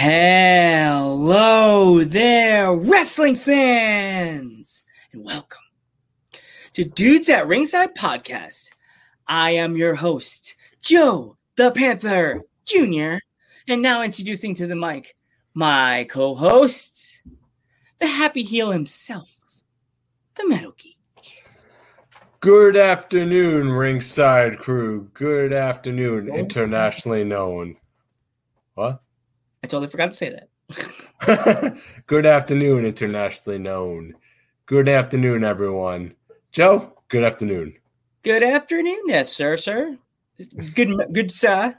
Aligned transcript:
Hello 0.00 2.04
there, 2.04 2.72
wrestling 2.72 3.34
fans, 3.34 4.84
and 5.12 5.24
welcome 5.24 5.58
to 6.74 6.84
Dudes 6.84 7.28
at 7.28 7.48
Ringside 7.48 7.96
Podcast. 7.96 8.70
I 9.26 9.50
am 9.50 9.76
your 9.76 9.96
host, 9.96 10.54
Joe 10.80 11.36
the 11.56 11.72
Panther 11.72 12.42
Jr., 12.64 13.16
and 13.66 13.82
now 13.82 14.04
introducing 14.04 14.54
to 14.54 14.68
the 14.68 14.76
mic 14.76 15.16
my 15.52 16.06
co 16.08 16.36
host, 16.36 17.20
the 17.98 18.06
happy 18.06 18.44
heel 18.44 18.70
himself, 18.70 19.36
the 20.36 20.48
Metal 20.48 20.76
Geek. 20.78 20.96
Good 22.38 22.76
afternoon, 22.76 23.70
ringside 23.70 24.60
crew. 24.60 25.10
Good 25.12 25.52
afternoon, 25.52 26.32
internationally 26.32 27.24
known. 27.24 27.78
What? 28.74 29.02
I 29.62 29.66
totally 29.66 29.88
forgot 29.88 30.12
to 30.12 30.16
say 30.16 30.30
that. 30.30 31.78
good 32.06 32.26
afternoon, 32.26 32.84
internationally 32.84 33.58
known. 33.58 34.14
Good 34.66 34.88
afternoon, 34.88 35.44
everyone. 35.44 36.14
Joe, 36.52 36.92
good 37.08 37.24
afternoon. 37.24 37.74
Good 38.22 38.42
afternoon, 38.42 39.00
yes, 39.06 39.32
sir, 39.32 39.56
sir. 39.56 39.96
Good, 40.74 40.94
good, 41.12 41.30
sir. 41.30 41.76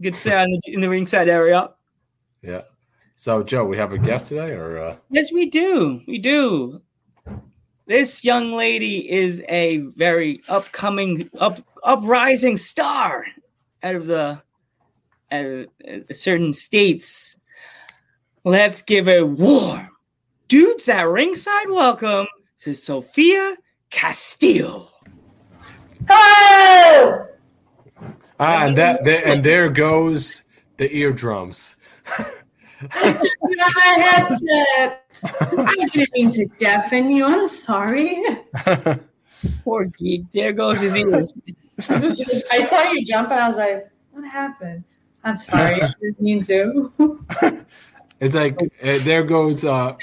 Good, 0.00 0.16
sir, 0.16 0.38
in 0.38 0.50
the, 0.50 0.60
in 0.72 0.80
the 0.80 0.88
ringside 0.88 1.28
area. 1.28 1.70
Yeah. 2.42 2.62
So, 3.14 3.42
Joe, 3.42 3.66
we 3.66 3.76
have 3.76 3.92
a 3.92 3.98
guest 3.98 4.26
today, 4.26 4.52
or 4.52 4.78
uh... 4.78 4.96
yes, 5.10 5.30
we 5.30 5.50
do. 5.50 6.00
We 6.08 6.18
do. 6.18 6.80
This 7.86 8.24
young 8.24 8.52
lady 8.52 9.10
is 9.10 9.42
a 9.48 9.78
very 9.78 10.42
upcoming, 10.48 11.28
up, 11.38 11.60
uprising 11.84 12.56
star 12.56 13.26
out 13.82 13.94
of 13.94 14.06
the 14.06 14.40
uh, 15.30 15.64
certain 16.12 16.52
states. 16.52 17.36
Let's 18.44 18.82
give 18.82 19.08
a 19.08 19.22
warm 19.22 19.90
dudes 20.48 20.88
at 20.88 21.02
ringside 21.02 21.68
welcome 21.68 22.26
to 22.60 22.74
Sophia 22.74 23.56
Castillo. 23.90 24.88
Hello. 26.08 27.26
Ah, 28.38 28.66
and 28.66 28.76
that 28.76 29.04
there, 29.04 29.26
and 29.26 29.44
there 29.44 29.68
goes 29.68 30.44
the 30.78 30.94
eardrums. 30.96 31.76
my 32.80 33.96
headset. 33.98 35.04
I 35.22 35.88
didn't 35.92 36.12
mean 36.14 36.30
to 36.32 36.46
deafen 36.58 37.10
you. 37.10 37.26
I'm 37.26 37.46
sorry. 37.46 38.22
Poor 39.64 39.84
geek. 39.84 40.30
There 40.32 40.52
goes 40.52 40.80
his 40.80 40.96
ears. 40.96 41.32
I 41.88 42.66
saw 42.66 42.90
you 42.90 43.04
jump 43.04 43.30
and 43.30 43.40
I 43.40 43.48
was 43.48 43.56
like, 43.56 43.90
what 44.12 44.24
happened? 44.24 44.84
I'm 45.24 45.38
sorry. 45.38 45.82
I 45.82 45.92
didn't 46.00 46.20
mean 46.20 46.42
to. 46.44 46.92
it's 48.20 48.34
like 48.34 48.60
uh, 48.62 48.98
there 49.04 49.22
goes 49.22 49.64
uh 49.64 49.94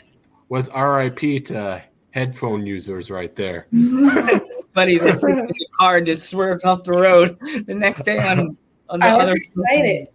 was 0.49 0.69
RIP 0.69 1.45
to 1.45 1.83
headphone 2.11 2.65
users 2.65 3.11
right 3.11 3.35
there. 3.35 3.67
Buddy, 4.73 4.97
that's 4.97 5.23
like 5.23 5.47
the 5.47 5.67
car 5.79 6.01
just 6.01 6.29
swerved 6.29 6.63
off 6.63 6.83
the 6.83 6.99
road 6.99 7.37
the 7.65 7.73
next 7.73 8.03
day 8.03 8.19
on 8.19 8.55
on 8.89 8.99
the 8.99 9.05
I 9.07 9.15
was 9.15 9.29
other 9.29 9.35
excited. 9.35 10.07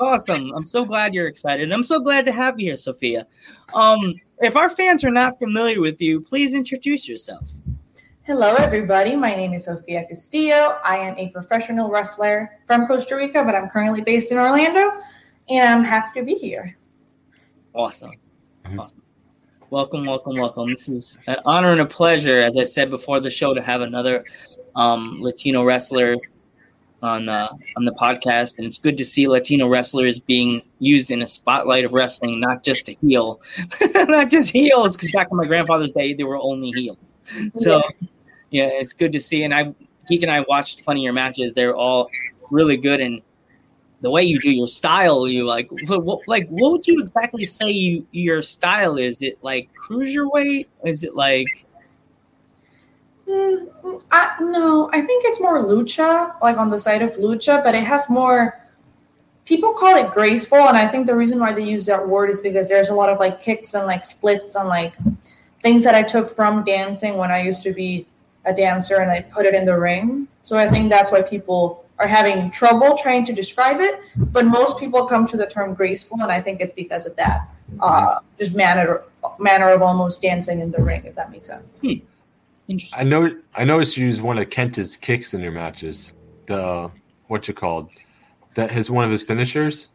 awesome. 0.00 0.52
I'm 0.54 0.66
so 0.66 0.84
glad 0.84 1.14
you're 1.14 1.28
excited. 1.28 1.72
I'm 1.72 1.84
so 1.84 2.00
glad 2.00 2.26
to 2.26 2.32
have 2.32 2.58
you 2.58 2.66
here, 2.66 2.76
Sophia. 2.76 3.26
Um, 3.74 4.16
if 4.40 4.56
our 4.56 4.68
fans 4.68 5.04
are 5.04 5.10
not 5.10 5.38
familiar 5.38 5.80
with 5.80 6.00
you, 6.00 6.20
please 6.20 6.52
introduce 6.52 7.08
yourself. 7.08 7.50
Hello, 8.28 8.56
everybody. 8.56 9.16
My 9.16 9.34
name 9.34 9.54
is 9.54 9.64
Sofia 9.64 10.04
Castillo. 10.04 10.76
I 10.84 10.98
am 10.98 11.16
a 11.16 11.30
professional 11.30 11.88
wrestler 11.88 12.58
from 12.66 12.86
Costa 12.86 13.16
Rica, 13.16 13.42
but 13.42 13.54
I'm 13.54 13.70
currently 13.70 14.02
based 14.02 14.30
in 14.30 14.36
Orlando, 14.36 15.00
and 15.48 15.66
I'm 15.66 15.82
happy 15.82 16.20
to 16.20 16.26
be 16.26 16.34
here. 16.34 16.76
Awesome. 17.72 18.12
Awesome. 18.78 19.00
Welcome, 19.70 20.04
welcome, 20.04 20.36
welcome. 20.36 20.68
This 20.68 20.90
is 20.90 21.18
an 21.26 21.38
honor 21.46 21.72
and 21.72 21.80
a 21.80 21.86
pleasure, 21.86 22.42
as 22.42 22.58
I 22.58 22.64
said 22.64 22.90
before 22.90 23.18
the 23.18 23.30
show, 23.30 23.54
to 23.54 23.62
have 23.62 23.80
another 23.80 24.26
um, 24.76 25.22
Latino 25.22 25.64
wrestler 25.64 26.18
on 27.02 27.30
uh, 27.30 27.48
on 27.78 27.86
the 27.86 27.92
podcast, 27.92 28.58
and 28.58 28.66
it's 28.66 28.76
good 28.76 28.98
to 28.98 29.06
see 29.06 29.26
Latino 29.26 29.68
wrestlers 29.68 30.20
being 30.20 30.60
used 30.80 31.10
in 31.10 31.22
a 31.22 31.26
spotlight 31.26 31.86
of 31.86 31.94
wrestling, 31.94 32.40
not 32.40 32.62
just 32.62 32.84
to 32.84 32.94
heel, 33.00 33.40
not 33.94 34.28
just 34.28 34.50
heels. 34.50 34.98
Because 34.98 35.12
back 35.12 35.28
in 35.30 35.38
my 35.38 35.46
grandfather's 35.46 35.92
day, 35.92 36.12
they 36.12 36.24
were 36.24 36.36
only 36.36 36.72
heels. 36.72 36.98
So 37.54 37.82
yeah, 38.00 38.08
it's 38.50 38.92
good 38.92 39.12
to 39.12 39.20
see. 39.20 39.44
And 39.44 39.54
I, 39.54 39.74
Geek 40.08 40.22
and 40.22 40.30
I 40.30 40.40
watched 40.48 40.84
plenty 40.84 41.00
of 41.00 41.04
your 41.04 41.12
matches. 41.12 41.54
They're 41.54 41.76
all 41.76 42.10
really 42.50 42.76
good, 42.76 43.00
and 43.00 43.20
the 44.00 44.10
way 44.10 44.22
you 44.22 44.38
do 44.38 44.50
your 44.50 44.68
style, 44.68 45.26
you 45.26 45.44
like, 45.44 45.68
what, 45.86 46.04
what, 46.04 46.20
like, 46.26 46.48
what 46.48 46.72
would 46.72 46.86
you 46.86 47.00
exactly 47.00 47.44
say 47.44 47.70
you 47.70 48.06
your 48.12 48.42
style 48.42 48.96
is? 48.96 49.22
It 49.22 49.38
like 49.42 49.68
cruiserweight? 49.80 50.66
Is 50.84 51.04
it 51.04 51.14
like? 51.14 51.46
Mm, 53.26 54.02
I, 54.10 54.36
no, 54.40 54.88
I 54.92 55.02
think 55.02 55.24
it's 55.26 55.40
more 55.40 55.62
lucha, 55.62 56.40
like 56.40 56.56
on 56.56 56.70
the 56.70 56.78
side 56.78 57.02
of 57.02 57.12
lucha, 57.14 57.62
but 57.62 57.74
it 57.74 57.84
has 57.84 58.08
more. 58.08 58.64
People 59.44 59.72
call 59.72 59.96
it 59.96 60.10
graceful, 60.12 60.58
and 60.58 60.76
I 60.76 60.86
think 60.86 61.06
the 61.06 61.14
reason 61.14 61.38
why 61.38 61.54
they 61.54 61.64
use 61.64 61.86
that 61.86 62.06
word 62.06 62.28
is 62.28 62.40
because 62.40 62.68
there's 62.68 62.90
a 62.90 62.94
lot 62.94 63.08
of 63.08 63.18
like 63.18 63.42
kicks 63.42 63.74
and 63.74 63.86
like 63.86 64.04
splits 64.04 64.54
and 64.54 64.68
like 64.68 64.94
things 65.62 65.84
that 65.84 65.94
I 65.94 66.02
took 66.02 66.34
from 66.36 66.64
dancing 66.64 67.16
when 67.16 67.30
I 67.30 67.42
used 67.42 67.62
to 67.62 67.72
be 67.72 68.06
a 68.48 68.54
dancer, 68.54 68.96
and 68.96 69.10
I 69.10 69.20
put 69.20 69.46
it 69.46 69.54
in 69.54 69.64
the 69.64 69.78
ring. 69.78 70.26
So 70.42 70.56
I 70.56 70.68
think 70.68 70.90
that's 70.90 71.12
why 71.12 71.22
people 71.22 71.84
are 71.98 72.06
having 72.06 72.50
trouble 72.50 72.96
trying 72.96 73.24
to 73.26 73.32
describe 73.32 73.80
it. 73.80 74.00
But 74.16 74.46
most 74.46 74.78
people 74.78 75.06
come 75.06 75.26
to 75.28 75.36
the 75.36 75.46
term 75.46 75.74
graceful, 75.74 76.18
and 76.22 76.32
I 76.32 76.40
think 76.40 76.60
it's 76.60 76.72
because 76.72 77.06
of 77.06 77.14
that, 77.16 77.48
uh, 77.80 78.20
just 78.38 78.54
manner 78.54 79.02
manner 79.38 79.68
of 79.68 79.82
almost 79.82 80.22
dancing 80.22 80.60
in 80.60 80.70
the 80.70 80.82
ring, 80.82 81.04
if 81.04 81.14
that 81.16 81.30
makes 81.30 81.48
sense. 81.48 81.78
Hmm. 81.80 81.92
Interesting. 82.68 82.98
I 83.00 83.04
know. 83.04 83.36
I 83.54 83.64
noticed 83.64 83.96
you 83.96 84.06
use 84.06 84.20
one 84.20 84.38
of 84.38 84.48
Kenta's 84.50 84.96
kicks 84.96 85.34
in 85.34 85.40
your 85.40 85.52
matches. 85.52 86.12
The 86.46 86.90
what 87.28 87.48
you 87.48 87.54
called 87.54 87.90
that 88.54 88.70
his 88.70 88.90
one 88.90 89.04
of 89.04 89.10
his 89.10 89.22
finishers. 89.22 89.88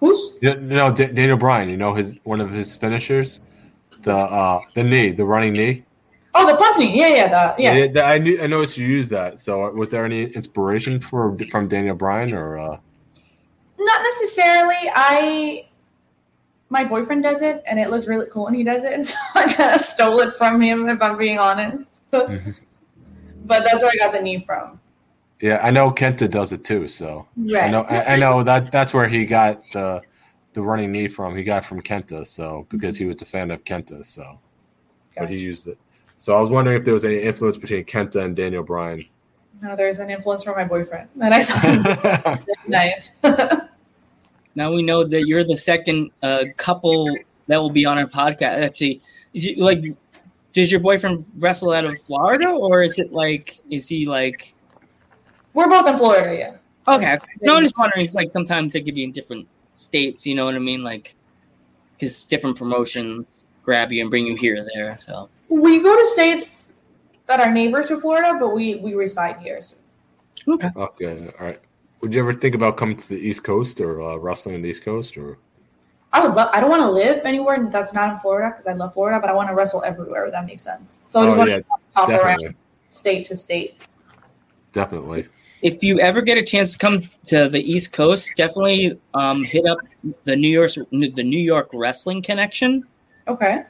Who's? 0.00 0.32
Yeah, 0.42 0.54
No, 0.54 0.92
D- 0.92 1.06
Daniel 1.06 1.36
Bryan. 1.36 1.68
You 1.68 1.76
know 1.76 1.94
his 1.94 2.18
one 2.24 2.40
of 2.40 2.50
his 2.50 2.74
finishers, 2.74 3.40
the 4.02 4.16
uh 4.16 4.60
the 4.74 4.84
knee, 4.84 5.10
the 5.10 5.24
running 5.24 5.52
knee. 5.52 5.84
Oh, 6.36 6.46
the 6.46 6.56
pump. 6.56 6.78
Yeah, 6.80 7.08
yeah, 7.08 7.28
the, 7.28 7.62
yeah. 7.62 7.74
Yeah, 7.74 7.86
that- 7.88 8.04
I 8.10 8.18
knew. 8.18 8.40
I 8.42 8.46
noticed 8.46 8.76
you 8.76 8.86
used 8.86 9.10
that. 9.10 9.40
So, 9.40 9.70
was 9.72 9.90
there 9.90 10.04
any 10.04 10.24
inspiration 10.24 11.00
for 11.00 11.36
from 11.50 11.68
Daniel 11.68 11.94
Bryan 11.94 12.32
or? 12.34 12.58
uh 12.58 12.76
Not 13.78 14.02
necessarily. 14.02 14.90
I 14.94 15.66
my 16.70 16.82
boyfriend 16.82 17.22
does 17.22 17.42
it, 17.42 17.62
and 17.66 17.78
it 17.78 17.90
looks 17.90 18.08
really 18.08 18.26
cool 18.32 18.44
when 18.46 18.54
he 18.54 18.64
does 18.64 18.84
it, 18.84 18.92
and 18.94 19.06
so 19.06 19.16
I 19.34 19.52
kind 19.52 19.74
of 19.74 19.80
stole 19.80 20.18
it 20.20 20.34
from 20.34 20.60
him. 20.60 20.88
If 20.88 21.00
I'm 21.00 21.16
being 21.16 21.38
honest, 21.38 21.90
but 22.10 22.28
that's 23.46 23.82
where 23.82 23.92
I 23.92 23.96
got 23.96 24.12
the 24.12 24.20
knee 24.20 24.42
from. 24.44 24.80
Yeah, 25.40 25.60
I 25.62 25.70
know 25.70 25.90
Kenta 25.90 26.28
does 26.30 26.52
it 26.52 26.64
too. 26.64 26.88
So 26.88 27.26
I 27.36 27.52
Right. 27.52 27.70
know. 27.70 27.82
I, 27.82 28.14
I 28.14 28.16
know 28.16 28.42
that 28.42 28.72
that's 28.72 28.92
where 28.94 29.08
he 29.08 29.24
got 29.26 29.62
the 29.72 30.02
the 30.54 30.62
running 30.62 30.90
knee 30.90 31.06
from. 31.08 31.36
He 31.36 31.44
got 31.44 31.62
it 31.62 31.66
from 31.66 31.80
Kenta. 31.82 32.26
So 32.26 32.66
because 32.70 32.96
he 32.98 33.04
was 33.04 33.20
a 33.22 33.24
fan 33.26 33.50
of 33.50 33.62
Kenta. 33.64 34.04
So, 34.04 34.40
but 35.16 35.28
he 35.28 35.36
used 35.36 35.66
it. 35.68 35.78
So 36.18 36.34
I 36.34 36.40
was 36.40 36.50
wondering 36.50 36.76
if 36.76 36.84
there 36.84 36.94
was 36.94 37.04
any 37.04 37.20
influence 37.20 37.58
between 37.58 37.84
Kenta 37.84 38.22
and 38.24 38.34
Daniel 38.34 38.62
Bryan. 38.62 39.04
No, 39.62 39.76
there's 39.76 39.98
an 39.98 40.10
influence 40.10 40.44
from 40.44 40.56
my 40.56 40.64
boyfriend, 40.64 41.08
and 41.20 41.32
I 41.34 41.40
saw 41.40 42.36
nice. 42.68 43.10
Now 44.54 44.72
we 44.72 44.82
know 44.82 45.04
that 45.04 45.26
you're 45.26 45.44
the 45.44 45.56
second 45.56 46.10
uh, 46.22 46.44
couple 46.56 47.16
that 47.46 47.58
will 47.58 47.70
be 47.70 47.84
on 47.84 47.98
our 47.98 48.06
podcast. 48.06 48.62
Actually, 48.62 49.00
is 49.32 49.46
it, 49.46 49.58
like, 49.58 49.82
does 50.52 50.70
your 50.70 50.80
boyfriend 50.80 51.24
wrestle 51.38 51.72
out 51.72 51.84
of 51.84 51.98
Florida, 51.98 52.48
or 52.48 52.82
is 52.82 52.98
it 52.98 53.12
like, 53.12 53.60
is 53.70 53.88
he 53.88 54.06
like? 54.06 54.54
We're 55.52 55.68
both 55.68 55.88
in 55.88 55.98
Florida, 55.98 56.36
yeah. 56.36 56.56
Okay, 56.86 57.14
okay. 57.14 57.26
no, 57.42 57.56
I'm 57.56 57.64
just 57.64 57.78
wondering. 57.78 58.04
It's 58.04 58.14
like 58.14 58.30
sometimes 58.30 58.72
they 58.72 58.82
could 58.82 58.94
be 58.94 59.04
in 59.04 59.12
different 59.12 59.48
states. 59.74 60.26
You 60.26 60.34
know 60.34 60.44
what 60.44 60.54
I 60.54 60.60
mean? 60.60 60.84
Like, 60.84 61.14
because 61.98 62.24
different 62.24 62.56
promotions 62.56 63.46
grab 63.64 63.90
you 63.90 64.02
and 64.02 64.10
bring 64.10 64.26
you 64.26 64.36
here 64.36 64.62
or 64.62 64.66
there. 64.74 64.96
So 64.98 65.28
We 65.54 65.80
go 65.80 65.96
to 65.96 66.06
states 66.08 66.72
that 67.26 67.38
are 67.38 67.52
neighbors 67.52 67.86
to 67.88 68.00
Florida, 68.00 68.36
but 68.40 68.54
we 68.54 68.76
we 68.76 68.94
reside 68.94 69.38
here. 69.38 69.60
So. 69.60 69.76
okay. 70.48 70.68
Okay, 70.74 71.32
all 71.38 71.46
right. 71.46 71.60
Would 72.00 72.12
you 72.12 72.20
ever 72.20 72.32
think 72.32 72.54
about 72.54 72.76
coming 72.76 72.96
to 72.96 73.08
the 73.08 73.18
East 73.18 73.44
Coast 73.44 73.80
or 73.80 74.02
uh, 74.02 74.16
wrestling 74.16 74.56
on 74.56 74.62
the 74.62 74.68
East 74.68 74.82
Coast 74.84 75.16
or? 75.16 75.38
I 76.12 76.24
would 76.24 76.34
love. 76.34 76.50
I 76.52 76.60
don't 76.60 76.70
want 76.70 76.82
to 76.82 76.90
live 76.90 77.24
anywhere 77.24 77.68
that's 77.70 77.92
not 77.92 78.12
in 78.12 78.18
Florida 78.18 78.50
because 78.50 78.66
I 78.66 78.72
love 78.72 78.94
Florida, 78.94 79.20
but 79.20 79.30
I 79.30 79.32
want 79.32 79.48
to 79.48 79.54
wrestle 79.54 79.82
everywhere. 79.84 80.26
If 80.26 80.32
that 80.32 80.44
makes 80.44 80.62
sense. 80.62 80.98
So 81.06 81.20
I 81.20 81.24
just 81.24 81.34
Oh 81.34 81.38
want 81.38 81.50
yeah, 81.50 81.56
to 81.58 81.64
hop 81.94 82.08
around 82.08 82.54
state 82.88 83.24
to 83.26 83.36
state. 83.36 83.76
definitely. 84.72 85.26
If 85.62 85.82
you 85.82 85.98
ever 86.00 86.20
get 86.20 86.36
a 86.36 86.42
chance 86.42 86.72
to 86.72 86.78
come 86.78 87.10
to 87.26 87.48
the 87.48 87.60
East 87.60 87.92
Coast, 87.92 88.30
definitely 88.36 89.00
um, 89.14 89.44
hit 89.44 89.64
up 89.66 89.78
the 90.24 90.36
New 90.36 90.48
York 90.48 90.72
the 90.90 91.22
New 91.22 91.38
York 91.38 91.70
Wrestling 91.72 92.22
Connection. 92.22 92.84
Okay. 93.28 93.64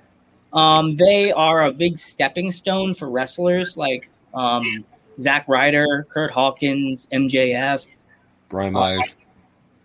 Um, 0.55 0.97
they 0.97 1.33
are 1.33 1.65
a 1.65 1.73
big 1.73 1.99
stepping 1.99 2.53
stone 2.53 2.95
for 2.95 3.11
wrestlers 3.11 3.77
like 3.77 4.09
um, 4.33 4.65
Zack 5.21 5.47
Ryder, 5.49 6.06
Kurt 6.09 6.31
Hawkins, 6.31 7.06
MJF. 7.12 7.87
Brian 8.49 8.73
Myers. 8.73 9.17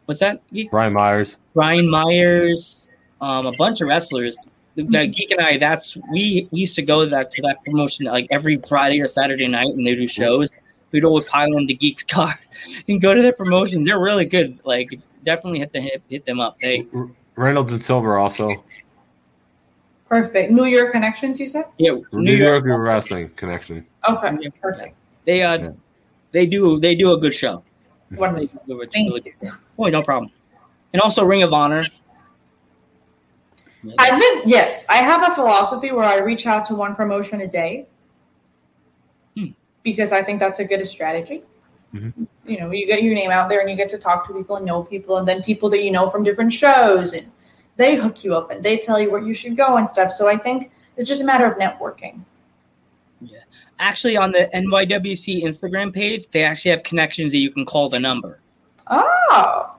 What's 0.05 0.19
that? 0.21 0.41
Brian 0.71 0.93
Myers. 0.93 1.37
Brian 1.53 1.89
Myers, 1.89 2.87
um, 3.21 3.47
a 3.47 3.51
bunch 3.53 3.81
of 3.81 3.87
wrestlers. 3.87 4.49
The, 4.75 4.83
the 4.83 5.07
Geek 5.07 5.31
and 5.31 5.41
I, 5.41 5.57
that's 5.57 5.97
we, 6.11 6.47
we 6.51 6.61
used 6.61 6.75
to 6.75 6.81
go 6.81 7.03
to 7.03 7.09
that 7.09 7.31
to 7.31 7.41
that 7.41 7.63
promotion 7.65 8.05
like 8.05 8.27
every 8.29 8.57
Friday 8.57 9.01
or 9.01 9.07
Saturday 9.07 9.47
night, 9.47 9.67
and 9.67 9.85
they 9.85 9.95
do 9.95 10.07
shows. 10.07 10.51
We'd 10.91 11.03
always 11.03 11.25
pile 11.25 11.55
in 11.57 11.65
the 11.65 11.75
Geek's 11.75 12.03
car 12.03 12.39
and 12.87 13.01
go 13.01 13.13
to 13.13 13.21
their 13.21 13.33
promotions. 13.33 13.85
They're 13.87 13.99
really 13.99 14.25
good. 14.25 14.59
Like 14.63 14.89
definitely 15.25 15.59
hit 15.59 15.73
the 15.73 15.81
hit, 15.81 16.01
hit 16.09 16.25
them 16.25 16.39
up. 16.39 16.59
They 16.59 16.87
Reynolds 17.35 17.71
and 17.71 17.81
Silver 17.81 18.17
also. 18.17 18.63
Perfect. 20.09 20.51
New 20.51 20.65
York 20.65 20.91
connections, 20.91 21.39
you 21.39 21.47
said? 21.47 21.65
yeah, 21.77 21.95
New, 22.13 22.33
York, 22.35 22.63
Wrestling 22.65 23.29
Connection. 23.35 23.85
Okay. 24.09 24.35
Yeah. 24.41 24.49
Perfect. 24.61 24.95
They 25.25 25.43
uh 25.43 25.57
Yeah. 25.59 25.71
they 26.31 26.45
do 26.47 26.79
they 26.79 26.95
do 26.95 27.13
a 27.13 27.17
good 27.19 27.33
show. 27.35 27.63
Wonderful. 28.11 28.61
They 28.67 28.73
do 28.73 28.81
a 28.81 28.87
Thank 28.87 29.09
really 29.09 29.21
good. 29.21 29.51
Oh, 29.77 29.85
no 29.85 30.01
problem. 30.01 30.31
And 30.93 31.01
also 31.01 31.23
Ring 31.23 31.43
of 31.43 31.53
Honor. 31.53 31.83
I've 33.99 34.19
been 34.19 34.41
yes, 34.49 34.85
I 34.89 34.97
have 34.97 35.31
a 35.31 35.35
philosophy 35.35 35.91
where 35.91 36.03
I 36.05 36.17
reach 36.17 36.45
out 36.47 36.65
to 36.65 36.75
one 36.75 36.95
promotion 36.95 37.41
a 37.41 37.47
day 37.47 37.85
Hmm. 39.37 39.51
because 39.83 40.11
I 40.11 40.23
think 40.23 40.39
that's 40.39 40.59
a 40.59 40.65
good 40.65 40.85
strategy. 40.87 41.43
Mhm. 41.93 42.27
You 42.45 42.59
know, 42.59 42.71
you 42.71 42.87
get 42.87 43.03
your 43.03 43.13
name 43.13 43.31
out 43.31 43.47
there 43.47 43.61
and 43.61 43.69
you 43.69 43.75
get 43.75 43.89
to 43.89 43.97
talk 43.97 44.27
to 44.27 44.33
people 44.33 44.55
and 44.57 44.65
know 44.65 44.83
people, 44.83 45.17
and 45.17 45.27
then 45.27 45.41
people 45.43 45.69
that 45.69 45.83
you 45.83 45.91
know 45.91 46.09
from 46.09 46.23
different 46.23 46.51
shows, 46.51 47.13
and 47.13 47.27
they 47.79 47.95
hook 47.95 48.23
you 48.23 48.35
up 48.35 48.51
and 48.51 48.61
they 48.61 48.77
tell 48.77 48.99
you 48.99 49.09
where 49.09 49.21
you 49.21 49.33
should 49.33 49.57
go 49.57 49.77
and 49.77 49.89
stuff. 49.89 50.13
So 50.13 50.27
I 50.27 50.37
think 50.37 50.71
it's 50.97 51.07
just 51.07 51.21
a 51.21 51.25
matter 51.25 51.45
of 51.45 51.57
networking. 51.57 52.19
Yeah. 53.21 53.39
Actually, 53.79 54.17
on 54.17 54.31
the 54.33 54.49
NYWC 54.53 55.43
Instagram 55.43 55.93
page, 55.93 56.27
they 56.31 56.43
actually 56.43 56.71
have 56.71 56.83
connections 56.83 57.31
that 57.31 57.39
you 57.39 57.49
can 57.49 57.65
call 57.65 57.89
the 57.89 57.99
number. 57.99 58.39
Oh, 58.87 59.75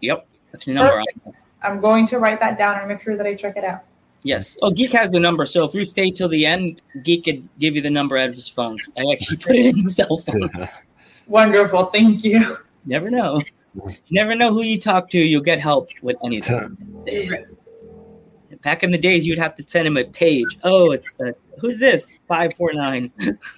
Yep, 0.00 0.26
that's 0.50 0.64
the 0.64 0.72
number. 0.72 1.02
Perfect. 1.22 1.38
I'm 1.62 1.80
going 1.80 2.06
to 2.08 2.18
write 2.18 2.40
that 2.40 2.58
down 2.58 2.78
and 2.78 2.88
make 2.88 3.02
sure 3.02 3.16
that 3.16 3.26
I 3.26 3.34
check 3.34 3.56
it 3.56 3.64
out. 3.64 3.82
Yes. 4.24 4.56
Oh, 4.62 4.70
Geek 4.70 4.92
has 4.92 5.12
the 5.12 5.20
number. 5.20 5.46
So 5.46 5.64
if 5.64 5.74
you 5.74 5.84
stay 5.84 6.10
till 6.10 6.28
the 6.28 6.44
end, 6.44 6.82
Geek 7.02 7.24
could 7.24 7.48
give 7.58 7.74
you 7.74 7.82
the 7.82 7.90
number 7.90 8.16
out 8.16 8.28
of 8.28 8.34
his 8.34 8.48
phone. 8.48 8.78
I 8.96 9.12
actually 9.12 9.38
put 9.38 9.56
it 9.56 9.66
in 9.66 9.84
the 9.84 9.90
cell 9.90 10.16
phone. 10.18 10.68
Wonderful. 11.26 11.86
Thank 11.86 12.24
you. 12.24 12.58
Never 12.84 13.10
know. 13.10 13.40
You 13.74 13.92
never 14.10 14.34
know 14.34 14.52
who 14.52 14.62
you 14.62 14.78
talk 14.78 15.08
to. 15.10 15.18
You'll 15.18 15.42
get 15.42 15.58
help 15.58 15.90
with 16.02 16.16
anything. 16.24 16.76
Back 18.62 18.82
in 18.82 18.90
the 18.90 18.98
days, 18.98 19.26
you'd 19.26 19.38
have 19.38 19.56
to 19.56 19.62
send 19.62 19.88
him 19.88 19.96
a 19.96 20.04
page. 20.04 20.58
Oh, 20.62 20.92
it's 20.92 21.18
uh, 21.20 21.32
who's 21.58 21.80
this? 21.80 22.14
Five 22.28 22.54
four 22.56 22.72
nine. 22.72 23.10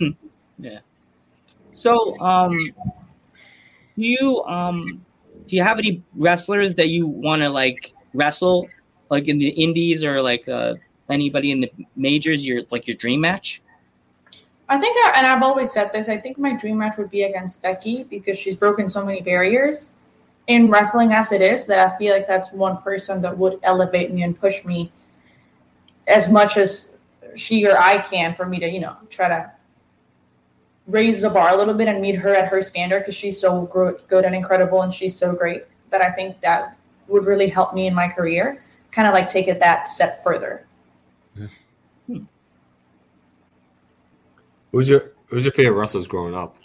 yeah. 0.58 0.78
So, 1.72 2.18
um, 2.20 2.52
do 3.98 4.06
you 4.06 4.42
um, 4.44 5.04
do 5.46 5.56
you 5.56 5.62
have 5.62 5.78
any 5.78 6.02
wrestlers 6.14 6.74
that 6.76 6.88
you 6.88 7.06
want 7.06 7.42
to 7.42 7.50
like 7.50 7.92
wrestle, 8.14 8.68
like 9.10 9.28
in 9.28 9.38
the 9.38 9.48
indies 9.48 10.02
or 10.02 10.22
like 10.22 10.48
uh, 10.48 10.74
anybody 11.10 11.50
in 11.50 11.60
the 11.60 11.70
majors? 11.96 12.46
Your 12.46 12.62
like 12.70 12.86
your 12.86 12.96
dream 12.96 13.20
match? 13.20 13.60
I 14.66 14.78
think, 14.78 14.96
I, 14.96 15.12
and 15.16 15.26
I've 15.26 15.42
always 15.42 15.70
said 15.72 15.92
this, 15.92 16.08
I 16.08 16.16
think 16.16 16.38
my 16.38 16.54
dream 16.54 16.78
match 16.78 16.96
would 16.96 17.10
be 17.10 17.24
against 17.24 17.60
Becky 17.60 18.04
because 18.04 18.38
she's 18.38 18.56
broken 18.56 18.88
so 18.88 19.04
many 19.04 19.20
barriers 19.20 19.90
in 20.46 20.70
wrestling 20.70 21.12
as 21.12 21.32
it 21.32 21.40
is 21.40 21.66
that 21.66 21.78
I 21.78 21.96
feel 21.96 22.14
like 22.14 22.26
that's 22.26 22.52
one 22.52 22.78
person 22.78 23.22
that 23.22 23.36
would 23.36 23.58
elevate 23.62 24.12
me 24.12 24.22
and 24.22 24.38
push 24.38 24.64
me 24.64 24.90
as 26.06 26.28
much 26.28 26.56
as 26.56 26.94
she 27.36 27.66
or 27.66 27.78
I 27.78 27.98
can 27.98 28.34
for 28.34 28.46
me 28.46 28.58
to, 28.60 28.68
you 28.68 28.80
know, 28.80 28.96
try 29.08 29.28
to 29.28 29.50
raise 30.86 31.22
the 31.22 31.30
bar 31.30 31.54
a 31.54 31.56
little 31.56 31.74
bit 31.74 31.88
and 31.88 32.00
meet 32.00 32.14
her 32.16 32.34
at 32.34 32.48
her 32.48 32.60
standard 32.60 33.00
because 33.00 33.14
she's 33.14 33.40
so 33.40 33.62
gro- 33.62 33.96
good 34.08 34.24
and 34.24 34.34
incredible 34.34 34.82
and 34.82 34.92
she's 34.92 35.16
so 35.16 35.32
great 35.32 35.64
that 35.90 36.02
I 36.02 36.10
think 36.10 36.40
that 36.42 36.76
would 37.08 37.26
really 37.26 37.48
help 37.48 37.74
me 37.74 37.86
in 37.86 37.94
my 37.94 38.08
career, 38.08 38.62
kind 38.90 39.08
of 39.08 39.14
like 39.14 39.30
take 39.30 39.48
it 39.48 39.58
that 39.60 39.88
step 39.88 40.22
further. 40.22 40.66
Hmm. 42.06 42.24
Who's 44.72 44.88
your 44.88 45.12
Who's 45.28 45.44
your 45.44 45.52
favorite 45.52 45.72
wrestlers 45.72 46.06
growing 46.06 46.34
up? 46.34 46.56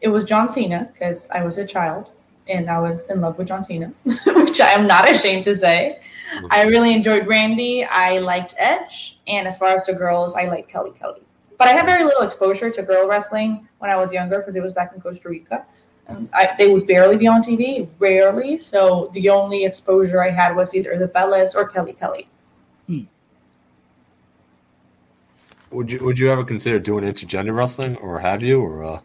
It 0.00 0.08
was 0.08 0.24
John 0.24 0.48
Cena 0.48 0.88
because 0.92 1.30
I 1.30 1.42
was 1.42 1.58
a 1.58 1.66
child 1.66 2.10
and 2.48 2.70
I 2.70 2.80
was 2.80 3.06
in 3.06 3.20
love 3.20 3.38
with 3.38 3.48
John 3.48 3.62
Cena, 3.62 3.92
which 4.04 4.60
I 4.60 4.70
am 4.70 4.86
not 4.86 5.08
ashamed 5.10 5.44
to 5.44 5.54
say. 5.54 6.00
I 6.50 6.64
really 6.64 6.92
enjoyed 6.92 7.26
Randy. 7.26 7.84
I 7.84 8.18
liked 8.18 8.54
Edge, 8.56 9.18
and 9.26 9.48
as 9.48 9.56
far 9.58 9.70
as 9.70 9.84
the 9.86 9.92
girls, 9.92 10.36
I 10.36 10.44
like 10.44 10.68
Kelly 10.68 10.92
Kelly. 10.92 11.22
But 11.58 11.68
I 11.68 11.72
had 11.72 11.86
very 11.86 12.04
little 12.04 12.22
exposure 12.22 12.70
to 12.70 12.82
girl 12.82 13.06
wrestling 13.06 13.68
when 13.78 13.90
I 13.90 13.96
was 13.96 14.12
younger 14.12 14.38
because 14.38 14.56
it 14.56 14.62
was 14.62 14.72
back 14.72 14.92
in 14.94 15.00
Costa 15.00 15.28
Rica. 15.28 15.66
And 16.06 16.28
I, 16.32 16.54
they 16.56 16.72
would 16.72 16.86
barely 16.86 17.16
be 17.16 17.26
on 17.26 17.42
TV, 17.42 17.88
rarely. 17.98 18.58
So 18.58 19.10
the 19.12 19.28
only 19.28 19.64
exposure 19.64 20.22
I 20.22 20.30
had 20.30 20.56
was 20.56 20.74
either 20.74 20.96
the 20.98 21.08
Bellas 21.08 21.54
or 21.54 21.68
Kelly 21.68 21.92
Kelly. 21.92 22.28
Would 25.70 25.92
you 25.92 25.98
Would 26.00 26.18
you 26.18 26.30
ever 26.32 26.44
consider 26.44 26.78
doing 26.78 27.04
intergender 27.04 27.54
wrestling, 27.54 27.96
or 27.96 28.18
have 28.18 28.42
you, 28.42 28.60
or 28.60 28.82
uh, 28.84 29.00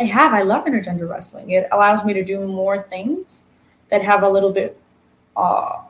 I 0.00 0.04
have. 0.04 0.32
I 0.34 0.42
love 0.42 0.64
intergender 0.64 1.08
wrestling. 1.08 1.50
It 1.50 1.68
allows 1.70 2.04
me 2.04 2.12
to 2.14 2.24
do 2.24 2.46
more 2.46 2.80
things 2.80 3.44
that 3.90 4.02
have 4.02 4.22
a 4.22 4.28
little 4.28 4.52
bit 4.52 4.80
uh, 5.36 5.82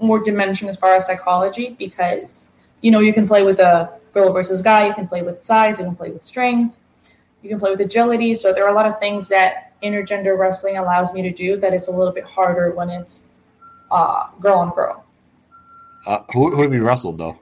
more 0.00 0.22
dimension 0.22 0.68
as 0.68 0.76
far 0.78 0.94
as 0.94 1.06
psychology 1.06 1.76
because 1.78 2.48
you 2.80 2.90
know 2.90 3.00
you 3.00 3.12
can 3.12 3.26
play 3.26 3.42
with 3.42 3.60
a 3.60 3.98
girl 4.12 4.32
versus 4.32 4.62
guy, 4.62 4.86
you 4.86 4.94
can 4.94 5.06
play 5.06 5.22
with 5.22 5.42
size, 5.44 5.78
you 5.78 5.84
can 5.84 5.96
play 5.96 6.10
with 6.10 6.22
strength, 6.22 6.76
you 7.42 7.48
can 7.48 7.58
play 7.58 7.70
with 7.70 7.80
agility. 7.80 8.34
So 8.34 8.52
there 8.52 8.64
are 8.64 8.70
a 8.70 8.74
lot 8.74 8.86
of 8.86 8.98
things 8.98 9.28
that 9.28 9.72
intergender 9.82 10.38
wrestling 10.38 10.78
allows 10.78 11.12
me 11.12 11.22
to 11.22 11.30
do 11.30 11.56
that 11.58 11.74
is 11.74 11.88
a 11.88 11.90
little 11.90 12.12
bit 12.12 12.24
harder 12.24 12.74
when 12.74 12.90
it's 12.90 13.28
uh, 13.90 14.28
girl 14.40 14.58
on 14.58 14.70
girl. 14.74 15.04
uh 16.06 16.22
who 16.32 16.54
Who 16.54 16.62
have 16.62 16.72
you 16.72 16.84
wrestled 16.84 17.18
though? 17.18 17.38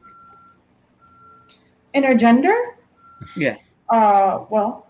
Intergender? 1.94 2.56
Yeah. 3.36 3.56
Uh, 3.88 4.44
well, 4.50 4.86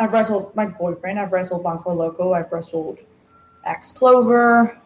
I've 0.00 0.12
wrestled 0.12 0.56
my 0.56 0.64
boyfriend. 0.66 1.18
I've 1.20 1.30
wrestled 1.32 1.62
Banco 1.62 1.92
Loco. 1.92 2.32
I've 2.32 2.50
wrestled 2.50 2.98
Axe 3.66 3.92
Clover. 3.92 4.76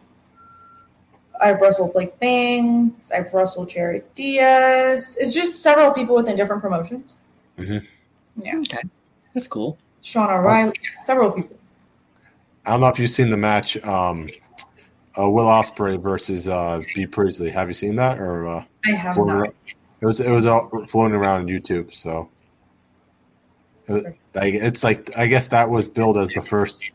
I've 1.41 1.59
wrestled 1.61 1.93
Blake 1.93 2.19
Bangs. 2.19 3.11
I've 3.15 3.33
wrestled 3.33 3.69
Jared 3.69 4.03
Diaz. 4.15 5.17
It's 5.19 5.33
just 5.33 5.63
several 5.63 5.91
people 5.91 6.15
within 6.15 6.35
different 6.35 6.61
promotions. 6.61 7.15
Mhm. 7.57 7.85
Yeah. 8.37 8.57
Okay, 8.59 8.81
that's 9.33 9.47
cool. 9.47 9.77
Sean 10.01 10.29
O'Reilly. 10.29 10.73
Several 11.03 11.31
people. 11.31 11.55
I 12.65 12.71
don't 12.71 12.81
know 12.81 12.87
if 12.87 12.99
you've 12.99 13.09
seen 13.09 13.29
the 13.29 13.37
match. 13.37 13.77
Um, 13.85 14.27
uh, 15.17 15.29
Will 15.29 15.45
Ospreay 15.45 16.01
versus 16.01 16.49
uh, 16.49 16.81
Bea 16.93 17.05
Priestley. 17.07 17.49
Have 17.51 17.69
you 17.69 17.73
seen 17.73 17.95
that, 17.95 18.19
or 18.19 18.47
uh, 18.47 18.63
I 18.85 18.91
have 18.91 19.17
not. 19.17 19.27
around- 19.29 19.53
it 20.01 20.05
was 20.05 20.19
it 20.19 20.29
was 20.29 20.45
all 20.45 20.67
floating 20.87 21.15
around 21.15 21.41
on 21.41 21.47
YouTube. 21.47 21.93
So 21.93 22.27
it- 23.87 24.17
I- 24.35 24.45
it's 24.47 24.83
like 24.83 25.11
I 25.17 25.27
guess 25.27 25.47
that 25.49 25.69
was 25.69 25.87
billed 25.87 26.17
as 26.17 26.29
the 26.31 26.41
first 26.41 26.91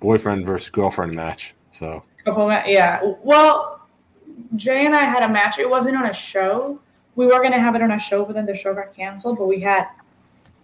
boyfriend 0.00 0.46
versus 0.46 0.70
girlfriend 0.70 1.12
match. 1.14 1.54
So 1.70 2.02
Couple 2.24 2.48
yeah. 2.66 3.00
Well, 3.22 3.80
Jay 4.56 4.84
and 4.86 4.94
I 4.94 5.02
had 5.04 5.22
a 5.22 5.28
match. 5.28 5.58
It 5.58 5.68
wasn't 5.68 5.96
on 5.96 6.06
a 6.06 6.12
show. 6.12 6.80
We 7.14 7.26
were 7.26 7.40
gonna 7.42 7.60
have 7.60 7.74
it 7.74 7.82
on 7.82 7.92
a 7.92 7.98
show, 7.98 8.24
but 8.24 8.34
then 8.34 8.46
the 8.46 8.56
show 8.56 8.74
got 8.74 8.92
canceled. 8.94 9.38
But 9.38 9.46
we 9.46 9.60
had 9.60 9.86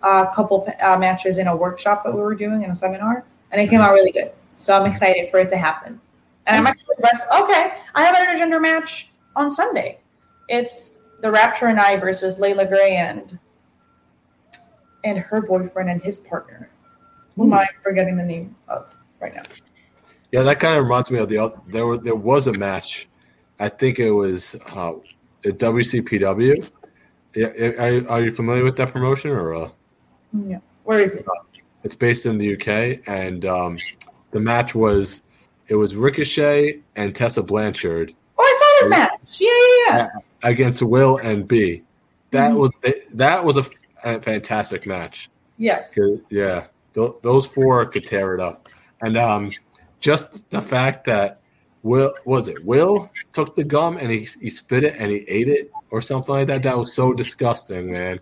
a 0.02 0.28
couple 0.34 0.68
uh, 0.82 0.96
matches 0.98 1.38
in 1.38 1.46
a 1.46 1.56
workshop 1.56 2.04
that 2.04 2.12
we 2.12 2.20
were 2.20 2.34
doing 2.34 2.62
in 2.62 2.70
a 2.70 2.74
seminar, 2.74 3.24
and 3.50 3.60
it 3.60 3.68
came 3.70 3.80
out 3.80 3.92
really 3.92 4.10
good. 4.10 4.32
So 4.56 4.78
I'm 4.78 4.90
excited 4.90 5.30
for 5.30 5.38
it 5.38 5.48
to 5.50 5.56
happen. 5.56 6.00
And 6.46 6.56
I'm 6.56 6.66
actually 6.66 6.96
rest- 7.02 7.26
okay. 7.32 7.74
I 7.94 8.02
have 8.04 8.16
an 8.16 8.26
intergender 8.26 8.60
match 8.60 9.10
on 9.36 9.50
Sunday. 9.50 9.98
It's 10.48 10.98
the 11.20 11.30
Rapture 11.30 11.66
and 11.66 11.78
I 11.80 11.96
versus 11.96 12.38
Layla 12.40 12.68
Gray 12.68 12.96
and 12.96 13.38
and 15.04 15.18
her 15.18 15.40
boyfriend 15.40 15.90
and 15.90 16.02
his 16.02 16.18
partner. 16.18 16.68
Who 17.36 17.44
am 17.44 17.52
I 17.54 17.66
forgetting 17.82 18.16
the 18.16 18.24
name 18.24 18.54
of 18.68 18.92
right 19.20 19.34
now? 19.34 19.42
yeah, 20.32 20.42
that 20.42 20.60
kind 20.60 20.74
of 20.76 20.82
reminds 20.84 21.10
me 21.10 21.18
of 21.18 21.28
the 21.28 21.38
other. 21.38 21.56
There 21.68 21.86
was 21.86 22.00
there 22.00 22.14
was 22.14 22.46
a 22.46 22.52
match. 22.52 23.08
I 23.58 23.68
think 23.68 23.98
it 23.98 24.10
was 24.10 24.54
uh, 24.74 24.94
at 25.44 25.58
WCPW. 25.58 26.70
Yeah, 27.34 27.46
are, 27.46 28.08
are 28.10 28.22
you 28.22 28.32
familiar 28.32 28.64
with 28.64 28.76
that 28.76 28.92
promotion 28.92 29.30
or? 29.30 29.54
Uh, 29.54 29.70
Yeah. 30.34 30.58
Where 30.84 30.98
is 31.00 31.14
it? 31.14 31.24
It's 31.84 31.94
based 31.94 32.26
in 32.26 32.38
the 32.38 32.54
UK, 32.54 33.00
and 33.08 33.44
um, 33.44 33.78
the 34.32 34.40
match 34.40 34.74
was 34.74 35.22
it 35.68 35.74
was 35.76 35.94
Ricochet 35.96 36.80
and 36.96 37.14
Tessa 37.14 37.42
Blanchard 37.42 38.14
Oh, 38.38 38.42
I 38.42 38.58
saw 38.60 38.84
this 38.84 38.90
match. 38.90 39.40
Yeah, 39.40 39.48
yeah, 39.48 39.96
yeah. 39.96 40.08
against 40.42 40.82
Will 40.82 41.16
and 41.18 41.46
B. 41.48 41.82
That 42.30 42.52
Mhm. 42.52 42.56
was 42.56 42.70
that 43.14 43.44
was 43.44 43.56
a 43.56 43.64
f- 44.04 44.24
fantastic 44.24 44.86
match. 44.86 45.28
Yes. 45.58 45.96
Yeah, 46.30 46.66
th- 46.94 47.12
those 47.22 47.46
four 47.46 47.84
could 47.86 48.06
tear 48.06 48.34
it 48.34 48.40
up, 48.40 48.68
and 49.00 49.16
um, 49.16 49.52
just 50.00 50.48
the 50.50 50.62
fact 50.62 51.04
that 51.04 51.40
Will 51.82 52.14
was 52.24 52.48
it 52.48 52.64
Will 52.64 53.10
took 53.32 53.54
the 53.56 53.64
gum 53.64 53.96
and 53.96 54.10
he 54.10 54.26
he 54.40 54.50
spit 54.50 54.84
it 54.84 54.94
and 54.98 55.10
he 55.10 55.18
ate 55.28 55.48
it 55.48 55.70
or 55.90 56.00
something 56.02 56.34
like 56.34 56.46
that. 56.48 56.62
That 56.62 56.78
was 56.78 56.92
so 56.92 57.12
disgusting, 57.12 57.92
man. 57.92 58.20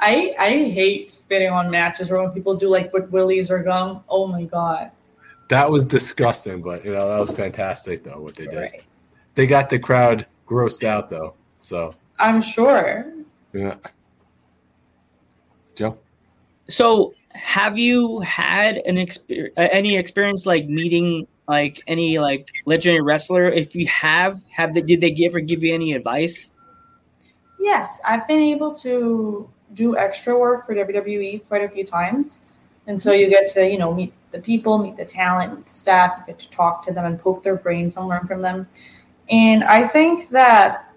I 0.00 0.34
I 0.38 0.50
hate 0.50 1.10
spitting 1.10 1.50
on 1.50 1.70
matches 1.70 2.10
or 2.10 2.22
when 2.22 2.32
people 2.32 2.54
do 2.56 2.68
like 2.68 2.92
with 2.92 3.10
willies 3.10 3.50
or 3.50 3.62
gum. 3.62 4.02
Oh 4.08 4.26
my 4.26 4.44
god. 4.44 4.90
that 5.48 5.70
was 5.70 5.84
disgusting, 5.86 6.60
but 6.62 6.84
you 6.84 6.92
know 6.92 7.08
that 7.08 7.18
was 7.20 7.30
fantastic 7.32 8.02
though 8.04 8.20
what 8.20 8.34
they 8.36 8.46
did. 8.46 8.56
Right. 8.56 8.82
They 9.34 9.46
got 9.46 9.70
the 9.70 9.78
crowd 9.78 10.26
grossed 10.48 10.82
out 10.84 11.08
though. 11.10 11.34
So 11.60 11.94
I'm 12.18 12.40
sure. 12.42 13.12
yeah. 13.52 13.76
So, 16.68 17.14
have 17.30 17.78
you 17.78 18.20
had 18.20 18.78
an 18.78 18.96
experience, 18.98 19.54
uh, 19.56 19.68
any 19.70 19.96
experience 19.96 20.46
like 20.46 20.66
meeting 20.68 21.26
like 21.48 21.82
any 21.86 22.18
like 22.18 22.50
legendary 22.64 23.02
wrestler? 23.02 23.48
If 23.48 23.74
you 23.74 23.86
have, 23.86 24.42
have 24.50 24.74
they 24.74 24.82
did 24.82 25.00
they 25.00 25.10
give 25.10 25.34
or 25.34 25.40
give 25.40 25.62
you 25.62 25.74
any 25.74 25.92
advice? 25.92 26.52
Yes, 27.60 28.00
I've 28.06 28.26
been 28.26 28.40
able 28.40 28.74
to 28.76 29.50
do 29.74 29.96
extra 29.96 30.38
work 30.38 30.66
for 30.66 30.74
WWE 30.74 31.46
quite 31.48 31.62
a 31.62 31.68
few 31.68 31.84
times. 31.84 32.38
And 32.86 33.02
so 33.02 33.12
you 33.12 33.28
get 33.28 33.48
to, 33.54 33.68
you 33.68 33.78
know, 33.78 33.92
meet 33.92 34.12
the 34.30 34.38
people, 34.38 34.78
meet 34.78 34.96
the 34.96 35.04
talent, 35.04 35.54
meet 35.54 35.66
the 35.66 35.72
staff, 35.72 36.16
you 36.18 36.32
get 36.32 36.38
to 36.40 36.50
talk 36.50 36.84
to 36.86 36.92
them 36.92 37.04
and 37.04 37.20
poke 37.20 37.42
their 37.42 37.56
brains 37.56 37.96
and 37.96 38.06
learn 38.06 38.26
from 38.26 38.42
them. 38.42 38.68
And 39.28 39.64
I 39.64 39.86
think 39.86 40.28
that 40.30 40.92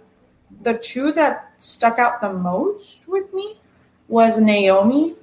the 0.62 0.76
two 0.76 1.12
that 1.14 1.54
stuck 1.58 1.98
out 1.98 2.22
the 2.22 2.32
most 2.32 3.00
with 3.08 3.34
me 3.34 3.58
was 4.08 4.38
Naomi 4.38 5.16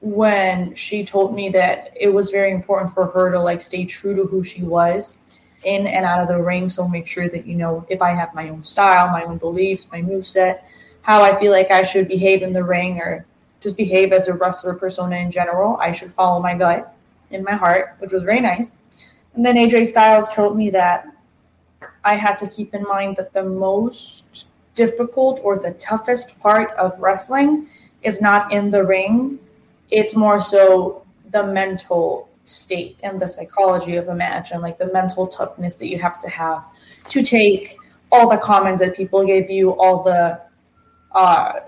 when 0.00 0.74
she 0.74 1.04
told 1.04 1.34
me 1.34 1.50
that 1.50 1.92
it 1.98 2.08
was 2.08 2.30
very 2.30 2.52
important 2.52 2.92
for 2.92 3.06
her 3.06 3.30
to 3.30 3.40
like 3.40 3.60
stay 3.60 3.84
true 3.84 4.16
to 4.16 4.24
who 4.24 4.42
she 4.42 4.62
was 4.62 5.18
in 5.64 5.86
and 5.86 6.06
out 6.06 6.20
of 6.20 6.28
the 6.28 6.42
ring. 6.42 6.68
So 6.68 6.88
make 6.88 7.06
sure 7.06 7.28
that 7.28 7.46
you 7.46 7.56
know 7.56 7.86
if 7.90 8.00
I 8.00 8.10
have 8.12 8.34
my 8.34 8.48
own 8.48 8.64
style, 8.64 9.08
my 9.08 9.24
own 9.24 9.38
beliefs, 9.38 9.86
my 9.92 10.00
move 10.00 10.26
set, 10.26 10.66
how 11.02 11.22
I 11.22 11.38
feel 11.38 11.52
like 11.52 11.70
I 11.70 11.82
should 11.82 12.08
behave 12.08 12.42
in 12.42 12.52
the 12.52 12.64
ring 12.64 12.98
or 12.98 13.26
just 13.60 13.76
behave 13.76 14.12
as 14.12 14.28
a 14.28 14.34
wrestler 14.34 14.74
persona 14.74 15.16
in 15.16 15.30
general. 15.30 15.76
I 15.76 15.92
should 15.92 16.12
follow 16.12 16.40
my 16.40 16.54
gut 16.54 16.94
in 17.30 17.44
my 17.44 17.52
heart, 17.52 17.96
which 17.98 18.12
was 18.12 18.24
very 18.24 18.40
nice. 18.40 18.76
And 19.34 19.44
then 19.44 19.56
AJ 19.56 19.88
Styles 19.88 20.28
told 20.28 20.56
me 20.56 20.70
that 20.70 21.06
I 22.04 22.14
had 22.14 22.36
to 22.38 22.48
keep 22.48 22.74
in 22.74 22.82
mind 22.82 23.16
that 23.16 23.32
the 23.32 23.44
most 23.44 24.46
difficult 24.74 25.40
or 25.42 25.58
the 25.58 25.72
toughest 25.74 26.40
part 26.40 26.70
of 26.72 26.98
wrestling 26.98 27.68
is 28.02 28.20
not 28.20 28.52
in 28.52 28.70
the 28.70 28.84
ring. 28.84 29.38
It's 29.90 30.14
more 30.14 30.40
so 30.40 31.04
the 31.30 31.42
mental 31.42 32.28
state 32.44 32.98
and 33.02 33.20
the 33.20 33.28
psychology 33.28 33.96
of 33.96 34.06
the 34.06 34.14
match 34.14 34.50
and 34.50 34.62
like 34.62 34.78
the 34.78 34.92
mental 34.92 35.26
toughness 35.26 35.74
that 35.76 35.86
you 35.86 35.98
have 35.98 36.20
to 36.20 36.28
have 36.28 36.64
to 37.08 37.22
take 37.22 37.76
all 38.12 38.28
the 38.28 38.38
comments 38.38 38.80
that 38.80 38.96
people 38.96 39.24
give 39.24 39.48
you, 39.50 39.70
all 39.70 40.02
the 40.02 40.40
uh, 41.12 41.60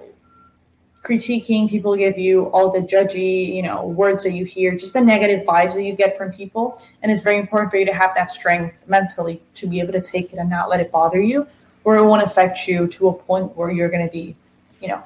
critiquing 1.02 1.69
people 1.69 1.97
give 1.97 2.19
you, 2.19 2.47
all 2.47 2.71
the 2.71 2.81
judgy, 2.81 3.55
you 3.55 3.62
know, 3.62 3.87
words 3.87 4.25
that 4.25 4.33
you 4.33 4.45
hear, 4.45 4.73
just 4.73 4.93
the 4.93 5.00
negative 5.00 5.45
vibes 5.47 5.75
that 5.75 5.85
you 5.85 5.95
get 5.95 6.17
from 6.17 6.33
people. 6.33 6.81
And 7.02 7.11
it's 7.11 7.23
very 7.23 7.38
important 7.38 7.71
for 7.71 7.76
you 7.76 7.87
to 7.87 7.93
have 7.93 8.14
that 8.14 8.31
strength 8.31 8.76
mentally 8.87 9.41
to 9.55 9.69
be 9.69 9.81
able 9.81 9.93
to 9.93 10.00
take 10.00 10.33
it 10.33 10.38
and 10.38 10.49
not 10.49 10.69
let 10.69 10.81
it 10.81 10.91
bother 10.93 11.21
you, 11.21 11.47
or 11.85 11.97
it 11.97 12.05
won't 12.05 12.23
affect 12.23 12.67
you 12.69 12.87
to 12.88 13.09
a 13.09 13.12
point 13.12 13.57
where 13.57 13.71
you're 13.71 13.91
going 13.91 14.07
to 14.07 14.12
be, 14.12 14.37
you 14.81 14.88
know, 14.88 15.02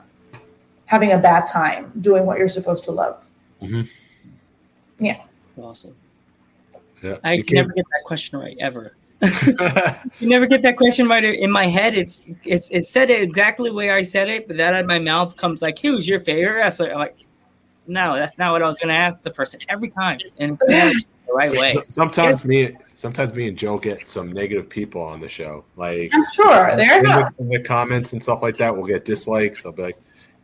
having 0.87 1.13
a 1.13 1.19
bad 1.19 1.47
time 1.47 1.93
doing 2.01 2.25
what 2.27 2.39
you're 2.39 2.49
supposed 2.49 2.85
to 2.85 2.93
love. 2.93 3.23
Mm-hmm. 3.63 3.83
Yes. 4.99 5.31
Awesome. 5.59 5.95
Yeah. 7.03 7.19
I 7.25 7.43
can 7.43 7.57
never 7.57 7.73
get 7.73 7.85
that 7.93 8.05
question 8.05 8.39
right 8.39 8.57
ever. 8.61 8.95
You 10.21 10.29
never 10.29 10.47
get 10.47 10.63
that 10.63 10.77
question 10.77 11.09
right 11.09 11.23
in 11.25 11.51
my 11.51 11.67
head. 11.67 11.95
It's 11.95 12.25
it's 12.45 12.69
it 12.71 12.85
said 12.85 13.11
it 13.11 13.23
exactly 13.23 13.69
the 13.71 13.75
way 13.75 13.91
I 13.91 14.03
said 14.03 14.29
it, 14.29 14.47
but 14.49 14.57
that 14.57 14.75
out 14.75 14.81
of 14.81 14.87
my 14.87 14.99
mouth 14.99 15.37
comes 15.37 15.61
like, 15.63 15.79
"Who's 15.79 16.07
your 16.09 16.21
favorite 16.21 16.55
wrestler?" 16.55 16.91
I'm 16.93 16.99
like, 16.99 17.17
"No, 17.87 18.17
that's 18.17 18.37
not 18.39 18.53
what 18.53 18.63
I 18.63 18.67
was 18.67 18.77
going 18.77 18.89
to 18.89 18.95
ask 18.95 19.21
the 19.23 19.31
person 19.31 19.61
every 19.69 19.89
time." 19.89 20.19
And 20.39 20.59
the 20.67 21.03
right 21.35 21.49
So- 21.51 21.61
way. 21.61 21.69
so- 21.69 21.83
sometimes 21.89 22.45
Yes. 22.45 22.47
me, 22.47 22.77
sometimes 22.95 23.35
me 23.35 23.49
and 23.49 23.57
Joe 23.59 23.79
get 23.79 24.09
some 24.09 24.33
negative 24.33 24.69
people 24.69 25.03
on 25.03 25.21
the 25.21 25.29
show. 25.29 25.65
Like 25.77 26.11
I'm 26.15 26.25
sure 26.35 26.77
there's 26.77 27.05
in, 27.05 27.11
a 27.11 27.31
the, 27.39 27.43
in 27.43 27.49
the 27.49 27.61
comments 27.63 28.13
and 28.13 28.23
stuff 28.23 28.43
like 28.43 28.57
that, 28.59 28.75
we'll 28.77 28.87
get 28.87 29.05
dislikes. 29.05 29.65
I'll 29.67 29.73
be 29.73 29.83
like, 29.83 29.99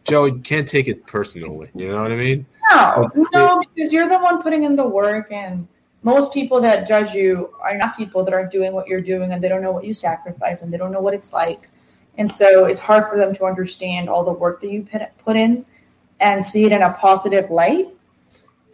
Joe, 0.04 0.26
you 0.26 0.38
can't 0.40 0.66
take 0.66 0.88
it 0.88 1.06
personally. 1.06 1.70
You 1.74 1.92
know 1.92 2.02
what 2.02 2.12
I 2.12 2.16
mean? 2.16 2.46
No, 2.70 3.10
oh, 3.14 3.26
no, 3.32 3.62
because 3.74 3.92
you're 3.92 4.08
the 4.08 4.18
one 4.18 4.42
putting 4.42 4.64
in 4.64 4.76
the 4.76 4.86
work, 4.86 5.30
and 5.30 5.66
most 6.02 6.32
people 6.32 6.60
that 6.60 6.88
judge 6.88 7.14
you 7.14 7.54
are 7.60 7.76
not 7.76 7.96
people 7.96 8.24
that 8.24 8.34
are 8.34 8.46
doing 8.46 8.72
what 8.72 8.86
you're 8.86 9.00
doing, 9.00 9.32
and 9.32 9.42
they 9.42 9.48
don't 9.48 9.62
know 9.62 9.72
what 9.72 9.84
you 9.84 9.94
sacrifice, 9.94 10.62
and 10.62 10.72
they 10.72 10.78
don't 10.78 10.92
know 10.92 11.00
what 11.00 11.14
it's 11.14 11.32
like, 11.32 11.68
and 12.18 12.30
so 12.30 12.64
it's 12.64 12.80
hard 12.80 13.04
for 13.04 13.16
them 13.16 13.34
to 13.34 13.44
understand 13.44 14.08
all 14.08 14.24
the 14.24 14.32
work 14.32 14.60
that 14.60 14.70
you 14.70 14.82
put 14.84 15.02
put 15.18 15.36
in, 15.36 15.64
and 16.20 16.44
see 16.44 16.64
it 16.64 16.72
in 16.72 16.82
a 16.82 16.92
positive 16.94 17.50
light. 17.50 17.88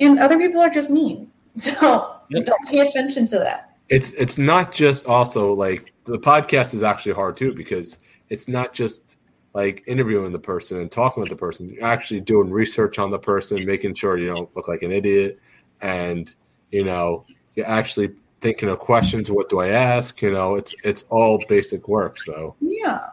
And 0.01 0.19
other 0.19 0.39
people 0.39 0.61
are 0.61 0.71
just 0.71 0.91
mean, 0.91 1.31
so 1.57 2.19
Yep. 2.31 2.45
don't 2.45 2.69
pay 2.69 2.81
attention 2.81 3.27
to 3.29 3.39
that. 3.39 3.77
It's 3.89 4.13
it's 4.13 4.39
not 4.39 4.73
just 4.73 5.07
also 5.07 5.53
like 5.53 5.93
the 6.05 6.19
podcast 6.19 6.75
is 6.75 6.83
actually 6.83 7.13
hard 7.13 7.37
too 7.37 7.55
because 7.55 7.99
it's 8.29 8.49
not 8.49 8.75
just 8.75 9.17
like 9.59 9.83
interviewing 9.89 10.31
the 10.31 10.39
person 10.39 10.79
and 10.79 10.89
talking 10.89 11.21
with 11.21 11.31
the 11.31 11.37
person. 11.37 11.69
You're 11.69 11.83
actually 11.83 12.21
doing 12.21 12.49
research 12.49 13.01
on 13.01 13.11
the 13.11 13.19
person, 13.19 13.67
making 13.67 13.95
sure 13.95 14.17
you 14.17 14.29
don't 14.29 14.55
look 14.55 14.69
like 14.69 14.83
an 14.83 14.93
idiot, 14.93 15.41
and 15.81 16.33
you 16.71 16.85
know 16.85 17.25
you're 17.57 17.67
actually 17.67 18.11
thinking 18.41 18.69
of 18.69 18.79
questions. 18.79 19.33
What 19.33 19.49
do 19.49 19.59
I 19.59 19.71
ask? 19.71 20.23
You 20.23 20.31
know, 20.31 20.55
it's 20.55 20.77
it's 20.85 21.03
all 21.11 21.43
basic 21.49 21.89
work. 21.89 22.21
So 22.21 22.55
Yeah, 22.61 23.09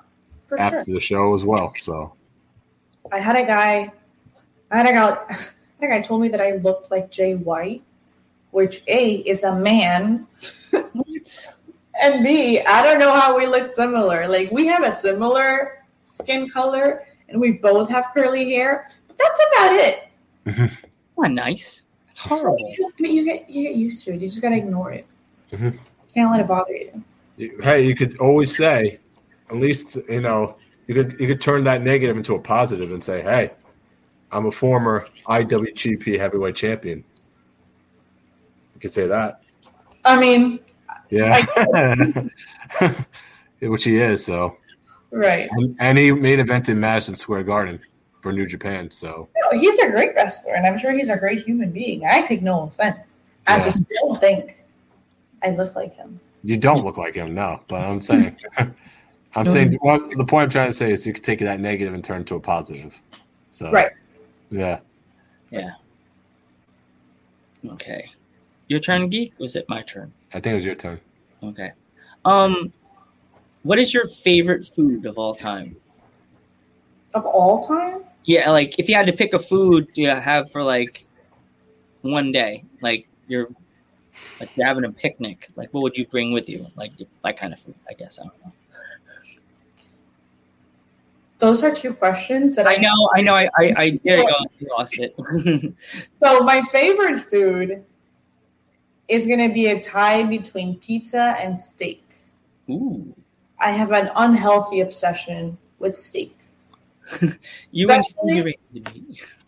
for 0.46 0.60
after 0.60 0.86
sure. 0.86 0.94
the 0.94 1.00
show 1.00 1.34
as 1.34 1.44
well. 1.44 1.74
So 1.80 2.14
I 3.12 3.20
had 3.20 3.36
a 3.36 3.44
guy, 3.44 3.92
I 4.70 4.78
had 4.78 4.86
a 4.86 4.94
guy, 4.94 5.18
I 5.30 5.34
had 5.80 5.82
a 5.82 5.88
guy 5.88 6.02
told 6.02 6.22
me 6.22 6.28
that 6.28 6.42
I 6.42 6.58
looked 6.58 6.92
like 6.92 7.10
Jay 7.10 7.34
White, 7.34 7.82
which 8.52 8.84
A 8.88 9.16
is 9.34 9.44
a 9.44 9.56
man. 9.56 10.28
What? 10.94 11.48
And 12.00 12.24
B, 12.24 12.60
I 12.62 12.84
don't 12.84 13.00
know 13.00 13.14
how 13.14 13.36
we 13.36 13.48
look 13.48 13.74
similar. 13.74 14.28
Like 14.28 14.52
we 14.52 14.68
have 14.68 14.84
a 14.84 14.92
similar 14.92 15.85
skin 16.16 16.50
color 16.50 17.08
and 17.30 17.40
we 17.40 17.54
both 17.54 17.90
have 17.90 18.06
curly 18.14 18.50
hair, 18.54 18.88
but 19.08 19.18
that's 19.18 19.42
about 19.52 19.74
it. 19.74 20.72
Not 21.18 21.32
nice. 21.32 21.84
It's 22.10 22.20
horrible. 22.20 22.74
You, 22.78 22.92
you 23.00 23.26
get 23.26 23.50
you 23.50 23.64
get 23.64 23.76
used 23.76 24.04
to 24.06 24.12
it. 24.12 24.22
You 24.22 24.28
just 24.28 24.42
gotta 24.42 24.56
ignore 24.58 24.92
it. 24.92 25.06
Mhm. 25.52 25.78
Can't 26.14 26.32
let 26.32 26.40
it 26.40 26.48
bother 26.48 26.74
you. 26.76 27.04
you- 27.38 27.60
hey, 27.62 27.86
you 27.86 27.96
could 27.96 28.18
always 28.20 28.56
say, 28.56 29.00
at 29.50 29.56
least 29.58 29.98
you 30.10 30.22
know 30.22 30.56
you 30.88 30.94
could 30.96 31.20
you 31.20 31.28
could 31.28 31.42
turn 31.42 31.64
that 31.66 31.82
negative 31.82 32.16
into 32.18 32.36
a 32.36 32.40
positive 32.40 32.92
and 32.92 33.04
say, 33.04 33.22
hey, 33.22 33.52
I'm 34.32 34.46
a 34.46 34.52
former 34.52 35.08
IWGP 35.28 36.18
Heavyweight 36.20 36.56
Champion. 36.56 37.04
You 38.76 38.80
could 38.82 38.94
say 38.94 39.08
that. 39.08 39.42
I 40.04 40.18
mean, 40.20 40.60
Yeah. 41.10 41.44
Which 43.62 43.84
he 43.86 43.98
is, 43.98 44.24
so 44.26 44.58
right. 45.12 45.50
and, 45.52 45.76
and 45.80 45.98
he 45.98 46.12
main 46.12 46.40
event 46.40 46.70
in 46.70 46.80
Madison 46.80 47.16
Square 47.16 47.44
Garden 47.44 47.80
for 48.22 48.34
New 48.34 48.48
Japan. 48.48 48.90
So 48.92 49.30
No, 49.36 49.60
he's 49.60 49.78
a 49.80 49.90
great 49.92 50.16
wrestler, 50.16 50.56
and 50.56 50.66
I'm 50.66 50.78
sure 50.78 50.92
he's 50.92 51.10
a 51.10 51.18
great 51.18 51.44
human 51.44 51.72
being. 51.72 52.06
I 52.06 52.22
take 52.22 52.42
no 52.42 52.64
offense. 52.64 53.22
I 53.48 53.62
just 53.62 53.84
don't 53.90 54.20
think 54.20 54.64
I 55.44 55.52
look 55.52 55.76
like 55.76 55.96
him. 55.96 56.20
you 56.44 56.58
don't 56.58 56.84
look 56.84 56.98
like 56.98 57.14
him, 57.14 57.36
no. 57.36 57.62
But 57.68 57.84
I'm 57.84 58.02
saying, 58.02 58.36
I'm 59.36 59.48
saying, 59.48 59.78
well, 59.82 60.00
the 60.18 60.26
point 60.26 60.46
I'm 60.46 60.50
trying 60.50 60.68
to 60.68 60.74
say 60.74 60.92
is 60.92 61.06
you 61.06 61.14
could 61.14 61.24
take 61.24 61.40
that 61.40 61.60
negative 61.60 61.94
and 61.94 62.04
turn 62.04 62.22
it 62.22 62.28
to 62.28 62.36
a 62.36 62.40
positive. 62.40 63.00
So 63.52 63.72
Right. 63.72 63.92
Yeah, 64.50 64.80
yeah. 65.52 65.72
Okay. 67.70 68.10
Your 68.68 68.80
turn, 68.80 69.10
geek. 69.10 69.34
Was 69.38 69.56
it 69.56 69.68
my 69.70 69.82
turn? 69.84 70.12
I 70.34 70.40
think 70.40 70.54
it 70.54 70.56
was 70.56 70.66
your 70.66 70.76
turn. 70.76 71.00
Okay. 71.44 71.72
Um, 72.26 72.74
what 73.66 73.80
is 73.80 73.96
your 73.96 74.06
favorite 74.06 74.64
food 74.64 75.08
of 75.08 75.18
all 75.18 75.34
time? 75.34 75.76
Of 77.16 77.26
all 77.26 77.64
time? 77.64 78.04
Yeah, 78.24 78.52
like 78.52 78.78
if 78.78 78.88
you 78.88 78.94
had 78.94 79.08
to 79.08 79.14
pick 79.14 79.34
a 79.34 79.40
food 79.40 79.94
to 79.96 80.04
have 80.22 80.52
for 80.52 80.62
like 80.62 81.08
one 82.02 82.32
day, 82.32 82.64
like 82.82 83.08
you're 83.28 83.50
like 84.40 84.56
you're 84.56 84.68
having 84.68 84.86
a 84.86 84.92
picnic, 84.92 85.50
like 85.56 85.74
what 85.74 85.82
would 85.82 85.98
you 85.98 86.06
bring 86.06 86.32
with 86.32 86.48
you? 86.48 86.68
Like 86.76 86.92
that 87.24 87.38
kind 87.38 87.54
of 87.54 87.60
food, 87.60 87.74
I 87.90 87.94
guess. 87.94 88.20
I 88.20 88.24
don't 88.24 88.46
know. 88.46 88.52
Those 91.40 91.64
are 91.64 91.74
two 91.74 91.94
questions 91.94 92.56
that 92.56 92.68
I, 92.68 92.76
I 92.76 92.78
know, 92.78 93.10
I 93.16 93.22
know. 93.22 93.34
I, 93.34 93.50
I, 93.58 93.74
I 93.78 94.00
there 94.04 94.20
you 94.20 94.28
go. 94.28 94.36
You 94.60 94.68
lost 94.78 95.00
it. 95.00 95.16
So 96.14 96.42
my 96.42 96.62
favorite 96.72 97.20
food 97.22 97.84
is 99.08 99.26
going 99.26 99.48
to 99.48 99.54
be 99.54 99.68
a 99.68 99.82
tie 99.82 100.24
between 100.24 100.78
pizza 100.78 101.36
and 101.40 101.60
steak. 101.60 102.04
Ooh, 102.70 103.14
I 103.60 103.72
have 103.72 103.92
an 103.92 104.10
unhealthy 104.16 104.82
obsession 104.82 105.58
with 105.80 105.98
steak, 105.98 106.38
you 107.72 107.90
Especially- 107.90 108.58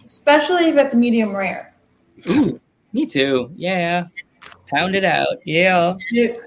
especially 0.05 0.69
if 0.69 0.75
it's 0.77 0.95
medium 0.95 1.35
rare. 1.35 1.73
Ooh, 2.29 2.59
me 2.93 3.05
too. 3.05 3.51
Yeah, 3.55 4.07
pound 4.69 4.95
it 4.95 5.03
out. 5.05 5.37
Yeah. 5.45 5.97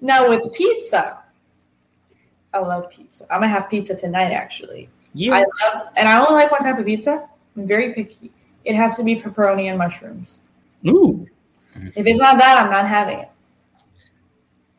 Now 0.00 0.28
with 0.28 0.52
pizza, 0.52 1.18
I 2.54 2.58
love 2.60 2.88
pizza. 2.90 3.24
I'm 3.32 3.40
gonna 3.40 3.48
have 3.48 3.68
pizza 3.68 3.96
tonight, 3.96 4.30
actually. 4.30 4.88
Yeah. 5.14 5.34
I 5.34 5.38
love, 5.40 5.88
and 5.96 6.08
I 6.08 6.20
only 6.24 6.34
like 6.34 6.52
one 6.52 6.60
type 6.60 6.78
of 6.78 6.86
pizza. 6.86 7.28
I'm 7.56 7.66
very 7.66 7.92
picky. 7.94 8.30
It 8.64 8.76
has 8.76 8.96
to 8.96 9.02
be 9.02 9.16
pepperoni 9.16 9.68
and 9.68 9.78
mushrooms. 9.78 10.36
Ooh. 10.86 11.26
If 11.96 12.06
it's 12.06 12.20
not 12.20 12.38
that, 12.38 12.64
I'm 12.64 12.70
not 12.70 12.86
having 12.86 13.18
it. 13.20 13.28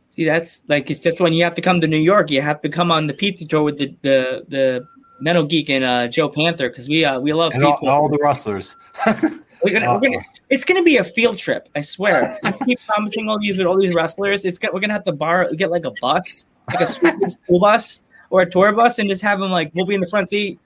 See, 0.10 0.26
that's 0.26 0.64
like 0.68 0.90
if 0.92 1.02
that's 1.04 1.20
when 1.20 1.34
you 1.34 1.44
have 1.44 1.56
to 1.56 1.62
come 1.62 1.80
to 1.82 1.88
New 1.88 1.98
York, 1.98 2.32
you 2.32 2.42
have 2.42 2.62
to 2.62 2.70
come 2.70 2.92
on 2.92 3.08
the 3.08 3.14
pizza 3.14 3.48
tour 3.48 3.64
with 3.64 3.78
the 3.78 3.96
the, 4.02 4.44
the 4.48 4.88
Metal 5.22 5.44
Geek 5.44 5.70
and 5.70 5.84
uh, 5.84 6.08
Joe 6.08 6.30
Panther 6.30 6.70
because 6.70 6.90
we 6.90 7.06
uh, 7.06 7.20
we 7.20 7.32
love 7.32 7.54
And 7.54 7.64
all, 7.64 7.74
pizza. 7.74 7.88
all 7.88 8.10
the 8.10 8.20
wrestlers. 8.22 8.76
We're 9.62 9.74
gonna, 9.74 9.94
we're 9.94 10.00
gonna, 10.00 10.24
it's 10.50 10.64
gonna 10.64 10.84
be 10.84 10.96
a 10.96 11.04
field 11.04 11.38
trip. 11.38 11.68
I 11.76 11.82
swear. 11.82 12.34
I 12.46 12.54
keep 12.54 12.80
promising 12.88 13.28
all 13.28 13.38
these 13.42 13.60
all 13.60 13.78
these 13.78 13.94
wrestlers. 13.94 14.46
It's 14.46 14.58
got, 14.58 14.74
we're 14.74 14.80
gonna 14.80 14.94
have 14.94 15.04
to 15.04 15.12
bar 15.12 15.52
get 15.54 15.70
like 15.70 15.84
a 15.84 15.92
bus, 16.00 16.48
like 16.70 16.80
a 16.80 16.88
school, 16.88 17.12
school 17.30 17.60
bus 17.60 18.00
or 18.30 18.42
a 18.44 18.50
tour 18.50 18.72
bus, 18.72 19.00
and 19.00 19.10
just 19.10 19.22
have 19.22 19.42
them 19.42 19.52
like 19.52 19.72
we'll 19.74 19.86
be 19.86 19.96
in 19.96 20.00
the 20.00 20.08
front 20.08 20.30
seat. 20.30 20.60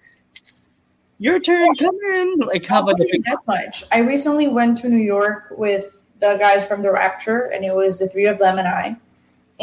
Your 1.18 1.40
turn, 1.40 1.76
come 1.76 1.98
in. 2.14 2.36
Like 2.46 2.66
have 2.66 2.86
like 2.86 2.98
a 3.00 3.06
big 3.12 3.24
that 3.26 3.40
much. 3.48 3.84
I 3.92 3.98
recently 3.98 4.48
went 4.48 4.78
to 4.80 4.90
New 4.90 5.04
York 5.04 5.48
with 5.58 6.04
the 6.20 6.36
guys 6.40 6.68
from 6.68 6.84
the 6.84 6.92
Rapture, 6.92 7.46
and 7.46 7.66
it 7.66 7.74
was 7.74 7.98
the 7.98 8.08
three 8.08 8.28
of 8.28 8.38
them 8.38 8.60
and 8.60 8.68
I. 8.68 8.96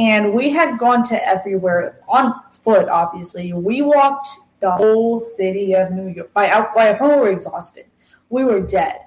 And 0.00 0.32
we 0.32 0.48
had 0.48 0.78
gone 0.78 1.04
to 1.04 1.28
everywhere 1.28 2.00
on 2.08 2.32
foot. 2.52 2.88
Obviously, 2.88 3.52
we 3.52 3.82
walked 3.82 4.28
the 4.60 4.70
whole 4.70 5.20
city 5.20 5.74
of 5.74 5.90
New 5.90 6.08
York. 6.08 6.32
By 6.32 6.48
out 6.48 6.74
by 6.74 6.92
we 6.92 7.06
were 7.06 7.28
exhausted, 7.28 7.84
we 8.30 8.42
were 8.42 8.60
dead. 8.60 9.00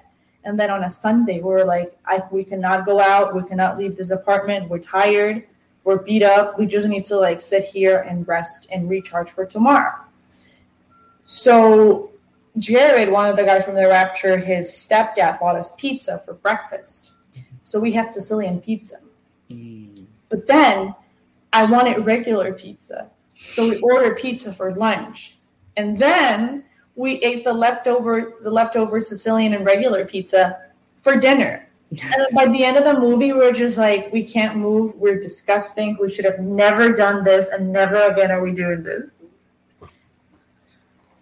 And 0.44 0.60
then 0.60 0.70
on 0.70 0.84
a 0.84 0.90
Sunday, 0.90 1.38
we 1.38 1.50
were 1.50 1.64
like, 1.64 1.98
I, 2.06 2.22
we 2.30 2.44
cannot 2.44 2.86
go 2.86 3.00
out. 3.00 3.34
We 3.34 3.42
cannot 3.42 3.76
leave 3.76 3.96
this 3.96 4.12
apartment. 4.12 4.68
We're 4.68 4.78
tired. 4.78 5.42
We're 5.82 5.98
beat 5.98 6.22
up. 6.22 6.60
We 6.60 6.66
just 6.66 6.86
need 6.86 7.04
to 7.06 7.16
like 7.16 7.40
sit 7.40 7.64
here 7.64 7.98
and 8.08 8.28
rest 8.28 8.68
and 8.70 8.88
recharge 8.88 9.30
for 9.30 9.44
tomorrow. 9.44 9.98
So 11.24 12.10
Jared, 12.58 13.10
one 13.10 13.28
of 13.28 13.36
the 13.36 13.42
guys 13.42 13.64
from 13.64 13.74
the 13.74 13.88
Rapture, 13.88 14.38
his 14.38 14.68
stepdad 14.70 15.40
bought 15.40 15.56
us 15.56 15.72
pizza 15.76 16.20
for 16.24 16.34
breakfast. 16.34 17.12
So 17.64 17.80
we 17.80 17.90
had 17.90 18.12
Sicilian 18.12 18.60
pizza. 18.60 18.98
Mm. 19.50 20.03
But 20.34 20.48
then 20.48 20.92
I 21.52 21.64
wanted 21.64 22.04
regular 22.04 22.52
pizza. 22.54 23.08
So 23.36 23.68
we 23.68 23.78
ordered 23.78 24.18
pizza 24.18 24.52
for 24.52 24.74
lunch. 24.74 25.36
And 25.76 25.96
then 25.96 26.64
we 26.96 27.18
ate 27.20 27.44
the 27.44 27.52
leftover 27.52 28.32
the 28.42 28.50
leftover 28.50 28.98
Sicilian 29.00 29.54
and 29.54 29.64
regular 29.64 30.04
pizza 30.04 30.58
for 31.02 31.14
dinner. 31.16 31.68
And 32.02 32.26
by 32.34 32.46
the 32.46 32.64
end 32.64 32.76
of 32.76 32.82
the 32.82 32.98
movie, 32.98 33.32
we 33.32 33.38
were 33.38 33.52
just 33.52 33.78
like, 33.78 34.12
we 34.12 34.24
can't 34.24 34.56
move. 34.56 34.96
We're 34.96 35.20
disgusting. 35.20 35.96
We 36.00 36.10
should 36.10 36.24
have 36.24 36.40
never 36.40 36.92
done 36.92 37.22
this, 37.22 37.48
and 37.48 37.72
never 37.72 37.94
again 37.94 38.32
are 38.32 38.42
we 38.42 38.50
doing 38.50 38.82
this. 38.82 39.18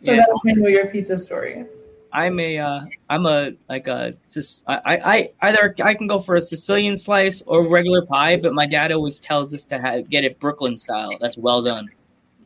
So 0.00 0.12
Yeah. 0.12 0.16
that 0.20 0.28
was 0.30 0.40
my 0.44 0.52
New 0.52 0.70
York 0.70 0.90
pizza 0.92 1.18
story. 1.18 1.66
I'm 2.12 2.38
a 2.38 2.58
uh, 2.58 2.84
I'm 3.08 3.26
a 3.26 3.52
like 3.68 3.88
a 3.88 4.14
Sic- 4.22 4.64
I, 4.66 4.80
I 4.84 4.94
I 4.94 5.30
either 5.48 5.74
I 5.82 5.94
can 5.94 6.06
go 6.06 6.18
for 6.18 6.36
a 6.36 6.40
Sicilian 6.40 6.96
slice 6.96 7.42
or 7.42 7.66
regular 7.66 8.04
pie, 8.04 8.36
but 8.36 8.54
my 8.54 8.66
dad 8.66 8.92
always 8.92 9.18
tells 9.18 9.54
us 9.54 9.64
to 9.66 9.78
have, 9.78 10.08
get 10.10 10.24
it 10.24 10.38
Brooklyn 10.38 10.76
style. 10.76 11.16
That's 11.20 11.36
well 11.36 11.62
done. 11.62 11.88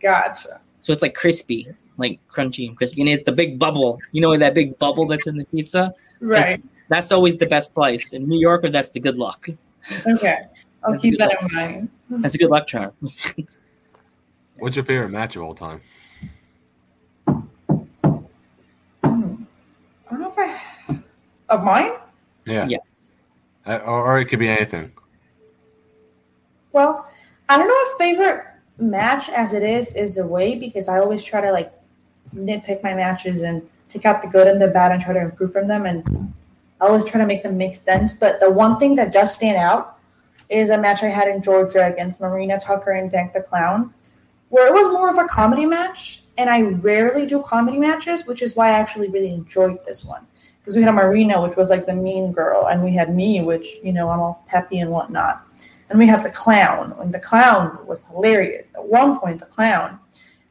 Gotcha. 0.00 0.60
So 0.80 0.92
it's 0.92 1.02
like 1.02 1.14
crispy, 1.14 1.66
like 1.96 2.20
crunchy 2.28 2.68
and 2.68 2.76
crispy, 2.76 3.00
and 3.00 3.10
it's 3.10 3.24
the 3.24 3.32
big 3.32 3.58
bubble. 3.58 3.98
You 4.12 4.20
know 4.20 4.36
that 4.36 4.54
big 4.54 4.78
bubble 4.78 5.06
that's 5.06 5.26
in 5.26 5.36
the 5.36 5.44
pizza. 5.46 5.94
Right. 6.20 6.62
That's 6.88 7.10
always 7.10 7.36
the 7.36 7.46
best 7.46 7.74
place 7.74 8.12
in 8.12 8.28
New 8.28 8.38
York, 8.38 8.64
or 8.64 8.70
that's 8.70 8.90
the 8.90 9.00
good 9.00 9.16
luck. 9.16 9.48
Okay. 10.06 10.42
I'll 10.84 10.92
That's 10.92 11.02
keep 11.02 11.18
good. 11.18 11.20
that 11.20 11.42
in 11.42 11.54
mind. 11.54 11.88
That's 12.08 12.36
a 12.36 12.38
good 12.38 12.50
luck 12.50 12.66
charm. 12.68 12.92
What's 14.58 14.76
your 14.76 14.84
favorite 14.84 15.10
match 15.10 15.36
of 15.36 15.42
all 15.42 15.54
time? 15.54 15.80
I 20.06 20.10
don't 20.10 20.20
know 20.20 20.30
if 20.30 20.38
I 20.38 20.98
of 21.48 21.64
mine. 21.64 21.92
Yeah. 22.44 22.66
Yeah. 22.66 22.78
Uh, 23.66 23.80
or, 23.84 24.04
or 24.04 24.18
it 24.20 24.26
could 24.26 24.38
be 24.38 24.48
anything. 24.48 24.92
Well, 26.72 27.10
I 27.48 27.58
don't 27.58 27.68
know 27.68 27.74
if 27.78 27.98
favorite 27.98 28.44
match 28.78 29.28
as 29.28 29.52
it 29.52 29.62
is 29.62 29.94
is 29.94 30.16
the 30.16 30.26
way 30.26 30.54
because 30.54 30.88
I 30.88 30.98
always 30.98 31.22
try 31.22 31.40
to 31.40 31.50
like 31.50 31.72
nitpick 32.34 32.82
my 32.82 32.94
matches 32.94 33.42
and 33.42 33.62
take 33.88 34.04
out 34.04 34.22
the 34.22 34.28
good 34.28 34.46
and 34.46 34.60
the 34.60 34.68
bad 34.68 34.92
and 34.92 35.00
try 35.00 35.14
to 35.14 35.20
improve 35.20 35.52
from 35.52 35.66
them 35.66 35.86
and 35.86 36.04
I 36.80 36.86
always 36.86 37.04
try 37.04 37.20
to 37.20 37.26
make 37.26 37.42
them 37.42 37.56
make 37.56 37.74
sense. 37.74 38.12
But 38.14 38.40
the 38.40 38.50
one 38.50 38.78
thing 38.78 38.96
that 38.96 39.12
does 39.12 39.34
stand 39.34 39.56
out 39.56 39.98
is 40.48 40.70
a 40.70 40.78
match 40.78 41.02
I 41.02 41.08
had 41.08 41.28
in 41.28 41.42
Georgia 41.42 41.86
against 41.86 42.20
Marina 42.20 42.60
Tucker 42.60 42.92
and 42.92 43.10
Dank 43.10 43.32
the 43.32 43.40
Clown, 43.40 43.92
where 44.48 44.66
it 44.66 44.72
was 44.72 44.88
more 44.88 45.10
of 45.10 45.18
a 45.18 45.28
comedy 45.28 45.66
match. 45.66 46.22
And 46.38 46.50
I 46.50 46.62
rarely 46.62 47.24
do 47.26 47.42
comedy 47.42 47.78
matches, 47.78 48.26
which 48.26 48.42
is 48.42 48.56
why 48.56 48.68
I 48.68 48.72
actually 48.72 49.08
really 49.08 49.32
enjoyed 49.32 49.78
this 49.86 50.04
one. 50.04 50.26
Because 50.60 50.76
we 50.76 50.82
had 50.82 50.90
a 50.90 50.92
Marina, 50.92 51.40
which 51.40 51.56
was 51.56 51.70
like 51.70 51.86
the 51.86 51.94
mean 51.94 52.32
girl, 52.32 52.66
and 52.68 52.82
we 52.82 52.92
had 52.92 53.14
me, 53.14 53.40
which, 53.40 53.76
you 53.82 53.92
know, 53.92 54.10
I'm 54.10 54.20
all 54.20 54.44
peppy 54.48 54.80
and 54.80 54.90
whatnot. 54.90 55.46
And 55.88 55.98
we 55.98 56.06
had 56.06 56.24
the 56.24 56.30
clown, 56.30 56.94
and 57.00 57.14
the 57.14 57.20
clown 57.20 57.78
was 57.86 58.04
hilarious. 58.04 58.74
At 58.74 58.84
one 58.84 59.18
point, 59.18 59.38
the 59.38 59.46
clown 59.46 59.98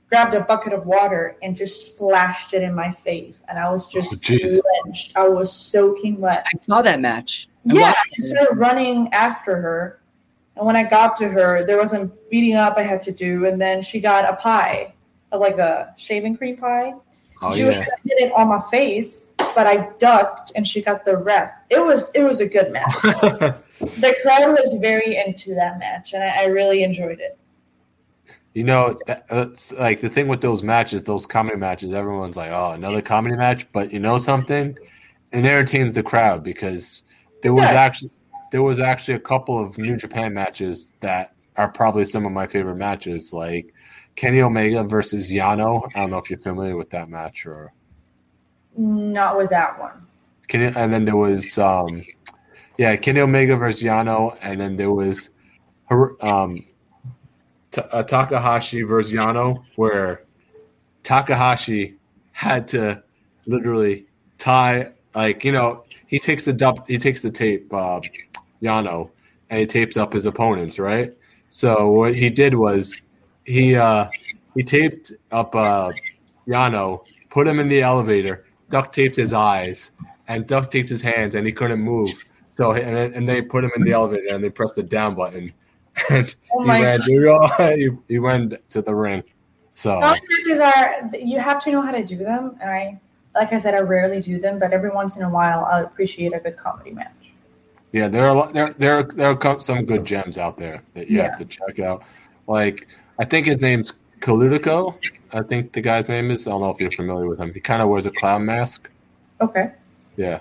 grabbed 0.10 0.34
a 0.34 0.40
bucket 0.40 0.72
of 0.72 0.86
water 0.86 1.36
and 1.44 1.56
just 1.56 1.94
splashed 1.94 2.54
it 2.54 2.64
in 2.64 2.74
my 2.74 2.92
face, 2.92 3.44
and 3.50 3.60
I 3.60 3.70
was 3.70 3.88
oh, 3.88 4.00
just 4.00 4.16
Oh, 4.32 4.62
drenched. 4.84 5.18
I 5.18 5.28
was 5.28 5.52
soaking 5.52 6.22
wet. 6.22 6.46
I 6.48 6.58
saw 6.62 6.82
that 6.82 7.02
match. 7.02 7.50
I 7.70 7.74
Yeah, 7.74 7.82
watched 7.82 8.16
I 8.18 8.24
started 8.24 8.58
running 8.58 9.10
after 9.12 9.58
her, 9.58 10.00
and 10.56 10.66
when 10.66 10.76
I 10.76 10.84
got 10.84 11.18
to 11.18 11.28
her, 11.30 11.66
there 11.66 11.78
was 11.78 11.92
some 11.92 12.12
beating 12.30 12.56
up 12.56 12.78
I 12.78 12.84
had 12.84 13.02
to 13.04 13.12
do, 13.12 13.46
and 13.46 13.60
then 13.60 13.82
she 13.82 14.00
got 14.00 14.24
a 14.32 14.36
pie, 14.38 14.94
uh, 15.32 15.38
like 15.38 15.56
the 15.58 15.90
shaving 15.98 16.38
cream 16.38 16.58
pie. 16.58 16.94
Oh 17.42 17.54
she 17.54 17.64
was 17.64 17.76
yeah. 17.78 17.84
trying 17.86 17.98
to 17.98 18.10
hit 18.10 18.28
it 18.28 18.34
on 18.34 18.48
my 18.48 18.62
face, 18.72 19.28
but 19.38 19.68
I 19.68 19.90
ducked, 20.00 20.54
and 20.56 20.68
she 20.68 20.82
got 20.82 21.04
the 21.06 21.18
ref. 21.18 21.52
It 21.70 21.84
was 21.84 22.10
it 22.16 22.24
was 22.24 22.40
a 22.42 22.48
good 22.48 22.72
match. 22.72 22.94
the 23.04 24.16
crowd 24.24 24.52
was 24.52 24.78
very 24.80 25.18
into 25.18 25.54
that 25.56 25.78
match, 25.80 26.14
and 26.14 26.24
I, 26.24 26.44
I 26.44 26.46
really 26.46 26.84
enjoyed 26.84 27.20
it. 27.20 27.38
you 28.54 28.64
know, 28.64 28.86
uh, 28.88 28.94
that- 29.08 29.28
that's 29.28 29.74
like 29.74 30.00
the 30.00 30.10
thing 30.10 30.30
with 30.30 30.40
those 30.42 30.64
matches, 30.64 31.04
those 31.04 31.26
comedy 31.26 31.58
matches. 31.58 31.92
Everyone's 31.92 32.38
like, 32.38 32.52
"Oh, 32.52 32.72
another 32.72 33.02
comedy 33.02 33.36
match," 33.36 33.68
but 33.74 33.92
you 33.92 34.00
know 34.00 34.18
something, 34.18 34.78
it 35.34 35.44
entertains 35.46 35.94
the 35.94 36.04
crowd 36.04 36.42
because 36.42 37.04
there 37.44 37.54
was 37.54 37.70
Yeah. 37.70 37.82
actually 37.82 38.12
there 38.56 38.64
was 38.64 38.80
actually 38.80 39.16
a 39.16 39.20
couple 39.20 39.60
of 39.60 39.78
New 39.78 39.98
Japan 39.98 40.34
matches 40.34 40.94
that 41.02 41.34
are 41.58 41.70
probably 41.70 42.06
some 42.06 42.26
of 42.26 42.32
my 42.32 42.48
favorite 42.48 42.78
matches, 42.78 43.34
like 43.34 43.74
Kenny 44.16 44.40
Omega 44.40 44.82
versus 44.82 45.30
Yano. 45.30 45.86
I 45.94 46.00
don't 46.00 46.12
know 46.12 46.20
if 46.20 46.30
you're 46.30 46.40
familiar 46.40 46.78
with 46.78 46.90
that 46.92 47.10
match 47.10 47.46
or 47.46 47.74
Not 48.78 49.36
with 49.36 49.50
that 49.50 49.78
one. 49.78 50.08
Kenny, 50.48 50.72
and 50.74 50.94
then 50.94 51.04
there 51.04 51.18
was 51.18 51.58
um, 51.58 52.06
yeah, 52.78 52.96
Kenny 52.96 53.20
Omega 53.20 53.58
versus 53.58 53.84
Yano, 53.84 54.38
and 54.42 54.62
then 54.62 54.78
there 54.78 54.92
was 54.92 55.32
um, 56.22 56.66
Ta- 57.72 57.90
uh, 57.92 58.04
Takahashi 58.04 58.84
versus 58.84 59.12
Yano, 59.12 59.66
where 59.76 60.24
Takahashi 61.04 61.96
had 62.32 62.70
to 62.70 63.04
literally 63.48 64.06
tie 64.38 64.94
like 65.14 65.44
you 65.44 65.52
know 65.52 65.84
he 66.08 66.20
takes 66.20 66.46
the 66.46 66.54
dup- 66.54 66.88
he 66.88 66.98
takes 66.98 67.22
the 67.22 67.32
tape 67.32 67.74
uh, 67.74 68.00
Yano 68.62 69.10
and 69.50 69.60
he 69.60 69.66
tapes 69.66 69.98
up 69.98 70.14
his 70.14 70.26
opponents 70.26 70.80
right. 70.80 71.14
So 71.50 71.90
what 71.90 72.16
he 72.16 72.30
did 72.30 72.56
was 72.56 73.02
he 73.46 73.76
uh, 73.76 74.10
he 74.56 74.64
taped 74.64 75.14
up 75.32 75.56
uh, 75.56 75.92
Yano, 76.48 77.02
put 77.30 77.48
him 77.48 77.60
in 77.60 77.68
the 77.68 77.82
elevator, 77.82 78.46
duct 78.70 78.94
taped 78.94 79.16
his 79.16 79.34
eyes, 79.34 79.92
and 80.28 80.48
duct 80.48 80.72
taped 80.72 80.90
his 80.90 81.02
hands, 81.02 81.36
and 81.36 81.46
he 81.46 81.54
couldn't 81.54 81.82
move. 81.82 82.12
So 82.50 82.74
and, 82.74 83.16
and 83.16 83.30
they 83.30 83.42
put 83.42 83.64
him 83.64 83.72
in 83.76 83.84
the 83.84 83.92
elevator 83.92 84.34
and 84.34 84.44
they 84.44 84.50
pressed 84.50 84.76
the 84.76 84.84
down 84.84 85.16
button, 85.16 85.54
and 86.10 86.36
Oh 86.54 86.64
he 86.64 86.70
ran. 86.70 87.02
He, 87.78 87.90
he 88.08 88.20
went 88.20 88.56
to 88.70 88.82
the 88.82 88.96
ring. 88.96 89.24
So 89.74 90.00
matches 90.00 90.60
are 90.60 91.10
you 91.14 91.40
have 91.40 91.62
to 91.64 91.72
know 91.72 91.82
how 91.82 91.92
to 91.92 92.04
do 92.04 92.18
them, 92.18 92.58
and 92.62 92.70
I 92.70 93.00
like 93.36 93.52
I 93.52 93.60
said, 93.60 93.76
I 93.76 93.80
rarely 93.80 94.22
do 94.22 94.40
them, 94.40 94.60
but 94.60 94.72
every 94.72 94.90
once 94.90 95.18
in 95.18 95.24
a 95.24 95.30
while, 95.30 95.66
I 95.66 95.82
appreciate 95.82 96.34
a 96.34 96.40
good 96.40 96.56
comedy 96.58 96.92
match. 96.92 97.25
Yeah, 97.96 98.10
there 98.10 98.26
are 98.26 98.30
a 98.30 98.34
lot, 98.34 98.54
there 98.54 98.76
there 98.78 99.04
there 99.04 99.30
are 99.30 99.62
some 99.62 99.86
good 99.86 100.04
gems 100.04 100.38
out 100.38 100.58
there 100.58 100.82
that 100.96 101.10
you 101.10 101.18
Yeah. 101.20 101.30
have 101.30 101.38
to 101.38 101.46
check 101.46 101.80
out. 101.80 102.04
Like 102.46 102.88
I 103.20 103.24
think 103.24 103.48
his 103.48 103.62
name's 103.62 103.94
Kaludico. 104.20 104.96
I 105.32 105.42
think 105.42 105.72
the 105.72 105.80
guy's 105.80 106.10
name 106.10 106.30
is. 106.30 106.46
I 106.46 106.52
don't 106.52 106.60
know 106.62 106.72
if 106.72 106.80
you're 106.82 106.92
familiar 106.92 107.26
with 107.26 107.40
him. 107.40 107.54
He 107.54 107.62
kind 107.62 107.82
of 107.82 107.88
wears 107.88 108.06
a 108.06 108.12
clown 108.12 108.46
mask. 108.46 108.90
Okay. 109.40 109.72
Yeah. 110.18 110.40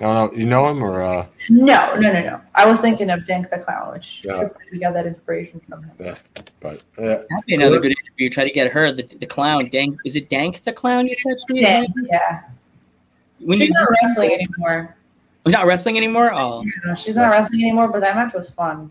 I 0.00 0.04
don't 0.04 0.14
know. 0.14 0.38
You 0.38 0.46
know 0.46 0.68
him 0.68 0.84
or? 0.84 1.02
uh 1.02 1.26
No, 1.50 1.94
no, 1.96 2.12
no, 2.12 2.20
no. 2.20 2.40
I 2.54 2.64
was 2.66 2.80
thinking 2.80 3.10
of 3.10 3.26
Dank 3.26 3.50
the 3.50 3.58
Clown, 3.58 3.92
which 3.92 4.22
Yeah. 4.24 4.38
should 4.38 4.54
probably 4.54 4.78
got 4.78 4.94
that 4.94 5.06
inspiration 5.06 5.60
from 5.68 5.82
him. 5.84 6.16
But 6.60 6.76
uh, 6.98 7.02
That'd 7.02 7.46
be 7.46 7.54
another 7.56 7.80
good 7.80 7.94
interview. 8.02 8.30
Try 8.30 8.44
to 8.44 8.50
get 8.52 8.70
her, 8.70 8.92
the, 8.92 9.02
the 9.02 9.26
clown. 9.26 9.68
Dank, 9.68 9.98
is 10.04 10.14
it 10.14 10.30
Dank 10.30 10.62
the 10.62 10.72
clown? 10.72 11.06
You 11.08 11.14
said 11.14 11.40
Steve? 11.40 11.56
Yeah, 11.62 11.84
yeah. 12.10 12.42
When 13.40 13.58
she's 13.58 13.70
not 13.70 13.88
wrestling 13.90 14.32
anymore. 14.32 14.96
She's 15.46 15.52
not 15.52 15.66
wrestling 15.66 15.96
anymore. 15.96 16.32
Oh, 16.32 16.64
No, 16.86 16.94
she's 16.94 17.16
not 17.16 17.30
wrestling 17.30 17.60
anymore, 17.62 17.88
but 17.88 18.00
that 18.00 18.14
match 18.16 18.32
was 18.34 18.48
fun. 18.50 18.90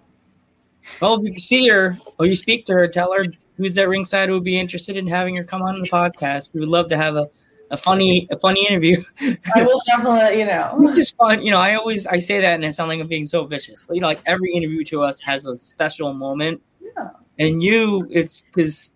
well, 1.02 1.16
if 1.16 1.34
you 1.34 1.40
see 1.40 1.68
her 1.70 1.98
or 2.20 2.26
you 2.26 2.36
speak 2.36 2.66
to 2.66 2.74
her, 2.74 2.88
tell 2.88 3.12
her 3.14 3.26
who's 3.58 3.78
at 3.78 3.88
ringside 3.90 4.30
who 4.30 4.36
would 4.36 4.44
be 4.44 4.58
interested 4.58 4.98
in 4.98 5.08
having 5.08 5.36
her 5.38 5.44
come 5.44 5.62
on 5.62 5.82
the 5.82 5.90
podcast. 5.90 6.54
We 6.54 6.60
would 6.60 6.70
love 6.70 6.90
to 6.90 6.98
have 6.98 7.16
a, 7.16 7.28
a 7.72 7.78
funny 7.78 8.28
a 8.32 8.38
funny 8.38 8.66
interview. 8.68 9.04
I 9.56 9.64
will 9.64 9.82
definitely 9.88 10.20
let 10.20 10.38
you 10.38 10.46
know. 10.46 10.78
this 10.82 10.98
is 10.98 11.12
fun. 11.12 11.42
You 11.44 11.52
know, 11.52 11.60
I 11.60 11.76
always 11.76 12.06
I 12.08 12.20
say 12.20 12.40
that 12.42 12.54
and 12.56 12.66
it 12.66 12.76
sounds 12.76 12.90
like 12.90 13.00
I'm 13.00 13.08
being 13.08 13.26
so 13.26 13.46
vicious, 13.46 13.84
but 13.88 13.96
you 13.96 14.02
know, 14.02 14.08
like 14.08 14.22
every 14.26 14.52
interview 14.54 14.84
to 14.86 15.02
us 15.04 15.20
has 15.22 15.46
a 15.46 15.56
special 15.58 16.14
moment. 16.14 16.62
Yeah. 16.80 17.10
And 17.40 17.64
you, 17.64 18.08
it's 18.12 18.42
because 18.42 18.92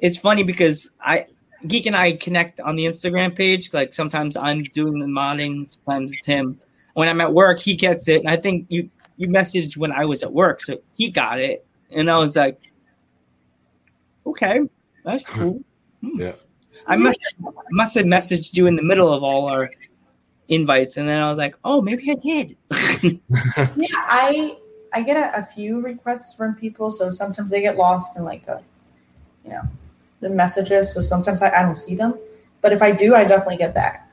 it's 0.00 0.16
funny 0.16 0.44
because 0.44 0.90
I 1.00 1.26
Geek 1.66 1.86
and 1.86 1.96
I 1.96 2.12
connect 2.12 2.60
on 2.60 2.76
the 2.76 2.84
Instagram 2.86 3.34
page. 3.34 3.72
Like 3.72 3.92
sometimes 3.92 4.36
I'm 4.36 4.62
doing 4.64 4.98
the 4.98 5.06
modding, 5.06 5.68
sometimes 5.68 6.12
it's 6.12 6.26
him. 6.26 6.58
When 6.94 7.08
I'm 7.08 7.20
at 7.20 7.32
work, 7.32 7.58
he 7.58 7.74
gets 7.74 8.08
it. 8.08 8.20
And 8.20 8.28
I 8.28 8.36
think 8.36 8.66
you 8.68 8.88
you 9.16 9.28
messaged 9.28 9.76
when 9.76 9.92
I 9.92 10.04
was 10.04 10.22
at 10.22 10.32
work, 10.32 10.60
so 10.60 10.80
he 10.94 11.10
got 11.10 11.40
it, 11.40 11.66
and 11.90 12.08
I 12.10 12.16
was 12.18 12.36
like, 12.36 12.60
okay, 14.26 14.60
that's 15.04 15.22
cool. 15.26 15.62
Hmm. 16.00 16.20
Yeah. 16.20 16.32
I 16.86 16.96
must 16.96 17.18
must 17.70 17.94
have 17.96 18.06
messaged 18.06 18.56
you 18.56 18.66
in 18.66 18.76
the 18.76 18.82
middle 18.82 19.12
of 19.12 19.22
all 19.22 19.46
our 19.48 19.70
invites, 20.48 20.96
and 20.96 21.08
then 21.08 21.20
I 21.20 21.28
was 21.28 21.38
like, 21.38 21.56
oh, 21.64 21.82
maybe 21.82 22.10
I 22.10 22.14
did. 22.14 22.56
Yeah, 23.76 23.86
I 23.94 24.56
I 24.92 25.02
get 25.02 25.16
a, 25.16 25.38
a 25.38 25.42
few 25.42 25.80
requests 25.80 26.34
from 26.34 26.54
people, 26.54 26.90
so 26.90 27.10
sometimes 27.10 27.50
they 27.50 27.60
get 27.60 27.76
lost 27.76 28.16
in 28.16 28.24
like 28.24 28.46
the, 28.46 28.62
you 29.44 29.50
know, 29.50 29.62
the 30.20 30.30
messages. 30.30 30.92
So 30.92 31.00
sometimes 31.00 31.42
I, 31.42 31.50
I 31.50 31.62
don't 31.62 31.76
see 31.76 31.94
them, 31.94 32.14
but 32.60 32.72
if 32.72 32.82
I 32.82 32.90
do, 32.90 33.14
I 33.14 33.24
definitely 33.24 33.56
get 33.56 33.74
back. 33.74 34.10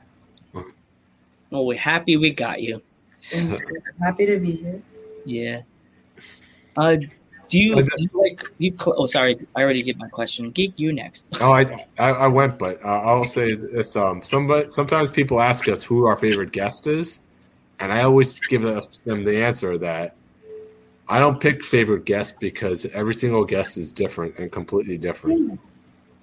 well, 1.50 1.66
we're 1.66 1.78
happy 1.78 2.16
we 2.16 2.30
got 2.30 2.62
you. 2.62 2.82
I'm 3.34 3.56
happy 4.00 4.26
to 4.26 4.38
be 4.38 4.52
here. 4.52 4.82
Yeah. 5.24 5.62
Uh, 6.76 6.96
do 7.48 7.58
you, 7.58 7.76
do 7.76 7.90
you 7.96 8.08
like 8.12 8.42
you? 8.58 8.76
Cl- 8.76 8.96
oh, 8.98 9.06
sorry, 9.06 9.38
I 9.54 9.62
already 9.62 9.82
get 9.82 9.96
my 9.96 10.08
question. 10.08 10.50
Geek, 10.50 10.78
you 10.78 10.92
next. 10.92 11.26
Oh, 11.40 11.52
I, 11.52 11.86
I 11.98 12.10
I 12.10 12.26
went, 12.26 12.58
but 12.58 12.84
uh, 12.84 12.88
I'll 12.88 13.24
say 13.24 13.54
this: 13.54 13.94
um, 13.94 14.22
somebody 14.22 14.70
sometimes 14.70 15.10
people 15.10 15.40
ask 15.40 15.68
us 15.68 15.82
who 15.82 16.06
our 16.06 16.16
favorite 16.16 16.52
guest 16.52 16.86
is, 16.86 17.20
and 17.78 17.92
I 17.92 18.02
always 18.02 18.40
give 18.40 18.62
them 18.62 19.22
the 19.22 19.36
answer 19.36 19.78
that 19.78 20.16
I 21.08 21.20
don't 21.20 21.40
pick 21.40 21.64
favorite 21.64 22.04
guest 22.04 22.40
because 22.40 22.84
every 22.86 23.14
single 23.14 23.44
guest 23.44 23.78
is 23.78 23.92
different 23.92 24.38
and 24.38 24.50
completely 24.50 24.98
different. 24.98 25.60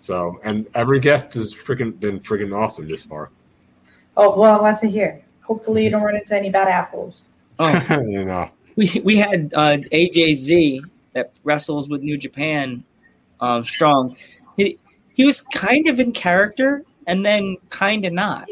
So, 0.04 0.38
and 0.44 0.68
every 0.76 1.00
guest 1.00 1.34
has 1.36 1.56
freaking 1.56 1.98
been 1.98 2.20
freaking 2.20 2.54
awesome 2.54 2.90
this 2.90 3.04
far. 3.04 3.30
Oh 4.18 4.38
well, 4.38 4.56
I'm 4.56 4.60
glad 4.60 4.78
to 4.80 4.90
hear. 4.90 5.24
Hopefully, 5.44 5.86
you 5.86 5.90
don't 5.90 6.02
run 6.04 6.18
into 6.18 6.36
any 6.36 6.50
bad 6.50 6.68
apples. 6.68 7.22
Oh, 7.58 7.72
you 8.06 8.26
know, 8.26 8.50
we 8.76 9.02
we 9.06 9.16
had 9.16 9.54
uh, 9.56 9.78
AJZ 9.94 10.82
that 11.14 11.32
wrestles 11.46 11.88
with 11.88 12.02
New 12.02 12.18
Japan, 12.18 12.84
um, 13.40 13.64
strong. 13.64 14.18
He 14.58 14.78
he 15.14 15.24
was 15.24 15.40
kind 15.40 15.88
of 15.88 16.02
in 16.02 16.12
character 16.12 16.84
and 17.08 17.26
then 17.26 17.56
kind 17.70 18.04
of 18.04 18.12
not. 18.12 18.50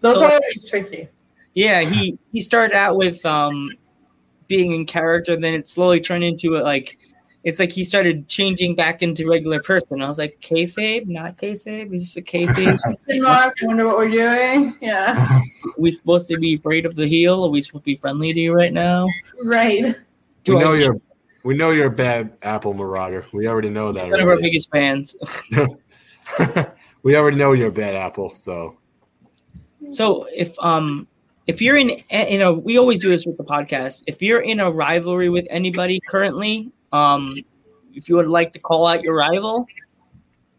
Those 0.00 0.20
So- 0.20 0.26
are 0.26 0.32
always 0.34 0.64
tricky. 0.70 1.08
Yeah, 1.54 1.80
he 1.80 2.16
he 2.32 2.40
started 2.40 2.76
out 2.76 2.94
with 2.96 3.26
um 3.26 3.68
being 4.46 4.70
in 4.74 4.86
character, 4.86 5.34
then 5.34 5.54
it 5.54 5.66
slowly 5.66 6.00
turned 6.00 6.22
into 6.22 6.56
a, 6.56 6.62
like 6.62 6.96
it's 7.48 7.58
like 7.58 7.72
he 7.72 7.82
started 7.82 8.28
changing 8.28 8.74
back 8.74 9.02
into 9.02 9.26
regular 9.26 9.62
person. 9.62 10.02
I 10.02 10.06
was 10.06 10.18
like, 10.18 10.38
kayfabe, 10.42 11.06
not 11.06 11.38
kayfabe. 11.38 11.94
Is 11.94 12.02
this 12.02 12.16
a 12.18 12.22
kayfabe? 12.22 12.78
Question 12.82 13.22
mark. 13.22 13.56
Wonder 13.62 13.86
what 13.86 13.96
we're 13.96 14.10
doing. 14.10 14.74
Yeah. 14.82 15.26
Are 15.38 15.40
we 15.78 15.90
supposed 15.90 16.28
to 16.28 16.36
be 16.36 16.56
afraid 16.56 16.84
of 16.84 16.94
the 16.94 17.06
heel? 17.06 17.42
Are 17.42 17.48
we 17.48 17.62
supposed 17.62 17.84
to 17.84 17.86
be 17.86 17.96
friendly 17.96 18.34
to 18.34 18.38
you 18.38 18.52
right 18.54 18.74
now? 18.74 19.06
Right. 19.42 19.96
Do 20.44 20.56
we 20.56 20.60
I- 20.60 20.62
know 20.62 20.74
you're 20.74 21.00
we 21.42 21.56
know 21.56 21.70
you're 21.70 21.86
a 21.86 21.90
bad 21.90 22.36
apple 22.42 22.74
marauder. 22.74 23.24
We 23.32 23.48
already 23.48 23.70
know 23.70 23.92
that. 23.92 24.10
One 24.10 24.20
of 24.20 24.28
our 24.28 24.36
biggest 24.36 24.70
fans. 24.70 25.16
we 27.02 27.16
already 27.16 27.38
know 27.38 27.54
you're 27.54 27.68
a 27.68 27.72
bad 27.72 27.94
apple. 27.94 28.34
So 28.34 28.76
So 29.88 30.26
if 30.34 30.54
um 30.58 31.08
if 31.46 31.62
you're 31.62 31.76
in 31.78 32.02
eh, 32.10 32.28
you 32.28 32.38
know 32.38 32.52
we 32.52 32.76
always 32.76 32.98
do 32.98 33.08
this 33.08 33.24
with 33.24 33.38
the 33.38 33.44
podcast. 33.44 34.02
If 34.06 34.20
you're 34.20 34.42
in 34.42 34.60
a 34.60 34.70
rivalry 34.70 35.30
with 35.30 35.46
anybody 35.48 35.98
currently, 36.06 36.72
um 36.92 37.34
if 37.94 38.08
you 38.08 38.16
would 38.16 38.28
like 38.28 38.52
to 38.52 38.58
call 38.58 38.86
out 38.86 39.02
your 39.02 39.16
rival, 39.16 39.66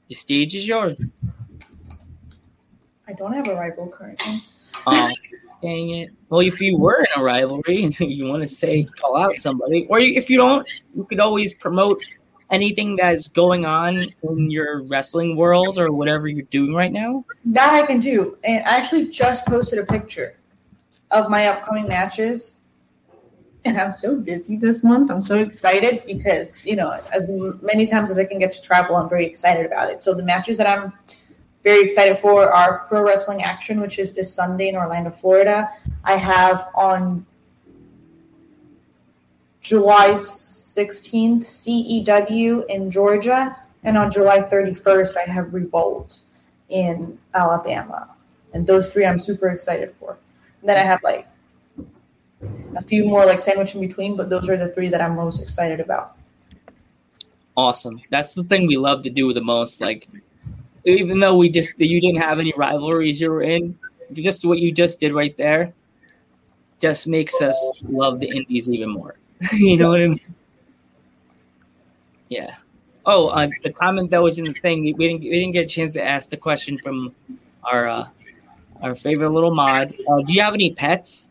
the 0.08 0.16
stage 0.16 0.56
is 0.56 0.68
yours. 0.68 1.00
I 3.08 3.14
don't 3.14 3.34
have 3.34 3.48
a 3.48 3.56
rival 3.56 3.88
currently. 3.88 4.40
Um, 4.86 5.12
dang 5.62 5.90
it. 5.92 6.12
Well, 6.30 6.42
if 6.42 6.60
you 6.62 6.78
were 6.78 7.00
in 7.00 7.22
a 7.22 7.24
rivalry 7.24 7.84
and 8.00 8.00
you 8.00 8.26
want 8.28 8.42
to 8.42 8.48
say 8.48 8.84
call 8.84 9.18
out 9.18 9.36
somebody, 9.38 9.88
or 9.90 10.00
if 10.00 10.30
you 10.30 10.38
don't, 10.38 10.70
you 10.96 11.06
could 11.06 11.20
always 11.20 11.54
promote 11.54 12.04
anything 12.52 12.96
that's 12.96 13.28
going 13.28 13.66
on 13.66 14.06
in 14.24 14.52
your 14.52 14.84
wrestling 14.84 15.36
world 15.36 15.78
or 15.78 15.92
whatever 15.92 16.28
you're 16.28 16.46
doing 16.46 16.74
right 16.74 16.92
now. 16.92 17.24
That 17.46 17.74
I 17.74 17.86
can 17.86 18.00
do. 18.00 18.38
And 18.44 18.64
I 18.66 18.78
actually 18.78 19.10
just 19.10 19.46
posted 19.46 19.80
a 19.80 19.86
picture 19.86 20.38
of 21.12 21.30
my 21.30 21.48
upcoming 21.48 21.88
matches. 21.88 22.59
And 23.66 23.78
I'm 23.78 23.92
so 23.92 24.20
busy 24.20 24.56
this 24.56 24.84
month. 24.84 25.12
I'm 25.12 25.22
so 25.22 25.38
excited 25.38 26.04
because, 26.06 26.66
you 26.66 26.76
know, 26.76 26.92
as 27.12 27.28
many 27.62 27.86
times 27.86 28.10
as 28.10 28.18
I 28.18 28.24
can 28.24 28.40
get 28.40 28.52
to 28.54 28.62
travel, 28.62 28.96
I'm 28.96 29.10
very 29.10 29.26
excited 29.26 29.66
about 29.66 29.90
it. 29.90 30.02
So 30.02 30.14
the 30.14 30.24
matches 30.24 30.58
that 30.58 30.68
I'm 30.68 30.94
very 31.64 31.82
excited 31.84 32.18
for 32.18 32.50
are 32.52 32.86
Pro 32.88 33.04
Wrestling 33.04 33.44
Action, 33.44 33.82
which 33.82 34.00
is 34.00 34.16
this 34.16 34.34
Sunday 34.34 34.70
in 34.70 34.76
Orlando, 34.76 35.12
Florida. 35.12 35.70
I 36.06 36.14
have 36.14 36.70
on 36.74 37.26
July 39.62 40.12
16th, 40.12 41.44
CEW 41.44 42.66
in 42.70 42.90
Georgia. 42.90 43.58
And 43.84 43.98
on 43.98 44.10
July 44.10 44.42
31st, 44.42 45.18
I 45.18 45.30
have 45.30 45.54
Revolt 45.54 46.20
in 46.70 47.18
Alabama. 47.34 48.10
And 48.54 48.66
those 48.66 48.88
three 48.88 49.06
I'm 49.06 49.20
super 49.20 49.50
excited 49.50 49.92
for. 49.92 50.18
And 50.62 50.70
then 50.70 50.78
I 50.78 50.84
have 50.84 51.04
like 51.04 51.28
a 52.76 52.82
few 52.82 53.06
more 53.06 53.26
like 53.26 53.42
sandwich 53.42 53.76
in 53.76 53.82
between, 53.82 54.16
but 54.16 54.30
those 54.30 54.48
are 54.50 54.58
the 54.58 54.70
three 54.70 54.90
that 54.90 55.02
I'm 55.02 55.16
most 55.16 55.42
excited 55.42 55.80
about. 55.80 56.16
Awesome. 57.58 58.02
That's 58.10 58.34
the 58.34 58.44
thing 58.44 58.68
we 58.68 58.78
love 58.78 59.04
to 59.04 59.10
do 59.10 59.34
the 59.34 59.42
most. 59.42 59.82
Like, 59.82 60.08
even 60.86 61.20
though 61.20 61.36
we 61.36 61.50
just 61.50 61.78
you 61.80 62.00
didn't 62.00 62.22
have 62.22 62.40
any 62.40 62.54
rivalries 62.56 63.20
you 63.20 63.30
were 63.30 63.44
in, 63.44 63.78
just 64.14 64.46
what 64.46 64.60
you 64.60 64.72
just 64.72 65.00
did 65.00 65.14
right 65.14 65.36
there, 65.38 65.74
just 66.80 67.08
makes 67.08 67.42
us 67.42 67.72
love 67.84 68.20
the 68.20 68.30
indies 68.30 68.70
even 68.70 68.90
more. 68.90 69.16
you 69.54 69.78
know 69.78 69.90
what 69.90 70.02
I 70.02 70.08
mean? 70.08 70.22
Yeah. 72.30 72.56
Oh, 73.06 73.28
uh, 73.28 73.48
the 73.64 73.74
comment 73.74 74.12
that 74.12 74.22
was 74.22 74.38
in 74.38 74.46
the 74.46 74.54
thing 74.54 74.84
we 74.84 74.94
didn't 74.94 75.22
we 75.22 75.32
didn't 75.32 75.52
get 75.52 75.66
a 75.66 75.68
chance 75.68 75.94
to 75.94 76.04
ask 76.04 76.30
the 76.30 76.38
question 76.38 76.78
from 76.78 77.14
our 77.64 77.88
uh, 77.88 78.08
our 78.82 78.96
favorite 78.96 79.30
little 79.30 79.54
mod. 79.54 79.94
Uh, 80.08 80.22
do 80.22 80.34
you 80.34 80.42
have 80.42 80.54
any 80.54 80.72
pets? 80.74 81.29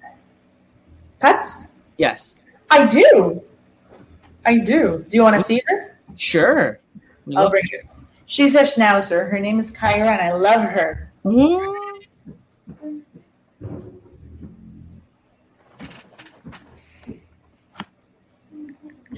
Pets? 1.21 1.67
Yes. 1.97 2.39
I 2.71 2.87
do. 2.87 3.43
I 4.45 4.59
do. 4.59 5.05
Do 5.09 5.17
you 5.17 5.23
want 5.23 5.37
to 5.37 5.43
see 5.43 5.63
her? 5.67 5.97
Sure. 6.17 6.79
We 7.27 7.37
I'll 7.37 7.45
love- 7.45 7.53
bring 7.53 7.65
her. 7.73 7.83
She's 8.27 8.55
a 8.57 8.61
schnauzer. 8.61 9.31
Her 9.31 9.39
name 9.39 9.59
is 9.59 9.71
Kyra, 9.73 10.09
and 10.09 10.21
I 10.21 10.33
love 10.33 10.61
her. 10.61 11.11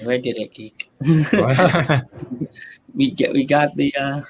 Where 0.03 0.17
did 0.17 0.37
it 0.37 0.53
geek? 0.53 0.89
we 2.95 3.11
get 3.11 3.33
we 3.33 3.43
got 3.43 3.75
the 3.75 3.93
uh 3.95 4.21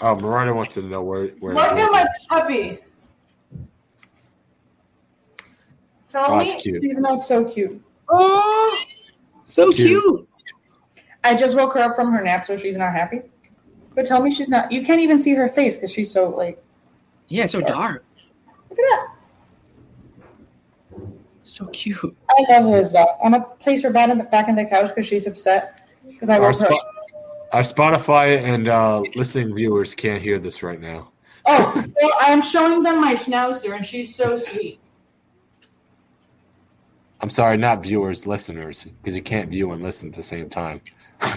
Oh 0.00 0.14
Miranda 0.16 0.54
wants 0.54 0.74
to 0.74 0.82
know 0.82 1.02
where 1.02 1.28
where. 1.40 1.54
Look 1.54 1.72
at 1.72 1.90
my 1.90 2.06
puppy. 2.28 2.78
Tell 6.10 6.24
Oh, 6.32 6.38
me 6.38 6.54
cute. 6.58 6.82
she's 6.82 6.98
not 6.98 7.22
so 7.22 7.44
cute. 7.44 7.80
oh 8.08 8.78
so 9.44 9.70
Cute. 9.70 10.02
cute. 10.02 10.28
I 11.24 11.34
just 11.34 11.56
woke 11.56 11.74
her 11.74 11.80
up 11.80 11.96
from 11.96 12.12
her 12.12 12.22
nap, 12.22 12.46
so 12.46 12.56
she's 12.56 12.76
not 12.76 12.92
happy. 12.92 13.22
But 13.94 14.06
tell 14.06 14.22
me 14.22 14.30
she's 14.30 14.48
not. 14.48 14.70
You 14.70 14.84
can't 14.84 15.00
even 15.00 15.20
see 15.20 15.34
her 15.34 15.48
face 15.48 15.76
because 15.76 15.92
she's 15.92 16.10
so 16.10 16.28
like. 16.30 16.62
Yeah, 17.28 17.46
so 17.46 17.60
dark. 17.60 18.04
Look 18.70 18.78
at 18.78 18.84
that. 18.84 19.08
So 21.42 21.66
cute. 21.66 22.16
I 22.30 22.60
love 22.60 22.72
this 22.72 22.92
dog. 22.92 23.08
I'm 23.22 23.32
gonna 23.32 23.44
place 23.58 23.82
her 23.82 23.90
back 23.90 24.08
in 24.10 24.18
the 24.18 24.24
back 24.24 24.48
in 24.48 24.54
the 24.54 24.64
couch 24.64 24.88
because 24.94 25.06
she's 25.06 25.26
upset 25.26 25.88
because 26.06 26.30
I 26.30 26.36
Our, 26.38 26.52
woke 26.52 26.60
her. 26.60 26.72
Up. 26.72 26.80
our 27.52 27.62
Spotify 27.62 28.40
and 28.42 28.68
uh, 28.68 29.00
listening 29.16 29.54
viewers 29.54 29.94
can't 29.94 30.22
hear 30.22 30.38
this 30.38 30.62
right 30.62 30.80
now. 30.80 31.10
Oh, 31.46 31.84
well, 32.02 32.12
I'm 32.20 32.42
showing 32.42 32.82
them 32.82 33.00
my 33.00 33.14
schnauzer, 33.14 33.74
and 33.74 33.84
she's 33.84 34.14
so 34.14 34.36
sweet. 34.36 34.78
I'm 37.20 37.30
sorry, 37.30 37.56
not 37.56 37.82
viewers, 37.82 38.26
listeners, 38.26 38.86
because 39.02 39.16
you 39.16 39.22
can't 39.22 39.50
view 39.50 39.72
and 39.72 39.82
listen 39.82 40.08
at 40.10 40.14
the 40.14 40.22
same 40.22 40.48
time. 40.48 40.80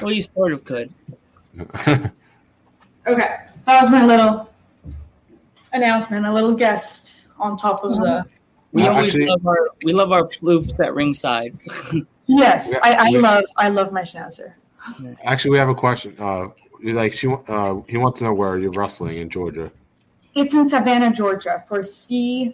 Well 0.01 0.11
you 0.11 0.21
sort 0.21 0.53
of 0.53 0.63
could. 0.63 0.93
Okay, 3.07 3.35
that 3.65 3.81
was 3.81 3.89
my 3.89 4.05
little 4.05 4.47
announcement, 5.73 6.23
a 6.25 6.31
little 6.31 6.53
guest 6.53 7.13
on 7.39 7.57
top 7.57 7.83
of 7.83 7.95
the. 7.95 8.23
We 8.73 8.83
Uh, 8.83 8.91
always 8.93 9.09
actually- 9.09 9.25
love 9.25 9.45
our 9.47 9.69
we 9.83 9.91
love 9.91 10.11
our 10.11 10.21
floofs 10.23 10.79
at 10.79 10.93
ringside. 10.93 11.57
Yes, 12.27 12.73
I, 12.81 12.93
I 12.93 13.09
love 13.19 13.43
I 13.57 13.67
love 13.69 13.91
my 13.91 14.03
schnauzer. 14.03 14.53
Actually, 15.25 15.51
we 15.51 15.57
have 15.57 15.67
a 15.67 15.75
question. 15.75 16.15
Uh, 16.17 16.47
like 16.81 17.11
she 17.11 17.27
uh, 17.27 17.81
he 17.89 17.97
wants 17.97 18.19
to 18.19 18.25
know 18.25 18.33
where 18.33 18.57
you're 18.57 18.71
wrestling 18.71 19.17
in 19.17 19.29
Georgia. 19.29 19.69
It's 20.35 20.53
in 20.53 20.69
Savannah, 20.69 21.11
Georgia 21.11 21.61
for 21.67 21.79
CEW, 21.79 22.53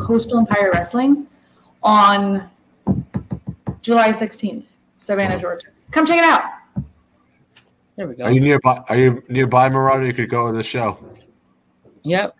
Coastal 0.00 0.38
Empire 0.38 0.70
Wrestling, 0.72 1.26
on 1.84 2.50
July 3.82 4.08
16th, 4.10 4.64
Savannah, 4.98 5.38
Georgia. 5.38 5.68
Come 5.90 6.06
check 6.06 6.18
it 6.18 6.24
out. 6.24 6.42
There 7.96 8.08
we 8.08 8.16
go. 8.16 8.24
Are 8.24 8.32
you 8.32 8.40
nearby? 8.40 8.82
Are 8.88 8.96
you 8.96 9.22
nearby, 9.28 9.68
Marauder? 9.68 10.06
You 10.06 10.14
could 10.14 10.28
go 10.30 10.48
to 10.50 10.56
the 10.56 10.64
show. 10.64 10.98
Yep. 12.02 12.34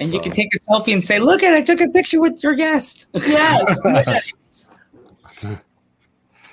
And 0.00 0.12
you 0.12 0.20
can 0.20 0.32
take 0.32 0.48
a 0.52 0.58
selfie 0.58 0.92
and 0.92 1.04
say, 1.04 1.20
"Look 1.20 1.44
at, 1.44 1.54
I 1.54 1.62
took 1.62 1.80
a 1.80 1.88
picture 1.88 2.20
with 2.20 2.42
your 2.42 2.54
guest." 2.54 3.06
Yes. 3.14 3.78
yes. 3.84 4.66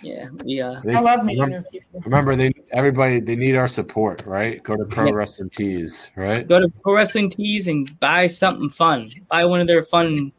yeah, 0.03 0.27
we 0.45 0.61
uh, 0.61 0.79
They- 0.83 0.93
I 0.93 0.99
love 0.99 1.25
meeting 1.25 1.41
remember, 1.41 1.67
people. 1.71 2.01
remember, 2.01 2.35
they 2.35 2.53
everybody 2.73 3.19
they 3.19 3.35
need 3.35 3.55
our 3.55 3.67
support, 3.67 4.23
right? 4.27 4.61
Go 4.61 4.75
to 4.75 4.85
Pro 4.85 5.07
Yeah. 5.07 5.13
Wrestling 5.13 5.49
Tees, 5.49 6.11
right? 6.15 6.47
go 6.47 6.59
to 6.59 6.67
Pro 6.83 6.93
Wrestling 6.93 7.31
Tees 7.31 7.67
and 7.67 7.99
buy 7.99 8.27
something 8.27 8.69
fun. 8.69 9.11
Buy 9.29 9.45
one 9.45 9.61
of 9.61 9.65
their 9.67 9.81
fun 9.81 10.31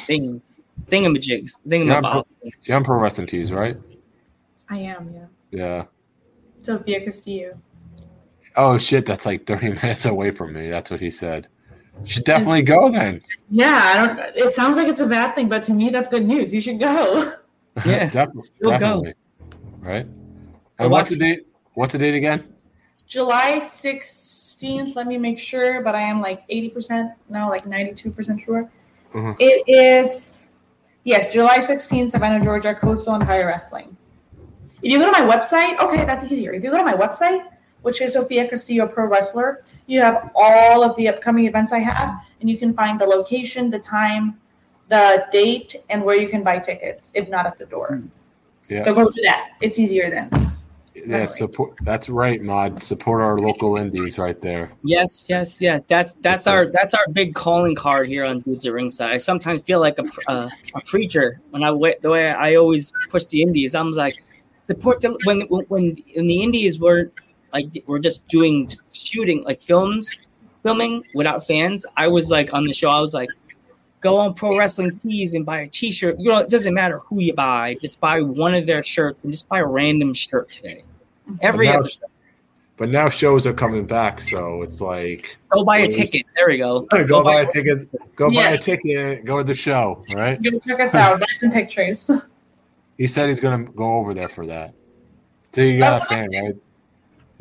things, 0.00 0.60
thingamajigs, 0.86 1.60
thingamabob. 1.68 2.24
You're 2.64 2.76
on 2.76 2.84
Pro 2.84 2.98
Wrestling 3.00 3.26
Tees, 3.26 3.52
right? 3.52 3.76
I 4.68 4.78
am, 4.78 5.10
yeah. 5.12 5.26
Yeah. 5.50 5.84
Sophia 6.62 7.00
Castillo. 7.00 7.58
Oh 8.56 8.78
shit, 8.78 9.06
that's 9.06 9.26
like 9.26 9.46
30 9.46 9.68
minutes 9.82 10.04
away 10.06 10.30
from 10.30 10.52
me. 10.52 10.70
That's 10.70 10.90
what 10.90 11.00
he 11.00 11.10
said. 11.10 11.48
You 12.02 12.06
should 12.08 12.24
definitely 12.24 12.62
go 12.62 12.90
then. 12.90 13.22
Yeah, 13.50 13.82
I 13.84 14.06
don't. 14.06 14.18
It 14.36 14.54
sounds 14.54 14.76
like 14.76 14.88
it's 14.88 15.00
a 15.00 15.06
bad 15.06 15.34
thing, 15.34 15.48
but 15.48 15.62
to 15.64 15.72
me, 15.74 15.90
that's 15.90 16.08
good 16.08 16.26
news. 16.26 16.52
You 16.52 16.60
should 16.60 16.80
go. 16.80 17.34
Yeah, 17.86 18.06
definitely. 18.10 18.42
still 18.42 18.70
go. 18.72 18.78
definitely. 18.78 19.14
Right. 19.78 20.06
I 20.78 20.82
And 20.82 20.90
what's 20.90 21.10
the 21.10 21.16
date? 21.16 21.46
What's 21.74 21.92
the 21.92 21.98
date 21.98 22.14
again? 22.16 22.52
July 23.06 23.60
16th, 23.62 24.96
let 24.96 25.06
me 25.06 25.16
make 25.16 25.38
sure, 25.38 25.82
but 25.82 25.94
I 25.94 26.02
am 26.02 26.20
like 26.20 26.46
80% 26.48 27.14
now, 27.28 27.48
like 27.48 27.64
92% 27.64 28.40
sure. 28.40 28.70
Mhm. 29.12 29.36
It 29.38 29.64
is, 29.66 30.46
yes, 31.04 31.32
July 31.32 31.58
16th, 31.58 32.10
Savannah, 32.10 32.42
Georgia, 32.42 32.74
Coastal 32.74 33.14
Empire 33.14 33.46
Wrestling. 33.46 33.96
If 34.82 34.90
you 34.92 34.98
go 34.98 35.12
to 35.12 35.12
my 35.12 35.28
website, 35.30 35.78
okay, 35.78 36.04
that's 36.04 36.24
easier. 36.24 36.52
If 36.52 36.64
you 36.64 36.70
go 36.70 36.78
to 36.78 36.84
my 36.84 36.94
website, 36.94 37.44
which 37.82 38.00
is 38.00 38.12
Sophia 38.12 38.48
Castillo 38.48 38.86
Pro 38.86 39.06
Wrestler, 39.06 39.62
you 39.86 40.00
have 40.00 40.30
all 40.34 40.82
of 40.82 40.96
the 40.96 41.08
upcoming 41.08 41.46
events 41.46 41.72
I 41.72 41.78
have, 41.78 42.20
and 42.40 42.48
you 42.48 42.56
can 42.56 42.72
find 42.72 43.00
the 43.00 43.06
location, 43.06 43.70
the 43.70 43.78
time, 43.78 44.38
the 44.88 45.26
date, 45.32 45.76
and 45.88 46.04
where 46.04 46.16
you 46.16 46.28
can 46.28 46.42
buy 46.42 46.58
tickets, 46.58 47.10
if 47.14 47.28
not 47.28 47.46
at 47.46 47.58
the 47.58 47.66
door. 47.66 48.02
Yeah. 48.68 48.82
So 48.82 48.94
go 48.94 49.10
to 49.10 49.22
that. 49.24 49.50
It's 49.60 49.78
easier 49.78 50.10
then. 50.10 50.30
Yeah, 51.06 51.26
support. 51.26 51.74
That's 51.82 52.08
right, 52.08 52.42
Mod. 52.42 52.82
Support 52.82 53.22
our 53.22 53.38
local 53.38 53.76
indies 53.76 54.18
right 54.18 54.40
there. 54.40 54.72
Yes, 54.82 55.26
yes, 55.28 55.60
yes. 55.60 55.82
That's 55.88 56.14
that's 56.14 56.46
our 56.46 56.66
that's 56.66 56.94
our 56.94 57.06
big 57.12 57.34
calling 57.34 57.74
card 57.74 58.08
here 58.08 58.24
on 58.24 58.40
Dudes 58.40 58.66
at 58.66 58.72
Ringside. 58.72 59.12
I 59.12 59.18
sometimes 59.18 59.62
feel 59.62 59.80
like 59.80 59.98
a 59.98 60.04
uh, 60.28 60.48
a 60.74 60.80
preacher 60.82 61.40
when 61.50 61.62
I 61.62 61.70
the 62.00 62.10
way 62.10 62.30
I 62.30 62.56
always 62.56 62.92
push 63.08 63.24
the 63.24 63.42
indies. 63.42 63.74
I'm 63.74 63.92
like 63.92 64.22
support 64.62 65.00
the 65.00 65.18
when 65.24 65.42
when 65.42 65.64
when 65.66 65.96
in 66.14 66.26
the 66.26 66.42
indies 66.42 66.78
were 66.78 67.10
like 67.52 67.66
we're 67.86 67.98
just 67.98 68.26
doing 68.28 68.70
shooting 68.92 69.42
like 69.44 69.62
films 69.62 70.22
filming 70.62 71.04
without 71.14 71.46
fans. 71.46 71.86
I 71.96 72.08
was 72.08 72.30
like 72.30 72.52
on 72.52 72.64
the 72.64 72.72
show. 72.72 72.88
I 72.88 73.00
was 73.00 73.14
like. 73.14 73.28
Go 74.02 74.16
on 74.16 74.32
Pro 74.32 74.56
Wrestling 74.56 74.98
Tees 75.00 75.34
and 75.34 75.44
buy 75.44 75.60
a 75.60 75.68
T-shirt. 75.68 76.18
You 76.18 76.30
know, 76.30 76.38
it 76.38 76.48
doesn't 76.48 76.72
matter 76.72 77.00
who 77.00 77.20
you 77.20 77.34
buy. 77.34 77.76
Just 77.82 78.00
buy 78.00 78.22
one 78.22 78.54
of 78.54 78.64
their 78.64 78.82
shirts 78.82 79.18
and 79.22 79.30
just 79.30 79.46
buy 79.46 79.58
a 79.58 79.66
random 79.66 80.14
shirt 80.14 80.50
today. 80.50 80.84
Every 81.40 81.66
But 81.66 81.72
now- 81.72 81.78
episode, 81.80 82.04
But 82.76 82.88
now 82.88 83.08
shows 83.10 83.46
are 83.46 83.52
coming 83.52 83.84
back, 83.86 84.22
so 84.22 84.62
it's 84.62 84.80
like 84.80 85.36
go 85.50 85.64
buy 85.64 85.78
a 85.78 85.88
ticket. 85.88 86.24
There 86.34 86.48
we 86.48 86.56
go. 86.58 86.80
go 87.06 87.22
buy 87.22 87.40
a 87.42 87.46
ticket. 87.46 87.88
Go 88.16 88.30
buy 88.30 88.52
a 88.52 88.58
ticket. 88.58 89.24
Go 89.24 89.38
to 89.38 89.44
the 89.44 89.54
show. 89.54 90.02
Right? 90.14 90.40
Go 90.42 90.58
check 90.60 90.80
us 90.80 90.94
out. 91.02 91.20
Buy 91.20 91.26
some 91.38 91.52
pictures. 91.52 92.08
He 92.98 93.06
said 93.06 93.28
he's 93.28 93.40
gonna 93.40 93.64
go 93.64 93.94
over 93.94 94.12
there 94.12 94.28
for 94.28 94.44
that. 94.44 94.74
So 95.52 95.62
you 95.62 95.78
got 95.78 96.02
a 96.02 96.04
fan, 96.04 96.28
right? 96.38 96.54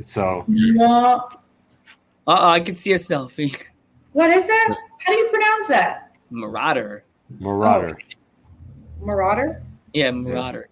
So 0.01 0.45
What? 0.47 1.41
Uh, 2.25 2.31
I 2.55 2.61
can 2.61 2.75
see 2.75 2.93
a 2.93 2.95
selfie. 2.95 3.53
What 4.13 4.31
is 4.31 4.47
that? 4.47 4.75
How 4.99 5.13
do 5.13 5.19
you 5.19 5.27
pronounce 5.27 5.67
that? 5.67 6.11
Marauder. 6.29 7.03
Marauder. 7.39 7.97
Marauder? 9.01 9.61
Yeah, 9.93 10.11
Marauder. 10.11 10.69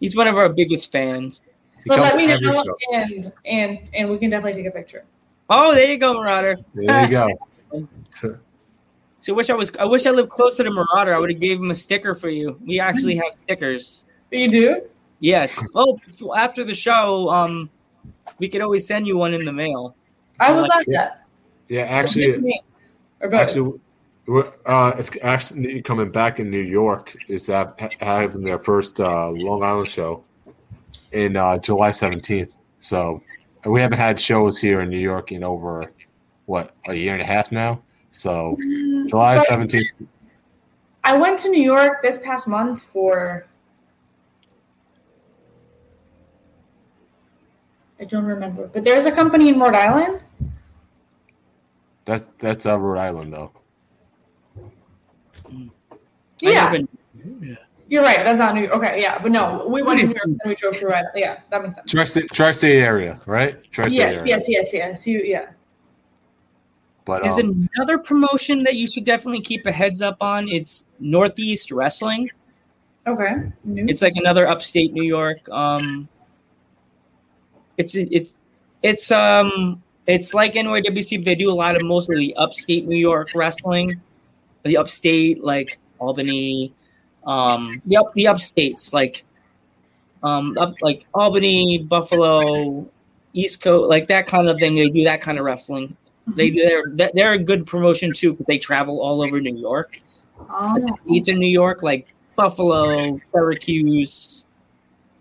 He's 0.00 0.16
one 0.16 0.26
of 0.26 0.38
our 0.38 0.48
biggest 0.48 0.90
fans. 0.90 1.42
He 1.84 1.88
But 1.88 2.00
let 2.00 2.16
me 2.16 2.26
know, 2.26 2.64
and 2.92 3.32
and 3.44 3.78
and 3.94 4.10
we 4.10 4.18
can 4.18 4.30
definitely 4.30 4.62
take 4.62 4.70
a 4.72 4.74
picture. 4.74 5.04
Oh, 5.50 5.74
there 5.74 5.88
you 5.90 5.98
go, 5.98 6.14
Marauder. 6.14 6.56
There 6.74 7.04
you 7.04 7.10
go. 7.10 8.38
So 9.20 9.32
I 9.32 9.36
wish 9.36 9.50
I 9.50 9.54
was. 9.54 9.72
I 9.80 9.84
wish 9.84 10.06
I 10.06 10.10
lived 10.12 10.30
closer 10.30 10.62
to 10.62 10.70
Marauder. 10.70 11.12
I 11.12 11.18
would 11.18 11.30
have 11.30 11.40
gave 11.40 11.58
him 11.58 11.72
a 11.72 11.74
sticker 11.74 12.14
for 12.14 12.28
you. 12.28 12.56
We 12.64 12.78
actually 12.78 13.16
have 13.16 13.32
stickers. 13.32 14.06
You 14.30 14.48
do? 14.48 14.82
Yes. 15.18 15.68
Oh, 15.74 15.98
after 16.36 16.62
the 16.62 16.74
show, 16.74 17.28
um, 17.28 17.68
we 18.38 18.48
could 18.48 18.60
always 18.60 18.86
send 18.86 19.08
you 19.08 19.16
one 19.16 19.34
in 19.34 19.44
the 19.44 19.52
mail. 19.52 19.96
I 20.38 20.52
would 20.52 20.62
like 20.62 20.70
love 20.70 20.82
it. 20.86 20.92
that. 20.92 21.26
Yeah, 21.68 21.82
actually, 21.82 22.26
give 22.26 22.42
me- 22.42 22.62
or 23.20 23.28
go 23.28 23.36
ahead. 23.36 23.48
actually, 23.48 23.80
we're, 24.26 24.52
uh, 24.66 24.92
it's 24.96 25.10
actually 25.20 25.82
coming 25.82 26.10
back 26.12 26.38
in 26.38 26.48
New 26.48 26.62
York. 26.62 27.16
Is 27.26 27.46
that 27.46 27.76
having 28.00 28.44
their 28.44 28.60
first 28.60 29.00
uh, 29.00 29.30
Long 29.30 29.64
Island 29.64 29.88
show 29.88 30.22
in 31.12 31.36
uh, 31.36 31.58
July 31.58 31.90
seventeenth? 31.90 32.56
So 32.78 33.22
we 33.64 33.80
haven't 33.80 33.98
had 33.98 34.20
shows 34.20 34.58
here 34.58 34.80
in 34.80 34.90
New 34.90 34.98
York 34.98 35.32
in 35.32 35.42
over 35.44 35.92
what 36.46 36.74
a 36.88 36.94
year 36.94 37.12
and 37.12 37.22
a 37.22 37.26
half 37.26 37.50
now. 37.52 37.82
So 38.10 38.56
July 39.08 39.36
But 39.36 39.46
seventeenth. 39.46 39.88
I 41.04 41.16
went 41.16 41.38
to 41.40 41.48
New 41.48 41.62
York 41.62 42.02
this 42.02 42.18
past 42.18 42.48
month 42.48 42.82
for. 42.82 43.46
I 48.00 48.04
don't 48.04 48.24
remember, 48.24 48.68
but 48.68 48.84
there's 48.84 49.06
a 49.06 49.12
company 49.12 49.48
in 49.48 49.58
Rhode 49.58 49.74
Island. 49.74 50.20
That's 52.04 52.28
that's 52.38 52.64
uh, 52.66 52.78
Rhode 52.78 52.98
Island 53.00 53.32
though. 53.32 53.50
I 55.46 55.70
Yeah, 56.40 56.70
never- 57.14 57.58
you're 57.88 58.02
right. 58.02 58.24
That's 58.24 58.38
not 58.38 58.54
New 58.54 58.62
York. 58.62 58.74
Okay, 58.74 59.00
yeah, 59.00 59.18
but 59.20 59.32
no, 59.32 59.66
we 59.68 59.82
went 59.82 60.00
to 60.00 60.06
New 60.06 60.12
York 60.12 60.24
and 60.24 60.40
we 60.46 60.54
drove 60.54 60.78
to 60.78 60.86
Rhode 60.86 60.94
Island. 60.94 61.12
Yeah, 61.16 61.40
that 61.50 61.62
makes 61.62 61.74
sense. 61.76 61.90
Tri-state, 61.90 62.30
tri-state 62.32 62.78
area, 62.80 63.18
right? 63.26 63.62
Tri-state 63.72 63.94
Yes, 63.96 64.16
area. 64.18 64.26
yes, 64.26 64.48
yes, 64.48 64.70
yes. 64.72 65.06
You, 65.06 65.20
yeah. 65.20 65.50
But 67.04 67.22
There's 67.22 67.38
um, 67.38 67.68
another 67.76 67.98
promotion 67.98 68.62
that 68.64 68.74
you 68.76 68.86
should 68.86 69.04
definitely 69.04 69.40
keep 69.40 69.64
a 69.64 69.72
heads 69.72 70.02
up 70.02 70.18
on. 70.20 70.46
It's 70.48 70.84
Northeast 71.00 71.70
Wrestling. 71.72 72.28
Okay. 73.06 73.50
New. 73.64 73.86
It's 73.88 74.02
like 74.02 74.16
another 74.16 74.46
upstate 74.46 74.92
New 74.92 75.04
York. 75.04 75.48
Um, 75.48 76.06
it's 77.78 77.94
it's 77.94 78.44
it's 78.82 79.10
um 79.10 79.82
it's 80.06 80.34
like 80.34 80.52
NYWC, 80.52 81.18
but 81.18 81.24
they 81.24 81.34
do 81.34 81.50
a 81.50 81.54
lot 81.54 81.76
of 81.76 81.82
mostly 81.82 82.34
upstate 82.34 82.86
New 82.86 82.98
York 82.98 83.30
wrestling. 83.34 83.98
The 84.64 84.76
upstate, 84.76 85.42
like 85.42 85.78
Albany, 86.00 86.74
um, 87.28 87.80
the 87.86 87.96
up 87.96 88.12
the 88.14 88.26
upstates, 88.26 88.92
like 88.92 89.24
um, 90.22 90.56
up 90.58 90.74
like 90.82 91.04
Albany, 91.14 91.78
Buffalo, 91.78 92.88
East 93.34 93.62
Coast, 93.62 93.88
like 93.88 94.08
that 94.08 94.26
kind 94.26 94.48
of 94.48 94.58
thing. 94.58 94.74
They 94.74 94.88
do 94.88 95.04
that 95.04 95.20
kind 95.20 95.38
of 95.38 95.44
wrestling. 95.44 95.96
They 96.36 96.50
they're 96.50 96.84
they're 97.14 97.32
a 97.32 97.38
good 97.38 97.66
promotion 97.66 98.12
too 98.12 98.32
because 98.32 98.46
they 98.46 98.58
travel 98.58 99.00
all 99.00 99.22
over 99.22 99.40
New 99.40 99.56
York. 99.56 100.00
Oh, 100.50 100.74
It's 101.06 101.28
in 101.28 101.38
New 101.38 101.48
York, 101.48 101.82
like 101.82 102.08
Buffalo, 102.36 103.20
Syracuse, 103.32 104.44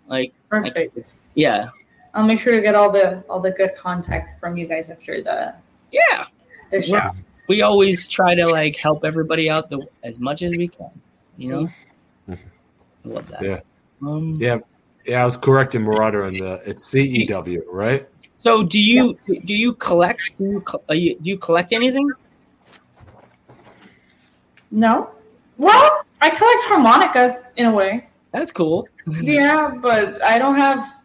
like 0.07 0.33
perfect. 0.49 0.97
yeah, 1.35 1.69
I'll 2.13 2.23
make 2.23 2.39
sure 2.39 2.53
to 2.53 2.61
get 2.61 2.75
all 2.75 2.91
the 2.91 3.23
all 3.29 3.39
the 3.39 3.51
good 3.51 3.75
contact 3.75 4.39
from 4.39 4.57
you 4.57 4.65
guys 4.67 4.89
after 4.89 5.21
the 5.21 5.53
yeah. 5.91 6.25
the 6.71 6.81
show. 6.81 6.95
Yeah. 6.95 7.11
We 7.47 7.61
always 7.61 8.07
try 8.07 8.35
to 8.35 8.45
like 8.45 8.75
help 8.75 9.05
everybody 9.05 9.49
out 9.49 9.69
the 9.69 9.87
as 10.03 10.19
much 10.19 10.41
as 10.41 10.57
we 10.57 10.67
can. 10.67 10.89
You 11.37 11.49
know, 11.49 11.61
Mhm. 11.63 11.73
I 13.05 13.07
love 13.07 13.27
that. 13.29 13.41
Yeah. 13.43 13.59
Um, 14.01 14.37
yeah, 14.39 14.59
yeah, 15.05 15.21
I 15.21 15.25
was 15.25 15.37
correcting 15.37 15.83
Marauder 15.83 16.25
on 16.25 16.33
the 16.33 16.61
it's 16.65 16.93
CEW, 16.93 17.63
right? 17.71 18.07
So 18.39 18.63
do 18.63 18.79
you 18.79 19.17
do 19.25 19.55
you 19.55 19.73
collect 19.73 20.37
do 20.37 20.43
you, 20.43 20.63
uh, 20.89 20.93
you 20.93 21.15
do 21.15 21.29
you 21.31 21.37
collect 21.37 21.73
anything? 21.73 22.11
No. 24.71 25.09
Well, 25.57 26.05
I 26.21 26.29
collect 26.29 26.63
harmonicas 26.63 27.43
in 27.55 27.65
a 27.65 27.71
way. 27.71 28.07
That's 28.31 28.51
cool. 28.51 28.87
Yeah, 29.21 29.71
but 29.81 30.21
I 30.21 30.37
don't 30.37 30.57
have. 30.57 30.95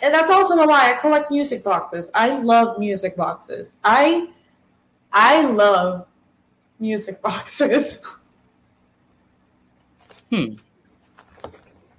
And 0.00 0.14
that's 0.14 0.30
also 0.30 0.54
a 0.54 0.64
lie. 0.64 0.92
I 0.92 0.94
collect 0.94 1.28
music 1.28 1.64
boxes. 1.64 2.08
I 2.14 2.38
love 2.38 2.78
music 2.78 3.16
boxes. 3.16 3.74
I, 3.82 4.28
I 5.12 5.42
love 5.42 6.06
music 6.78 7.20
boxes. 7.28 7.98
Hmm. 10.30 10.54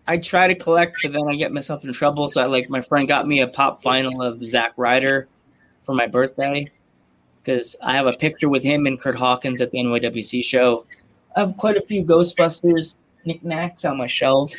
I 0.09 0.17
try 0.17 0.47
to 0.47 0.55
collect, 0.55 0.97
but 1.03 1.13
then 1.13 1.27
I 1.29 1.35
get 1.35 1.53
myself 1.53 1.85
in 1.85 1.93
trouble. 1.93 2.29
So 2.29 2.41
I 2.41 2.47
like 2.47 2.67
my 2.67 2.81
friend 2.81 3.07
got 3.07 3.27
me 3.27 3.41
a 3.41 3.47
pop 3.47 3.83
vinyl 3.83 4.25
of 4.25 4.43
Zack 4.43 4.73
Ryder 4.75 5.27
for 5.83 5.93
my 5.93 6.07
birthday 6.07 6.71
because 7.43 7.75
I 7.83 7.93
have 7.93 8.07
a 8.07 8.13
picture 8.13 8.49
with 8.49 8.63
him 8.63 8.87
and 8.87 8.99
Kurt 8.99 9.15
Hawkins 9.15 9.61
at 9.61 9.69
the 9.69 9.77
NYWC 9.77 10.43
show. 10.43 10.87
I 11.35 11.41
have 11.41 11.55
quite 11.57 11.77
a 11.77 11.81
few 11.83 12.03
Ghostbusters 12.03 12.95
knickknacks 13.23 13.85
on 13.85 13.99
my 13.99 14.07
shelf, 14.07 14.51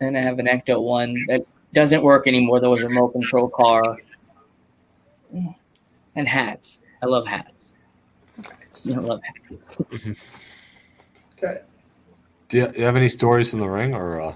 and 0.00 0.16
I 0.16 0.22
have 0.22 0.38
an 0.38 0.46
Ecto 0.46 0.82
one 0.82 1.14
that 1.28 1.44
doesn't 1.74 2.02
work 2.02 2.26
anymore. 2.26 2.58
That 2.58 2.70
was 2.70 2.80
a 2.82 2.88
remote 2.88 3.10
control 3.10 3.50
car, 3.50 3.98
and 6.14 6.26
hats. 6.26 6.84
I 7.02 7.06
love 7.06 7.26
hats. 7.26 7.74
I 8.42 8.92
love 8.92 9.20
hats. 9.22 9.76
Good. 11.38 11.60
Do 12.48 12.58
you, 12.58 12.72
you 12.76 12.84
have 12.84 12.96
any 12.96 13.08
stories 13.08 13.50
from 13.50 13.60
the 13.60 13.68
ring 13.68 13.94
or? 13.94 14.20
Uh... 14.20 14.34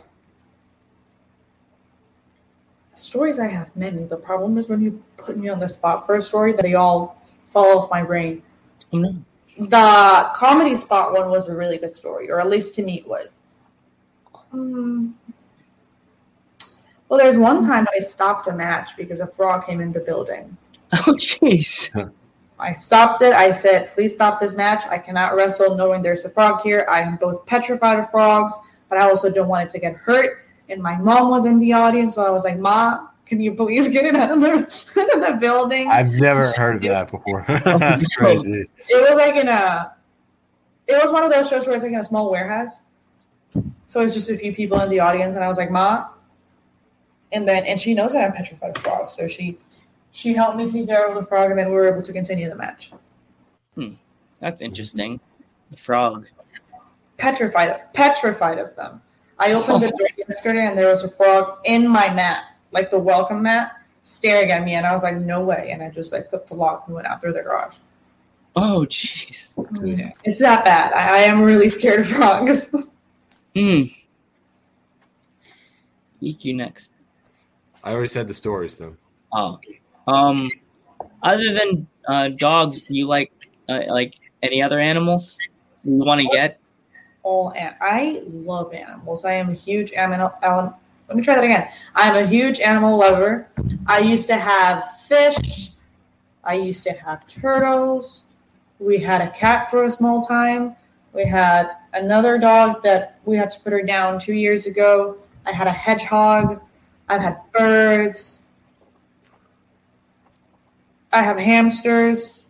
Stories 2.95 3.39
I 3.39 3.47
have 3.47 3.75
many. 3.77 4.05
The 4.05 4.17
problem 4.17 4.59
is 4.59 4.69
when 4.69 4.83
you 4.83 5.03
put 5.17 5.37
me 5.37 5.49
on 5.49 5.61
the 5.61 5.69
spot 5.69 6.07
for 6.07 6.17
a 6.17 6.23
story, 6.23 6.53
that 6.53 6.63
they 6.63 6.75
all 6.75 7.23
fall 7.49 7.79
off 7.79 7.91
my 7.91 8.03
brain. 8.03 8.43
Mm-hmm. 8.93 9.65
The 9.65 10.31
comedy 10.35 10.75
spot 10.75 11.13
one 11.13 11.31
was 11.31 11.49
a 11.49 11.55
really 11.55 11.79
good 11.79 11.95
story, 11.95 12.31
or 12.31 12.41
at 12.41 12.49
least 12.49 12.75
to 12.75 12.83
me 12.83 12.99
it 12.99 13.07
was. 13.07 13.41
Um, 14.53 15.17
well, 17.09 17.19
there's 17.19 17.37
one 17.37 17.63
time 17.63 17.87
I 17.95 18.01
stopped 18.01 18.47
a 18.49 18.53
match 18.53 18.91
because 18.97 19.21
a 19.21 19.27
frog 19.27 19.67
came 19.67 19.81
in 19.81 19.93
the 19.93 20.01
building. 20.01 20.57
Oh, 20.93 21.15
jeez. 21.15 22.13
I 22.61 22.73
stopped 22.73 23.23
it. 23.23 23.33
I 23.33 23.51
said, 23.51 23.93
please 23.95 24.13
stop 24.13 24.39
this 24.39 24.55
match. 24.55 24.85
I 24.89 24.99
cannot 24.99 25.35
wrestle 25.35 25.77
knowing 25.77 26.03
there's 26.03 26.25
a 26.25 26.31
frog 26.31 26.61
here. 26.63 26.87
I 26.89 27.01
am 27.01 27.17
both 27.17 27.47
petrified 27.47 27.99
of 27.99 28.11
frogs, 28.11 28.55
but 28.89 28.99
I 28.99 29.09
also 29.09 29.31
don't 29.31 29.49
want 29.49 29.69
it 29.69 29.71
to 29.73 29.79
get 29.79 29.97
hurt. 29.97 30.45
And 30.69 30.83
my 30.83 30.97
mom 30.97 31.31
was 31.31 31.47
in 31.47 31.59
the 31.59 31.73
audience, 31.73 32.15
so 32.15 32.25
I 32.25 32.31
was 32.31 32.45
like, 32.45 32.59
Ma, 32.59 33.09
can 33.27 33.41
you 33.41 33.55
please 33.55 33.89
get 33.89 34.05
it 34.05 34.15
out 34.15 34.31
of 34.31 34.41
the, 34.41 34.49
out 35.01 35.15
of 35.15 35.21
the 35.21 35.39
building? 35.41 35.91
I've 35.91 36.13
never 36.13 36.53
heard 36.57 36.77
of 36.77 36.83
that 36.83 37.11
before. 37.11 37.45
That's 37.49 38.07
crazy. 38.15 38.69
It 38.89 39.09
was 39.09 39.17
like 39.17 39.37
in 39.37 39.49
a, 39.49 39.93
it 40.87 41.03
was 41.03 41.13
one 41.13 41.25
of 41.25 41.33
those 41.33 41.49
shows 41.49 41.67
where 41.67 41.75
it's 41.75 41.85
like 41.85 41.93
in 41.93 41.99
a 41.99 42.05
small 42.05 42.31
warehouse. 42.31 42.81
So 43.87 44.01
it's 44.01 44.15
just 44.15 44.31
a 44.31 44.37
few 44.37 44.55
people 44.55 44.81
in 44.81 44.91
the 44.91 45.01
audience, 45.01 45.35
and 45.35 45.43
I 45.43 45.49
was 45.49 45.59
like, 45.59 45.71
Ma. 45.71 46.09
And 47.33 47.49
then, 47.49 47.65
and 47.65 47.79
she 47.79 47.95
knows 47.95 48.13
that 48.13 48.25
I'm 48.25 48.33
petrified 48.33 48.77
of 48.77 48.83
frogs, 48.83 49.15
so 49.15 49.27
she 49.27 49.57
she 50.13 50.35
helped 50.35 50.57
me 50.57 50.67
take 50.67 50.87
care 50.87 51.09
of 51.09 51.15
the 51.15 51.27
frog, 51.27 51.51
and 51.51 51.59
then 51.59 51.69
we 51.69 51.75
were 51.75 51.89
able 51.89 52.03
to 52.03 52.13
continue 52.13 52.49
the 52.49 52.57
match. 52.57 52.93
Hmm. 53.75 53.95
That's 54.41 54.61
interesting. 54.61 55.21
The 55.71 55.77
frog. 55.77 56.27
Petrified, 57.17 57.93
petrified 57.93 58.59
of 58.59 58.75
them. 58.77 59.03
I 59.39 59.53
opened 59.53 59.83
the 59.83 59.89
door 59.99 60.09
yesterday, 60.17 60.67
and 60.67 60.77
there 60.77 60.91
was 60.91 61.05
a 61.05 61.09
frog 61.09 61.59
in 61.65 61.87
my 61.87 62.13
mat, 62.13 62.45
like 62.73 62.91
the 62.91 62.99
welcome 62.99 63.43
mat, 63.43 63.77
staring 64.03 64.51
at 64.51 64.65
me, 64.65 64.75
and 64.75 64.87
I 64.87 64.93
was 64.93 65.03
like, 65.03 65.17
"No 65.17 65.41
way!" 65.43 65.71
And 65.73 65.83
I 65.83 65.91
just 65.91 66.13
like 66.13 66.31
put 66.31 66.47
the 66.47 66.55
lock 66.55 66.85
and 66.87 66.95
went 66.95 67.07
out 67.07 67.21
through 67.21 67.35
the 67.35 67.43
garage. 67.43 67.77
Oh, 68.57 68.87
jeez. 68.89 69.55
Yeah. 69.83 70.11
It's 70.25 70.41
that 70.41 70.65
bad. 70.65 70.93
I, 70.93 71.19
I 71.19 71.21
am 71.21 71.43
really 71.43 71.69
scared 71.69 72.01
of 72.01 72.09
frogs. 72.09 72.69
Hmm. 73.53 73.83
you 76.21 76.55
next. 76.55 76.93
I 77.83 77.91
already 77.91 78.07
said 78.07 78.29
the 78.29 78.35
stories 78.35 78.77
though. 78.77 78.95
Oh, 79.33 79.59
um, 80.07 80.51
other 81.23 81.53
than 81.53 81.87
uh, 82.09 82.29
dogs, 82.29 82.83
do 82.83 82.97
you 82.97 83.07
like 83.07 83.33
uh, 83.69 83.83
like 83.89 84.15
any 84.43 84.63
other 84.63 84.79
animals 84.79 85.39
you 85.85 86.05
want 86.05 86.21
to 86.21 86.29
get? 86.29 86.59
All 87.23 87.51
an- 87.51 87.75
I 87.81 88.23
love 88.27 88.73
animals. 88.73 89.25
I 89.25 89.33
am 89.33 89.51
a 89.51 89.55
huge 89.55 89.93
animal. 89.93 90.33
Um, 90.43 90.75
let 91.09 91.17
me 91.17 91.23
try 91.23 91.35
that 91.35 91.45
again. 91.45 91.69
I'm 91.95 92.17
a 92.17 92.27
huge 92.27 92.61
animal 92.61 92.97
lover. 92.97 93.49
I 93.87 93.99
used 93.99 94.27
to 94.29 94.37
have 94.37 95.01
fish. 95.09 95.73
I 96.45 96.55
used 96.55 96.85
to 96.85 96.93
have 96.93 97.27
turtles. 97.27 98.23
We 98.79 98.99
had 98.99 99.21
a 99.21 99.31
cat 99.31 99.71
for 99.71 99.85
a 99.85 99.91
small 99.91 100.23
time. 100.23 100.77
We 101.13 101.25
had 101.25 101.71
another 101.93 102.39
dog 102.39 102.83
that 102.85 103.19
we 103.25 103.37
had 103.37 103.51
to 103.51 103.61
put 103.61 103.73
her 103.73 103.83
down 103.83 104.21
two 104.21 104.33
years 104.33 104.67
ago. 104.67 105.19
I 105.45 105.53
had 105.53 105.67
a 105.67 105.73
hedgehog. 105.73 106.61
I've 107.09 107.21
had 107.21 107.39
birds. 107.53 108.40
I 111.13 111.23
have 111.23 111.39
hamsters. 111.39 112.45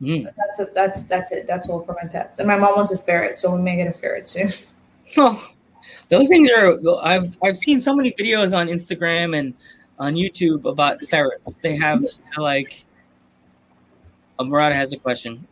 Mm. 0.00 0.24
That's 0.36 0.60
it. 0.60 0.74
That's 0.74 1.02
that's 1.04 1.32
it. 1.32 1.46
That's 1.46 1.68
all 1.68 1.82
for 1.82 1.96
my 2.00 2.08
pets. 2.08 2.38
And 2.38 2.48
my 2.48 2.56
mom 2.56 2.76
wants 2.76 2.90
a 2.90 2.98
ferret, 2.98 3.38
so 3.38 3.54
we 3.54 3.60
may 3.60 3.76
get 3.76 3.88
a 3.88 3.92
ferret 3.92 4.28
soon. 4.28 4.52
Oh, 5.16 5.44
those 6.08 6.28
things 6.28 6.48
are. 6.50 6.78
I've 7.02 7.36
I've 7.42 7.56
seen 7.56 7.80
so 7.80 7.96
many 7.96 8.12
videos 8.12 8.56
on 8.56 8.68
Instagram 8.68 9.36
and 9.36 9.52
on 9.98 10.14
YouTube 10.14 10.64
about 10.64 11.02
ferrets. 11.02 11.58
They 11.64 11.76
have 11.76 12.04
like. 12.36 12.84
Uh, 14.38 14.44
Marauder 14.44 14.76
has 14.76 14.92
a 14.92 14.98
question. 14.98 15.44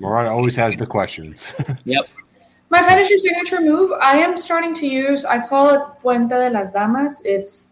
Marauder 0.00 0.30
always 0.30 0.56
has 0.56 0.74
the 0.74 0.84
questions. 0.84 1.54
Yep. 1.84 2.08
My 2.70 2.82
finisher 2.82 3.18
signature 3.18 3.60
move, 3.60 3.92
I 4.00 4.16
am 4.16 4.36
starting 4.36 4.74
to 4.76 4.86
use. 4.88 5.24
I 5.24 5.46
call 5.46 5.68
it 5.70 5.82
Puente 6.02 6.30
de 6.30 6.50
las 6.50 6.72
Damas. 6.72 7.20
It's 7.24 7.68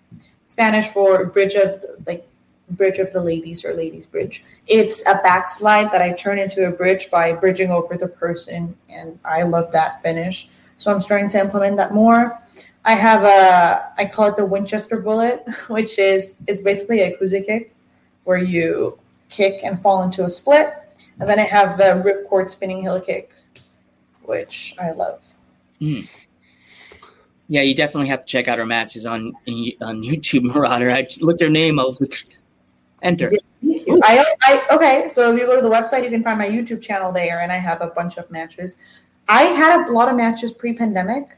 Spanish 0.47 0.89
for 0.93 1.25
bridge 1.27 1.55
of 1.55 1.83
like 2.07 2.30
bridge 2.71 2.99
of 2.99 3.13
the 3.13 3.21
ladies 3.21 3.65
or 3.65 3.75
ladies 3.75 4.07
bridge. 4.07 4.45
It's 4.67 5.03
a 5.07 5.15
backslide 5.23 5.91
that 5.93 6.03
I 6.03 6.13
turn 6.13 6.39
into 6.39 6.67
a 6.67 6.71
bridge 6.71 7.11
by 7.11 7.33
bridging 7.33 7.71
over 7.71 7.97
the 7.97 8.09
person, 8.09 8.77
and 8.89 9.19
I 9.25 9.43
love 9.43 9.73
that 9.73 10.03
finish. 10.03 10.49
So 10.79 10.93
I'm 10.93 11.01
starting 11.01 11.29
to 11.31 11.39
implement 11.39 11.77
that 11.77 11.93
more. 11.93 12.41
I 12.85 12.95
have 12.95 13.25
a 13.25 13.93
I 13.99 14.07
call 14.07 14.29
it 14.29 14.37
the 14.37 14.47
Winchester 14.47 14.99
bullet, 14.99 15.45
which 15.69 15.99
is 15.99 16.37
it's 16.47 16.63
basically 16.63 17.01
a 17.01 17.17
kuzi 17.17 17.45
kick 17.45 17.75
where 18.25 18.39
you 18.39 18.99
kick 19.29 19.61
and 19.65 19.81
fall 19.81 20.03
into 20.03 20.25
a 20.25 20.31
split. 20.31 20.75
And 21.19 21.29
then 21.29 21.39
I 21.39 21.45
have 21.45 21.79
the 21.79 22.03
ripcord 22.05 22.51
spinning 22.51 22.83
heel 22.83 23.01
kick, 23.01 23.31
which 24.23 24.75
I 24.79 24.93
love. 24.93 25.21
Mm. 25.81 26.09
Yeah, 27.49 27.63
you 27.63 27.75
definitely 27.75 28.09
have 28.09 28.21
to 28.21 28.27
check 28.27 28.47
out 28.49 28.59
her 28.59 28.67
matches 28.67 29.07
on 29.07 29.33
on 29.81 30.03
YouTube, 30.03 30.43
Marauder. 30.55 30.91
I 30.91 31.07
looked 31.21 31.43
her 31.43 31.49
name 31.49 31.79
up. 31.79 31.97
Enter. 33.03 33.31
Thank 33.31 33.87
you. 33.87 34.01
I, 34.05 34.25
I 34.43 34.63
okay. 34.75 35.09
So 35.09 35.33
if 35.33 35.41
you 35.41 35.47
go 35.47 35.57
to 35.57 35.63
the 35.63 35.71
website, 35.71 36.05
you 36.05 36.11
can 36.11 36.23
find 36.23 36.39
my 36.39 36.49
YouTube 36.49 36.83
channel 36.83 37.13
there, 37.13 37.41
and 37.41 37.51
I 37.51 37.57
have 37.57 37.81
a 37.81 37.89
bunch 37.89 38.17
of 38.19 38.31
matches. 38.31 38.77
I 39.29 39.43
had 39.45 39.89
a 39.89 39.93
lot 39.93 40.09
of 40.09 40.17
matches 40.17 40.53
pre-pandemic, 40.53 41.37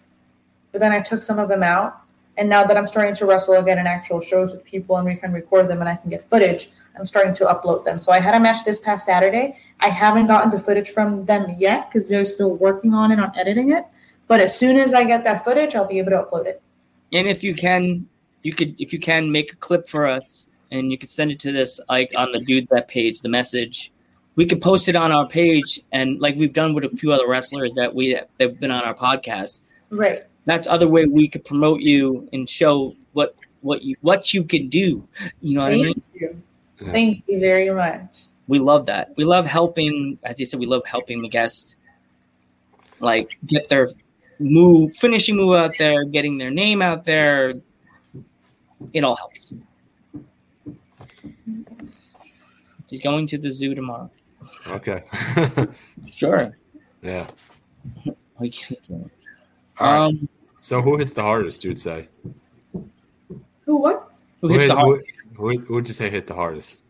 but 0.72 0.81
then 0.81 0.92
I 0.92 1.01
took 1.01 1.22
some 1.22 1.38
of 1.38 1.48
them 1.48 1.62
out. 1.62 1.98
And 2.38 2.48
now 2.48 2.64
that 2.64 2.79
I'm 2.79 2.87
starting 2.87 3.14
to 3.16 3.27
wrestle 3.27 3.55
again 3.55 3.79
in 3.79 3.87
actual 3.87 4.20
shows 4.20 4.53
with 4.53 4.64
people, 4.64 4.96
and 4.96 5.07
we 5.07 5.16
can 5.16 5.33
record 5.33 5.68
them, 5.68 5.81
and 5.81 5.88
I 5.88 5.96
can 5.96 6.09
get 6.09 6.29
footage, 6.29 6.70
I'm 6.98 7.07
starting 7.07 7.35
to 7.35 7.44
upload 7.44 7.85
them. 7.85 7.98
So 7.98 8.12
I 8.12 8.20
had 8.20 8.35
a 8.35 8.40
match 8.40 8.64
this 8.64 8.79
past 8.79 9.07
Saturday. 9.07 9.59
I 9.81 9.88
haven't 9.88 10.27
gotten 10.27 10.51
the 10.51 10.61
footage 10.61 10.88
from 10.88 11.27
them 11.27 11.55
yet 11.59 11.90
because 11.90 12.09
they're 12.09 12.25
still 12.25 12.57
working 12.57 12.94
on 12.94 13.12
it 13.12 13.20
on 13.20 13.33
editing 13.37 13.72
it. 13.72 13.85
But 14.27 14.40
as 14.40 14.59
soon 14.59 14.79
as 14.79 14.94
I 14.94 15.05
get 15.05 15.25
that 15.25 15.44
footage, 15.44 15.75
I'll 15.75 15.87
be 15.87 15.98
able 15.98 16.11
to 16.11 16.22
upload 16.22 16.46
it. 16.46 16.62
And 17.12 17.29
if 17.29 17.44
you 17.44 17.55
can, 17.55 18.09
you 18.42 18.55
could 18.55 18.75
if 18.81 18.92
you 18.92 18.98
can 18.98 19.31
make 19.31 19.53
a 19.53 19.57
clip 19.57 19.88
for 19.88 20.07
us 20.07 20.48
and 20.73 20.91
you 20.91 20.99
could 20.99 21.11
send 21.11 21.31
it 21.31 21.39
to 21.41 21.53
this 21.53 21.81
like 21.89 22.11
on 22.17 22.33
the 22.33 22.39
dudes 22.39 22.71
that 22.71 22.89
page, 22.89 23.21
the 23.21 23.29
message. 23.29 23.93
We 24.35 24.47
could 24.47 24.63
post 24.63 24.89
it 24.89 24.97
on 24.97 25.13
our 25.13 25.29
page, 25.29 25.79
and 25.93 26.21
like 26.21 26.37
we've 26.37 26.55
done 26.55 26.75
with 26.75 26.85
a 26.85 26.91
few 26.91 27.13
other 27.13 27.29
wrestlers 27.29 27.75
that 27.75 27.95
we 27.95 28.19
that've 28.39 28.59
been 28.59 28.71
on 28.71 28.83
our 28.83 28.95
podcast. 28.95 29.61
Right. 29.91 30.25
That's 30.47 30.67
other 30.67 30.89
way 30.89 31.05
we 31.05 31.29
could 31.29 31.45
promote 31.45 31.83
you 31.83 32.29
and 32.33 32.49
show 32.49 32.97
what 33.13 33.37
what 33.61 33.83
you 33.83 33.97
what 34.01 34.33
you 34.33 34.43
can 34.43 34.69
do. 34.69 35.07
You 35.43 35.55
know 35.55 35.61
what 35.61 35.73
Thank 35.73 35.83
I 35.83 35.85
mean? 35.85 36.03
you. 36.15 36.43
Thank 36.87 37.25
you 37.29 37.41
very 37.41 37.71
much. 37.71 38.25
We 38.49 38.59
love 38.59 38.87
that. 38.87 39.13
We 39.17 39.25
love 39.25 39.47
helping, 39.47 40.19
as 40.25 40.41
you 40.41 40.47
said, 40.47 40.59
we 40.59 40.67
love 40.67 40.85
helping 40.85 41.23
the 41.23 41.29
guests 41.29 41.77
like 42.99 43.39
get 43.47 43.69
their 43.69 43.89
move, 44.41 44.97
finishing 44.97 45.37
move 45.37 45.55
out 45.55 45.73
there, 45.79 46.05
getting 46.05 46.39
their 46.39 46.51
name 46.51 46.83
out 46.83 47.05
there. 47.05 47.55
It 48.93 49.05
all 49.05 49.16
helps. 49.16 49.55
She's 52.89 53.01
going 53.01 53.27
to 53.29 53.39
the 53.39 53.51
zoo 53.51 53.75
tomorrow. 53.75 54.11
okay. 54.68 55.05
Sure. 56.11 56.57
yeah. 57.03 57.27
We 58.39 58.51
can- 58.51 59.11
All 59.79 59.93
right. 59.93 60.07
Um, 60.07 60.29
So 60.57 60.81
who 60.83 60.97
hits 60.97 61.14
the 61.14 61.23
hardest? 61.23 61.64
You'd 61.64 61.79
say. 61.79 62.09
Who 63.66 63.77
what? 63.77 64.14
who 64.41 64.49
hits 64.49 64.62
hit- 64.62 64.68
the 64.68 64.75
hard? 64.75 65.05
who, 65.37 65.49
who, 65.51 65.59
who 65.59 65.75
would 65.75 65.89
you 65.89 65.95
say 65.95 66.11
hit 66.11 66.27
the 66.27 66.35
hardest? 66.35 66.83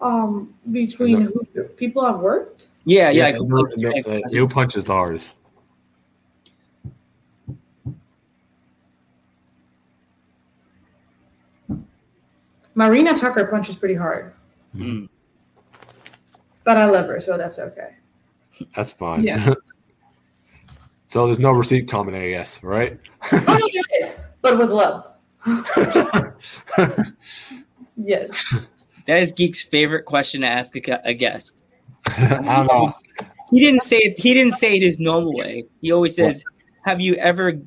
Um, 0.00 0.54
between 0.70 1.20
who, 1.22 1.64
people 1.76 2.02
I've 2.02 2.20
worked. 2.20 2.66
Yeah, 2.84 3.10
yeah. 3.10 3.26
I 3.26 3.30
no, 3.32 3.38
completely- 3.38 4.02
no, 4.06 4.12
uh, 4.16 4.20
who 4.30 4.48
punches 4.48 4.84
the 4.84 4.92
hardest? 4.92 5.34
Marina 12.78 13.12
Tucker 13.12 13.44
punches 13.46 13.74
pretty 13.74 13.96
hard, 13.96 14.32
Mm. 14.72 15.08
but 16.62 16.76
I 16.76 16.84
love 16.84 17.06
her, 17.08 17.20
so 17.20 17.36
that's 17.36 17.58
okay. 17.58 17.96
That's 18.74 18.92
fine. 18.92 19.24
Yeah. 19.24 19.54
So 21.10 21.24
there's 21.24 21.38
no 21.38 21.52
receipt 21.52 21.88
coming, 21.88 22.14
I 22.14 22.28
guess, 22.28 22.62
right? 22.62 23.00
oh, 23.32 23.40
no, 23.48 23.68
there 23.72 24.02
is, 24.02 24.14
but 24.42 24.58
with 24.58 24.68
love. 24.70 25.06
yes. 27.96 28.54
That 29.06 29.16
is 29.16 29.32
Geek's 29.32 29.62
favorite 29.62 30.04
question 30.04 30.42
to 30.42 30.46
ask 30.48 30.76
a, 30.76 31.00
a 31.08 31.14
guest. 31.14 31.64
I 32.08 32.56
don't 32.56 32.66
know. 32.66 32.92
He 33.50 33.58
didn't 33.58 33.84
say 33.84 33.96
it. 34.00 34.20
He 34.20 34.34
didn't 34.34 34.52
say 34.56 34.76
it 34.76 34.82
his 34.82 35.00
normal 35.00 35.32
way. 35.34 35.64
He 35.80 35.92
always 35.92 36.14
says, 36.14 36.44
"Have 36.84 37.00
you 37.00 37.14
ever 37.14 37.58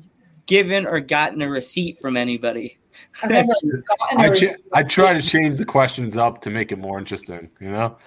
given 0.46 0.86
or 0.86 1.00
gotten 1.00 1.42
a 1.42 1.48
receipt 1.50 1.98
from 2.00 2.16
anybody?" 2.16 2.78
I've 3.22 3.30
never 3.30 3.46
gotten 3.62 4.20
a 4.20 4.22
I, 4.22 4.34
ch- 4.34 4.56
I 4.72 4.82
try 4.82 5.12
to 5.14 5.22
change 5.22 5.56
the 5.56 5.64
questions 5.64 6.16
up 6.16 6.40
to 6.42 6.50
make 6.50 6.72
it 6.72 6.78
more 6.78 6.98
interesting, 6.98 7.50
you 7.60 7.70
know, 7.70 7.98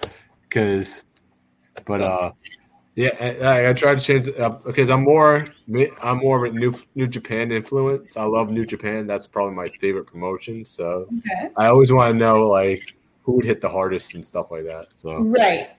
because, 0.48 1.04
but 1.84 2.00
uh, 2.00 2.32
yeah, 2.96 3.10
I, 3.42 3.68
I 3.68 3.72
try 3.74 3.94
to 3.94 4.00
change 4.00 4.26
it 4.26 4.40
up 4.40 4.64
because 4.64 4.88
I'm 4.90 5.04
more 5.04 5.48
I'm 6.02 6.18
more 6.18 6.46
of 6.46 6.54
a 6.54 6.58
new 6.58 6.74
New 6.94 7.06
Japan 7.06 7.52
influence. 7.52 8.16
I 8.16 8.24
love 8.24 8.50
New 8.50 8.64
Japan. 8.64 9.06
That's 9.06 9.26
probably 9.26 9.54
my 9.54 9.68
favorite 9.80 10.06
promotion. 10.06 10.64
So 10.64 11.08
Okay. 11.18 11.50
I 11.56 11.66
always 11.66 11.92
want 11.92 12.12
to 12.14 12.18
know 12.18 12.48
like 12.48 12.94
who 13.22 13.32
would 13.32 13.44
hit 13.44 13.60
the 13.60 13.68
hardest 13.68 14.14
and 14.14 14.24
stuff 14.24 14.50
like 14.50 14.64
that. 14.64 14.86
So 14.96 15.18
Right. 15.20 15.70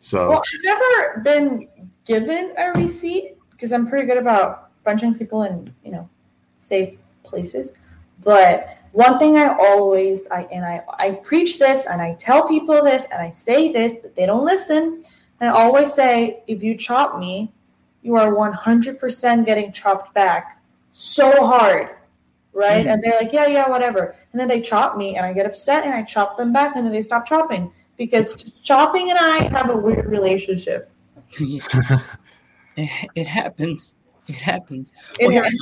so 0.00 0.30
Well, 0.30 0.38
I've 0.42 0.64
never 0.64 1.20
been 1.20 1.68
given 2.06 2.54
a 2.58 2.72
receipt 2.72 3.36
because 3.52 3.72
I'm 3.72 3.86
pretty 3.86 4.06
good 4.06 4.18
about 4.18 4.70
bunching 4.82 5.14
people 5.14 5.44
in, 5.44 5.68
you 5.84 5.92
know, 5.92 6.08
safe 6.56 6.98
places. 7.22 7.74
But 8.22 8.78
one 8.92 9.18
thing 9.18 9.36
I 9.36 9.48
always 9.58 10.28
I 10.30 10.42
and 10.52 10.64
I 10.64 10.82
I 10.98 11.10
preach 11.12 11.58
this 11.58 11.86
and 11.86 12.00
I 12.00 12.14
tell 12.14 12.48
people 12.48 12.82
this 12.82 13.06
and 13.12 13.20
I 13.20 13.30
say 13.30 13.72
this, 13.72 13.94
but 14.00 14.14
they 14.14 14.26
don't 14.26 14.44
listen. 14.44 15.04
And 15.40 15.50
I 15.50 15.52
always 15.52 15.92
say, 15.92 16.42
if 16.46 16.62
you 16.62 16.76
chop 16.76 17.18
me, 17.18 17.50
you 18.02 18.16
are 18.16 18.32
100% 18.32 19.44
getting 19.44 19.72
chopped 19.72 20.14
back 20.14 20.62
so 20.92 21.46
hard. 21.46 21.90
Right. 22.52 22.86
Mhm. 22.86 22.92
And 22.92 23.02
they're 23.02 23.18
like, 23.20 23.32
yeah, 23.32 23.46
yeah, 23.46 23.68
whatever. 23.68 24.14
And 24.30 24.40
then 24.40 24.46
they 24.46 24.60
chop 24.60 24.96
me 24.96 25.16
and 25.16 25.26
I 25.26 25.32
get 25.32 25.44
upset 25.44 25.84
and 25.84 25.92
I 25.92 26.02
chop 26.04 26.36
them 26.36 26.52
back 26.52 26.76
and 26.76 26.86
then 26.86 26.92
they 26.92 27.02
stop 27.02 27.26
chopping 27.26 27.72
because 27.96 28.52
chopping 28.62 29.10
and 29.10 29.18
I 29.18 29.48
have 29.48 29.70
a 29.70 29.76
weird 29.76 30.06
relationship. 30.06 30.90
it, 31.38 33.10
it 33.16 33.26
happens. 33.26 33.96
It 34.28 34.36
happens. 34.36 34.92
It 35.18 35.26
Well, 35.26 35.42
happens. 35.42 35.60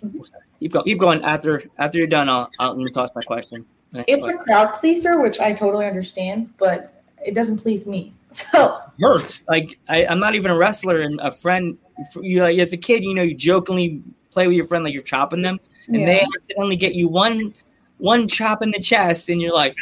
Keep 0.00 0.72
going. 0.72 0.84
Keep 0.84 0.98
going. 0.98 1.24
After 1.24 1.62
after 1.78 1.98
you're 1.98 2.06
done, 2.06 2.28
I'll 2.28 2.50
I'll 2.58 2.74
let 2.74 2.84
me 2.84 2.90
toss 2.90 3.10
my 3.14 3.22
question. 3.22 3.66
It's 4.06 4.26
a 4.26 4.36
crowd 4.36 4.74
pleaser, 4.74 5.20
which 5.20 5.40
I 5.40 5.52
totally 5.52 5.86
understand, 5.86 6.52
but 6.58 7.02
it 7.24 7.34
doesn't 7.34 7.58
please 7.58 7.86
me. 7.86 8.12
So 8.32 8.78
hurts. 9.00 9.44
Like 9.48 9.78
I, 9.88 10.04
I'm 10.04 10.18
not 10.18 10.34
even 10.34 10.50
a 10.50 10.56
wrestler, 10.56 11.00
and 11.00 11.18
a 11.20 11.30
friend. 11.30 11.78
You 12.20 12.42
like 12.42 12.58
as 12.58 12.72
a 12.74 12.76
kid, 12.76 13.02
you 13.02 13.14
know, 13.14 13.22
you 13.22 13.34
jokingly 13.34 14.02
play 14.30 14.46
with 14.46 14.56
your 14.56 14.66
friend 14.66 14.84
like 14.84 14.92
you're 14.92 15.02
chopping 15.02 15.40
them, 15.40 15.58
and 15.86 16.00
yeah. 16.00 16.06
they 16.06 16.20
accidentally 16.20 16.76
get 16.76 16.94
you 16.94 17.08
one 17.08 17.54
one 17.96 18.28
chop 18.28 18.62
in 18.62 18.72
the 18.72 18.80
chest, 18.80 19.30
and 19.30 19.40
you're 19.40 19.54
like, 19.54 19.76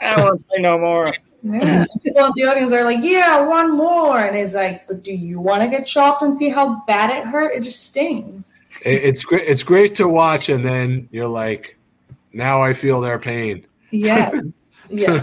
I 0.00 0.14
don't 0.14 0.24
want 0.26 0.40
to 0.40 0.48
play 0.48 0.60
no 0.60 0.78
more. 0.78 1.12
Yeah. 1.42 1.84
The 2.04 2.44
audience 2.50 2.72
are 2.72 2.84
like, 2.84 2.98
"Yeah, 3.02 3.46
one 3.46 3.76
more," 3.76 4.18
and 4.18 4.36
it's 4.36 4.52
like, 4.52 4.86
"But 4.86 5.02
do 5.02 5.12
you 5.12 5.40
want 5.40 5.62
to 5.62 5.68
get 5.68 5.86
chopped 5.86 6.22
and 6.22 6.36
see 6.36 6.48
how 6.48 6.82
bad 6.86 7.10
it 7.10 7.24
hurt? 7.24 7.54
It 7.54 7.62
just 7.62 7.86
stings." 7.86 8.58
It, 8.84 9.04
it's 9.04 9.24
great. 9.24 9.44
It's 9.46 9.62
great 9.62 9.94
to 9.96 10.08
watch, 10.08 10.48
and 10.48 10.64
then 10.64 11.08
you're 11.10 11.28
like, 11.28 11.78
now 12.32 12.62
I 12.62 12.72
feel 12.72 13.00
their 13.00 13.18
pain. 13.18 13.66
Yes. 13.90 14.74
yeah. 14.90 15.22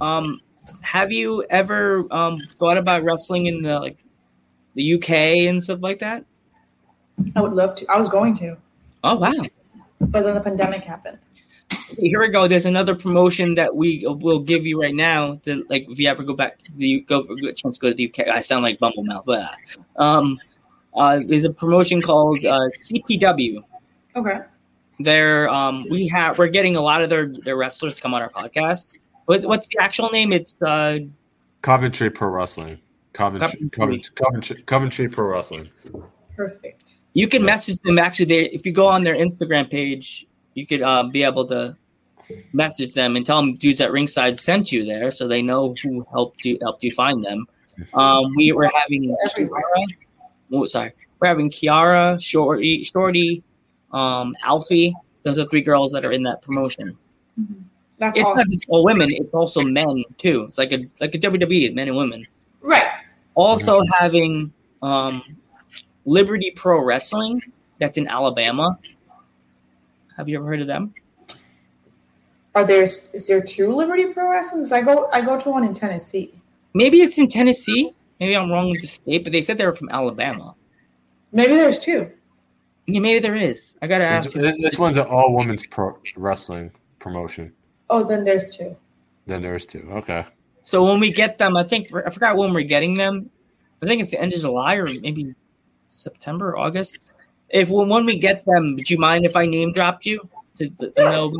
Um, 0.00 0.40
have 0.82 1.10
you 1.10 1.44
ever 1.50 2.06
um 2.12 2.40
thought 2.58 2.76
about 2.76 3.02
wrestling 3.02 3.46
in 3.46 3.62
the 3.62 3.78
like 3.80 3.98
the 4.74 4.94
UK 4.94 5.10
and 5.48 5.62
stuff 5.62 5.80
like 5.80 5.98
that? 6.00 6.24
I 7.34 7.40
would 7.40 7.54
love 7.54 7.74
to. 7.76 7.86
I 7.90 7.98
was 7.98 8.08
going 8.08 8.36
to, 8.38 8.56
Oh 9.02 9.16
wow. 9.16 9.32
but 10.00 10.22
then 10.22 10.34
the 10.34 10.40
pandemic 10.40 10.84
happened. 10.84 11.18
Here 11.98 12.20
we 12.20 12.28
go. 12.28 12.46
There's 12.46 12.66
another 12.66 12.94
promotion 12.94 13.54
that 13.54 13.74
we 13.74 14.04
will 14.06 14.38
give 14.38 14.66
you 14.66 14.80
right 14.80 14.94
now. 14.94 15.40
That 15.44 15.68
like 15.70 15.86
if 15.88 15.98
you 15.98 16.08
ever 16.08 16.22
go 16.22 16.34
back 16.34 16.62
to 16.64 16.72
the 16.76 17.00
go 17.00 17.22
go- 17.22 17.52
chance 17.52 17.78
to 17.78 17.80
go 17.80 17.88
to 17.88 17.94
the 17.94 18.08
UK. 18.08 18.28
I 18.28 18.40
sound 18.40 18.62
like 18.62 18.78
Bumblemouth, 18.78 19.24
but 19.24 19.50
um, 19.96 20.38
uh, 20.96 21.20
there's 21.24 21.44
a 21.44 21.52
promotion 21.52 22.00
called 22.02 22.44
uh, 22.44 22.68
CPW. 22.68 23.62
Okay. 24.14 24.40
They're 24.98 25.48
um, 25.50 25.86
we 25.90 26.08
have 26.08 26.38
we're 26.38 26.48
getting 26.48 26.76
a 26.76 26.80
lot 26.80 27.02
of 27.02 27.10
their 27.10 27.26
their 27.26 27.56
wrestlers 27.56 27.94
to 27.94 28.00
come 28.00 28.14
on 28.14 28.22
our 28.22 28.30
podcast. 28.30 28.94
What, 29.26 29.44
what's 29.44 29.68
the 29.68 29.78
actual 29.80 30.08
name? 30.08 30.32
It's 30.32 30.60
uh, 30.62 31.00
Coventry 31.60 32.10
Pro 32.10 32.28
Wrestling. 32.28 32.78
Coventry, 33.12 33.68
Coventry. 33.70 33.70
Coventry, 33.70 34.12
Coventry, 34.14 34.62
Coventry 34.62 35.08
Pro 35.08 35.28
Wrestling. 35.28 35.68
Perfect. 36.34 36.92
you 37.14 37.28
can 37.28 37.44
message 37.44 37.78
them 37.80 37.98
actually. 37.98 38.26
They 38.26 38.44
if 38.50 38.64
you 38.64 38.72
go 38.72 38.86
on 38.86 39.04
their 39.04 39.16
Instagram 39.16 39.70
page, 39.70 40.26
you 40.54 40.66
could 40.66 40.82
uh, 40.82 41.04
be 41.04 41.22
able 41.22 41.44
to 41.46 41.76
message 42.52 42.94
them 42.94 43.16
and 43.16 43.24
tell 43.24 43.40
them 43.40 43.54
dudes 43.54 43.80
at 43.80 43.92
ringside 43.92 44.38
sent 44.38 44.72
you 44.72 44.84
there, 44.84 45.10
so 45.10 45.28
they 45.28 45.42
know 45.42 45.74
who 45.82 46.06
helped 46.10 46.44
you 46.44 46.58
helped 46.62 46.82
you 46.82 46.90
find 46.90 47.22
them. 47.22 47.46
Um, 47.94 48.32
we 48.36 48.52
were 48.52 48.70
having 48.74 49.14
Everywhere. 49.26 49.60
Kiara, 49.60 49.96
oh, 50.52 50.66
sorry, 50.66 50.92
we're 51.20 51.28
having 51.28 51.50
Kiara, 51.50 52.20
Shorty, 52.22 52.84
Shorty, 52.84 53.42
um, 53.92 54.34
Alfie. 54.42 54.94
Those 55.22 55.38
are 55.38 55.46
three 55.46 55.62
girls 55.62 55.92
that 55.92 56.04
are 56.04 56.12
in 56.12 56.22
that 56.24 56.42
promotion. 56.42 56.96
Mhm. 57.40 57.62
That's 57.98 58.18
It's 58.18 58.26
all. 58.26 58.36
not 58.36 58.46
just 58.48 58.64
all 58.68 58.84
women; 58.84 59.08
it's 59.10 59.32
also 59.32 59.62
men 59.62 60.04
too. 60.18 60.44
It's 60.48 60.58
like 60.58 60.72
a 60.72 60.86
like 61.00 61.14
a 61.14 61.18
WWE, 61.18 61.74
men 61.74 61.88
and 61.88 61.96
women. 61.96 62.26
Right. 62.60 62.84
Also 63.34 63.80
having 63.98 64.52
um, 64.82 65.22
Liberty 66.04 66.52
Pro 66.54 66.80
Wrestling 66.82 67.40
that's 67.78 67.96
in 67.96 68.06
Alabama. 68.08 68.78
Have 70.16 70.28
you 70.28 70.38
ever 70.38 70.46
heard 70.46 70.60
of 70.60 70.66
them? 70.66 70.94
Are 72.54 72.64
there 72.64 72.82
is 72.82 73.26
there 73.26 73.40
two 73.42 73.74
Liberty 73.74 74.06
Pro 74.12 74.30
Wrestling? 74.30 74.62
'Cause 74.62 74.72
I 74.72 74.80
go 74.82 75.08
I 75.12 75.20
go 75.22 75.38
to 75.38 75.50
one 75.50 75.64
in 75.64 75.74
Tennessee. 75.74 76.30
Maybe 76.74 77.00
it's 77.00 77.18
in 77.18 77.28
Tennessee. 77.28 77.92
Maybe 78.20 78.36
I'm 78.36 78.50
wrong 78.50 78.70
with 78.70 78.80
the 78.80 78.86
state, 78.86 79.24
but 79.24 79.32
they 79.32 79.42
said 79.42 79.58
they 79.58 79.66
were 79.66 79.72
from 79.72 79.90
Alabama. 79.90 80.54
Maybe 81.32 81.54
there's 81.54 81.78
two. 81.78 82.10
Yeah, 82.86 83.00
maybe 83.00 83.18
there 83.18 83.34
is. 83.34 83.76
I 83.82 83.86
gotta 83.86 84.04
ask 84.04 84.34
you. 84.34 84.40
This 84.40 84.56
this 84.60 84.78
one's 84.78 84.96
an 84.96 85.06
all 85.06 85.34
women's 85.34 85.66
pro 85.66 85.98
wrestling 86.16 86.70
promotion. 86.98 87.52
Oh, 87.90 88.04
then 88.04 88.24
there's 88.24 88.56
two. 88.56 88.76
Then 89.26 89.42
there's 89.42 89.66
two. 89.66 89.88
Okay. 89.92 90.24
So 90.62 90.84
when 90.84 91.00
we 91.00 91.10
get 91.10 91.38
them, 91.38 91.56
I 91.56 91.64
think 91.64 91.94
I 91.94 92.10
forgot 92.10 92.36
when 92.36 92.52
we're 92.52 92.62
getting 92.62 92.94
them. 92.94 93.30
I 93.82 93.86
think 93.86 94.00
it's 94.00 94.10
the 94.10 94.20
end 94.20 94.32
of 94.32 94.40
July 94.40 94.76
or 94.76 94.86
maybe 94.86 95.34
September, 95.88 96.56
August. 96.56 96.98
If 97.50 97.68
when, 97.68 97.88
when 97.88 98.06
we 98.06 98.18
get 98.18 98.44
them, 98.44 98.74
would 98.74 98.88
you 98.88 98.98
mind 98.98 99.26
if 99.26 99.36
I 99.36 99.46
name 99.46 99.72
dropped 99.72 100.06
you 100.06 100.28
to, 100.56 100.68
to 100.70 100.92
know? 100.96 101.32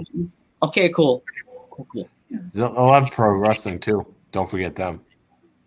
Okay, 0.62 0.88
cool. 0.90 1.22
Cool, 1.70 1.86
cool. 1.92 2.08
There's 2.30 2.70
11 2.70 3.10
Pro 3.10 3.36
Wrestling 3.36 3.78
too. 3.78 4.06
Don't 4.32 4.50
forget 4.50 4.76
them. 4.76 5.00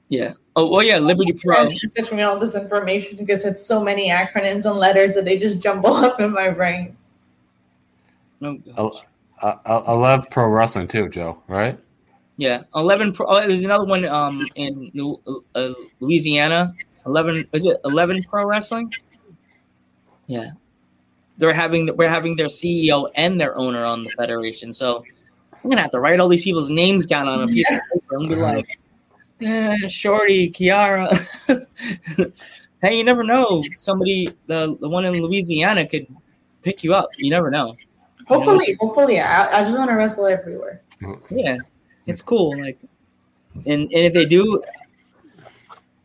Yeah. 0.10 0.34
Oh, 0.56 0.76
oh 0.78 0.82
yeah, 0.82 0.98
Liberty 0.98 1.34
Pro. 1.34 1.56
Guys, 1.70 1.80
Teach 1.80 2.12
me 2.12 2.24
all 2.24 2.38
this 2.40 2.56
information 2.56 3.18
because 3.18 3.46
it's 3.46 3.64
so 3.66 3.82
many 3.84 4.10
acronyms 4.10 4.66
and 4.66 4.76
letters 4.76 5.14
that 5.16 5.24
they 5.26 5.38
just 5.38 5.60
jumble 5.62 5.94
up 6.06 6.20
in 6.20 6.34
my 6.34 6.50
brain. 6.50 6.96
No, 8.42 8.60
El- 8.78 9.04
Uh, 9.42 9.56
uh, 9.66 9.84
11 9.88 10.28
Pro 10.32 10.50
Wrestling 10.50 10.88
too, 10.88 11.08
Joe. 11.08 11.42
Right? 11.48 11.78
Yeah, 12.36 12.64
eleven. 12.76 13.12
Pro, 13.14 13.26
oh, 13.28 13.48
there's 13.48 13.64
another 13.64 13.86
one 13.86 14.06
um 14.06 14.46
in 14.56 14.92
Lu- 14.94 15.20
uh, 15.56 15.74
Louisiana. 16.00 16.74
Eleven 17.06 17.48
is 17.54 17.66
it 17.66 17.78
eleven 17.86 18.24
Pro 18.24 18.46
Wrestling? 18.46 18.94
Yeah, 20.28 20.52
they're 21.38 21.54
having 21.54 21.96
we're 21.98 22.10
having 22.10 22.36
their 22.38 22.48
CEO 22.48 23.10
and 23.16 23.40
their 23.40 23.58
owner 23.58 23.84
on 23.84 24.04
the 24.06 24.10
federation. 24.12 24.72
So 24.74 25.04
I'm 25.64 25.70
gonna 25.70 25.82
have 25.82 25.92
to 25.92 26.00
write 26.00 26.20
all 26.22 26.30
these 26.30 26.44
people's 26.44 26.70
names 26.70 27.06
down 27.06 27.28
on 27.28 27.44
a 27.44 27.48
piece 27.48 27.70
of 27.70 27.80
paper 27.94 28.16
and 28.18 28.30
be 28.30 28.36
like, 28.36 28.80
eh, 29.42 29.76
Shorty, 29.88 30.52
Kiara. 30.52 31.10
hey, 32.82 32.98
you 32.98 33.04
never 33.04 33.24
know. 33.24 33.64
Somebody 33.78 34.34
the 34.48 34.78
the 34.80 34.90
one 34.90 35.06
in 35.06 35.14
Louisiana 35.22 35.88
could 35.88 36.08
pick 36.64 36.84
you 36.84 36.94
up. 36.94 37.10
You 37.18 37.30
never 37.30 37.50
know. 37.50 37.76
Hopefully, 38.28 38.78
hopefully, 38.80 39.20
I, 39.20 39.60
I 39.60 39.64
just 39.64 39.78
want 39.78 39.90
to 39.90 39.96
wrestle 39.96 40.28
everywhere. 40.28 40.82
Yeah, 41.30 41.58
it's 42.06 42.22
cool. 42.22 42.60
Like, 42.60 42.78
and 43.56 43.84
and 43.84 43.92
if 43.92 44.14
they 44.14 44.26
do, 44.26 44.62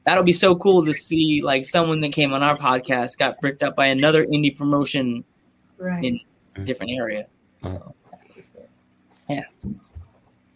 that'll 0.04 0.24
be 0.24 0.32
so 0.32 0.56
cool 0.56 0.84
to 0.86 0.94
see. 0.94 1.42
Like 1.42 1.64
someone 1.66 2.00
that 2.00 2.12
came 2.12 2.32
on 2.32 2.42
our 2.42 2.56
podcast 2.56 3.18
got 3.18 3.40
bricked 3.40 3.62
up 3.62 3.76
by 3.76 3.86
another 3.88 4.24
indie 4.24 4.56
promotion 4.56 5.24
Right. 5.76 6.04
in 6.04 6.20
a 6.56 6.60
different 6.60 6.92
area. 6.92 7.26
Uh-huh. 7.62 7.78
So, 7.78 8.62
yeah. 9.28 9.42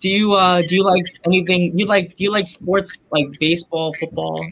Do 0.00 0.08
you 0.08 0.34
uh 0.34 0.62
do 0.62 0.76
you 0.76 0.84
like 0.84 1.06
anything? 1.26 1.76
You 1.78 1.86
like 1.86 2.16
do 2.16 2.24
you 2.24 2.30
like 2.30 2.46
sports 2.48 2.98
like 3.10 3.26
baseball, 3.40 3.94
football? 3.98 4.46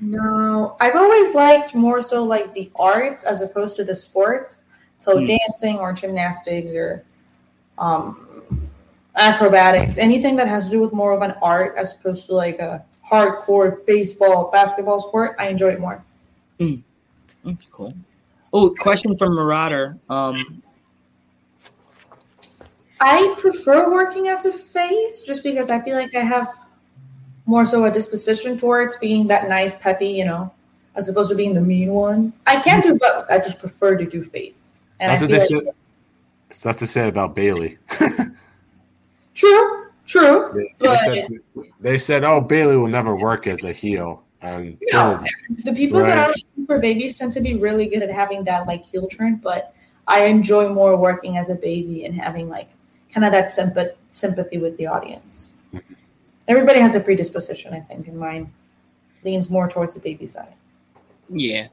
No, 0.00 0.76
I've 0.80 0.96
always 0.96 1.34
liked 1.34 1.74
more 1.74 2.00
so 2.00 2.22
like 2.24 2.52
the 2.54 2.70
arts 2.76 3.24
as 3.24 3.42
opposed 3.42 3.76
to 3.76 3.84
the 3.84 3.94
sports. 3.96 4.62
So 4.96 5.18
Hmm. 5.18 5.26
dancing 5.26 5.78
or 5.78 5.92
gymnastics 5.92 6.68
or 6.70 7.04
um, 7.78 8.44
acrobatics, 9.16 9.98
anything 9.98 10.36
that 10.36 10.48
has 10.48 10.66
to 10.66 10.70
do 10.70 10.80
with 10.80 10.92
more 10.92 11.12
of 11.12 11.22
an 11.22 11.34
art 11.42 11.74
as 11.76 11.94
opposed 11.94 12.26
to 12.26 12.34
like 12.34 12.58
a 12.58 12.84
hardcore 13.10 13.84
baseball, 13.86 14.50
basketball 14.50 15.00
sport, 15.00 15.36
I 15.38 15.48
enjoy 15.48 15.70
it 15.70 15.80
more. 15.80 16.02
Mm. 16.58 16.82
Mm, 17.44 17.58
cool. 17.70 17.94
Oh, 18.52 18.70
question 18.70 19.16
from 19.18 19.34
Marauder. 19.34 19.98
Um, 20.08 20.62
I 23.04 23.34
prefer 23.38 23.90
working 23.90 24.28
as 24.28 24.46
a 24.46 24.52
face 24.52 25.24
just 25.24 25.42
because 25.42 25.68
I 25.68 25.78
feel 25.82 25.94
like 25.94 26.14
I 26.14 26.20
have 26.20 26.48
more 27.44 27.66
so 27.66 27.84
a 27.84 27.90
disposition 27.90 28.56
towards 28.56 28.96
being 28.96 29.26
that 29.26 29.46
nice, 29.46 29.76
peppy, 29.76 30.08
you 30.08 30.24
know, 30.24 30.50
as 30.94 31.06
opposed 31.10 31.28
to 31.28 31.36
being 31.36 31.52
the 31.52 31.60
mean 31.60 31.90
one. 31.90 32.32
I 32.46 32.60
can 32.60 32.80
do 32.80 32.94
both. 32.94 33.30
I 33.30 33.36
just 33.36 33.58
prefer 33.58 33.98
to 33.98 34.06
do 34.06 34.24
face. 34.24 34.78
And 35.00 35.12
that's 35.12 35.20
I 35.20 35.26
what 35.26 35.32
they 35.32 35.38
like 35.38 35.48
said. 35.48 36.62
That's 36.62 36.78
to 36.78 36.86
say 36.86 37.08
about 37.08 37.34
Bayley. 37.34 37.76
true, 39.34 39.86
true. 40.06 40.50
They, 40.54 40.74
but, 40.78 41.00
they, 41.04 41.04
said, 41.04 41.28
they, 41.80 41.98
said, 41.98 42.24
"Oh, 42.24 42.40
Bayley 42.40 42.78
will 42.78 42.88
never 42.88 43.14
work 43.14 43.46
as 43.46 43.64
a 43.64 43.72
heel." 43.72 44.22
And 44.40 44.78
no, 44.92 45.22
the 45.64 45.74
people 45.74 46.00
right. 46.00 46.08
that 46.08 46.30
are 46.30 46.34
super 46.56 46.78
babies 46.78 47.18
tend 47.18 47.32
to 47.32 47.40
be 47.42 47.56
really 47.56 47.86
good 47.86 48.02
at 48.02 48.10
having 48.10 48.44
that 48.44 48.66
like 48.66 48.82
heel 48.84 49.08
turn, 49.08 49.36
but 49.36 49.74
I 50.06 50.24
enjoy 50.24 50.70
more 50.70 50.96
working 50.96 51.36
as 51.36 51.50
a 51.50 51.54
baby 51.54 52.06
and 52.06 52.14
having 52.14 52.48
like 52.48 52.70
kind 53.14 53.24
of 53.24 53.32
that 53.32 53.50
sympathy 53.52 53.94
sympathy 54.10 54.58
with 54.58 54.76
the 54.76 54.86
audience. 54.86 55.54
Mm-hmm. 55.72 55.94
Everybody 56.48 56.80
has 56.80 56.94
a 56.96 57.00
predisposition, 57.00 57.72
I 57.72 57.80
think, 57.80 58.08
and 58.08 58.18
mine 58.18 58.52
leans 59.22 59.48
more 59.48 59.68
towards 59.68 59.94
the 59.94 60.00
baby 60.00 60.26
side. 60.26 60.52
Yeah, 61.28 61.68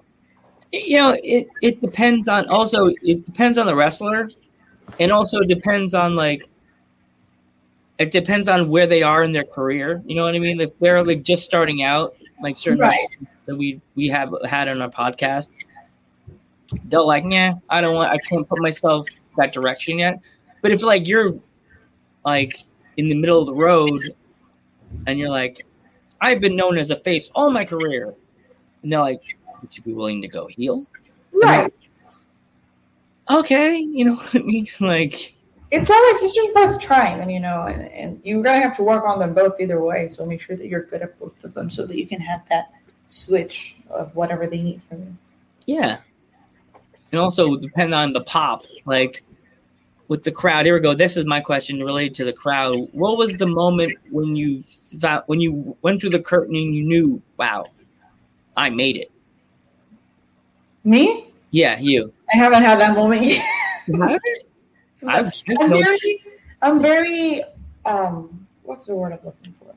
you 0.71 0.97
know, 0.97 1.17
it 1.21 1.47
it 1.61 1.81
depends 1.81 2.27
on 2.27 2.47
also 2.47 2.91
it 3.01 3.25
depends 3.25 3.57
on 3.57 3.65
the 3.65 3.75
wrestler, 3.75 4.29
and 4.99 5.11
also 5.11 5.41
depends 5.41 5.93
on 5.93 6.15
like 6.15 6.47
it 7.99 8.11
depends 8.11 8.47
on 8.47 8.69
where 8.69 8.87
they 8.87 9.03
are 9.03 9.23
in 9.23 9.31
their 9.31 9.43
career. 9.43 10.01
You 10.05 10.15
know 10.15 10.23
what 10.23 10.35
I 10.35 10.39
mean? 10.39 10.61
If 10.61 10.77
they're 10.79 11.03
like 11.03 11.23
just 11.23 11.43
starting 11.43 11.83
out, 11.83 12.15
like 12.41 12.57
certain 12.57 12.79
right. 12.79 12.97
that 13.45 13.55
we 13.55 13.81
we 13.95 14.07
have 14.07 14.33
had 14.45 14.69
on 14.69 14.81
our 14.81 14.89
podcast, 14.89 15.49
they're 16.85 17.01
like, 17.01 17.25
yeah, 17.27 17.55
I 17.69 17.81
don't 17.81 17.95
want, 17.95 18.11
I 18.11 18.17
can't 18.17 18.47
put 18.47 18.59
myself 18.59 19.05
that 19.37 19.53
direction 19.53 19.99
yet. 19.99 20.19
But 20.61 20.71
if 20.71 20.83
like 20.83 21.07
you're 21.07 21.35
like 22.25 22.63
in 22.97 23.07
the 23.07 23.15
middle 23.15 23.39
of 23.39 23.47
the 23.47 23.53
road 23.53 24.15
and 25.07 25.17
you're 25.19 25.29
like, 25.29 25.65
I've 26.19 26.39
been 26.39 26.55
known 26.55 26.77
as 26.77 26.91
a 26.91 26.95
face 26.95 27.29
all 27.33 27.49
my 27.49 27.65
career, 27.65 28.13
and 28.83 28.91
they're 28.91 28.99
like, 28.99 29.21
would 29.61 29.75
you 29.75 29.83
be 29.83 29.93
willing 29.93 30.21
to 30.21 30.27
go 30.27 30.47
heel? 30.47 30.85
Right. 31.33 31.73
okay, 33.29 33.77
you 33.77 34.05
know 34.05 34.15
what 34.15 34.35
I 34.35 34.39
mean? 34.39 34.67
Like 34.79 35.33
it's 35.71 35.89
always 35.89 36.21
it's 36.21 36.35
just 36.35 36.53
worth 36.53 36.79
trying, 36.79 37.21
and 37.21 37.31
you 37.31 37.39
know, 37.39 37.63
and, 37.63 37.83
and 37.83 38.21
you're 38.23 38.43
gonna 38.43 38.61
have 38.61 38.75
to 38.75 38.83
work 38.83 39.05
on 39.05 39.19
them 39.19 39.33
both 39.33 39.59
either 39.59 39.81
way. 39.81 40.07
So 40.09 40.25
make 40.25 40.41
sure 40.41 40.57
that 40.57 40.67
you're 40.67 40.83
good 40.83 41.01
at 41.01 41.17
both 41.17 41.43
of 41.43 41.53
them, 41.53 41.69
so 41.71 41.85
that 41.85 41.97
you 41.97 42.05
can 42.05 42.19
have 42.19 42.47
that 42.49 42.73
switch 43.07 43.77
of 43.89 44.13
whatever 44.15 44.47
they 44.47 44.61
need 44.61 44.81
from 44.83 44.99
you. 44.99 45.17
Yeah, 45.65 45.99
and 47.11 47.21
also 47.21 47.55
depend 47.55 47.95
on 47.95 48.11
the 48.11 48.21
pop. 48.21 48.65
Like 48.85 49.23
with 50.11 50.25
the 50.25 50.31
crowd. 50.31 50.65
Here 50.65 50.73
we 50.73 50.81
go. 50.81 50.93
This 50.93 51.15
is 51.15 51.23
my 51.23 51.39
question 51.39 51.81
related 51.81 52.13
to 52.15 52.25
the 52.25 52.33
crowd. 52.33 52.89
What 52.91 53.15
was 53.15 53.37
the 53.37 53.47
moment 53.47 53.93
when 54.09 54.35
you 54.35 54.61
found, 54.99 55.23
when 55.27 55.39
you 55.39 55.77
went 55.83 56.01
through 56.01 56.09
the 56.09 56.19
curtain 56.19 56.53
and 56.53 56.75
you 56.75 56.83
knew, 56.83 57.21
wow, 57.37 57.67
I 58.57 58.71
made 58.71 58.97
it? 58.97 59.09
Me? 60.83 61.27
Yeah, 61.51 61.79
you. 61.79 62.11
I 62.33 62.35
haven't 62.35 62.63
had 62.63 62.77
that 62.81 62.93
moment 62.93 63.23
yet. 63.23 63.45
I'm, 65.07 65.31
I'm 65.61 65.69
very, 65.69 66.25
I'm 66.61 66.81
very, 66.81 67.43
um, 67.85 68.45
what's 68.63 68.87
the 68.87 68.95
word 68.95 69.13
I'm 69.13 69.19
looking 69.23 69.53
for? 69.53 69.73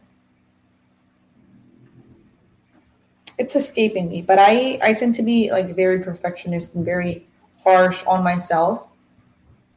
It's 3.39 3.55
escaping 3.55 4.09
me, 4.09 4.21
but 4.21 4.41
I, 4.41 4.81
I 4.83 4.95
tend 4.95 5.15
to 5.15 5.23
be 5.23 5.53
like 5.53 5.77
very 5.77 6.01
perfectionist 6.01 6.75
and 6.75 6.85
very 6.85 7.25
harsh 7.63 8.03
on 8.05 8.25
myself. 8.25 8.94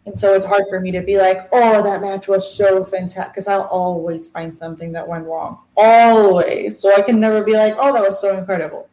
And 0.07 0.17
so 0.17 0.33
it's 0.33 0.45
hard 0.45 0.63
for 0.69 0.79
me 0.79 0.89
to 0.91 1.01
be 1.01 1.17
like, 1.17 1.49
oh, 1.51 1.83
that 1.83 1.99
match 1.99 2.29
was 2.29 2.55
so 2.55 2.85
fantastic. 2.85 3.33
Because 3.33 3.49
I'll 3.49 3.63
always 3.63 4.25
find 4.25 4.53
something 4.53 4.93
that 4.93 5.05
went 5.05 5.25
wrong. 5.25 5.59
Always. 5.75 6.79
So 6.79 6.95
I 6.95 7.01
can 7.01 7.19
never 7.19 7.43
be 7.43 7.57
like, 7.57 7.75
oh, 7.77 7.91
that 7.91 8.01
was 8.01 8.21
so 8.21 8.37
incredible. 8.37 8.87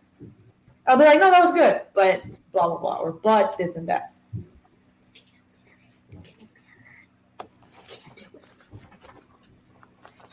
I'll 0.88 0.96
be 0.96 1.04
like, 1.04 1.20
no, 1.20 1.30
that 1.30 1.40
was 1.40 1.52
good. 1.52 1.82
But 1.94 2.22
blah, 2.50 2.66
blah, 2.66 2.78
blah. 2.78 2.96
Or 2.96 3.12
but 3.12 3.56
this 3.56 3.76
and 3.76 3.88
that. 3.88 4.12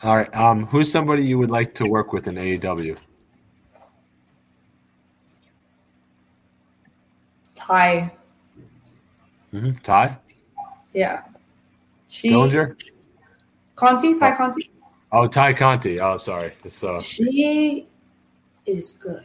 All 0.02 0.16
right. 0.16 0.34
Um, 0.34 0.66
who's 0.66 0.90
somebody 0.90 1.24
you 1.24 1.38
would 1.38 1.52
like 1.52 1.74
to 1.74 1.86
work 1.86 2.12
with 2.12 2.26
in 2.26 2.34
AEW? 2.34 2.96
Ty. 7.54 8.10
Mm-hmm. 9.54 9.76
Tay. 9.84 10.16
Yeah. 10.94 11.22
She, 12.08 12.30
Dillinger? 12.30 12.76
Conti, 13.76 14.14
Tay 14.14 14.32
oh. 14.32 14.36
Conti. 14.36 14.70
Oh, 15.12 15.26
Tay 15.26 15.54
Conti. 15.54 16.00
Oh, 16.00 16.18
sorry. 16.18 16.52
uh... 16.64 17.00
She 17.00 17.86
is 18.66 18.92
good. 18.92 19.22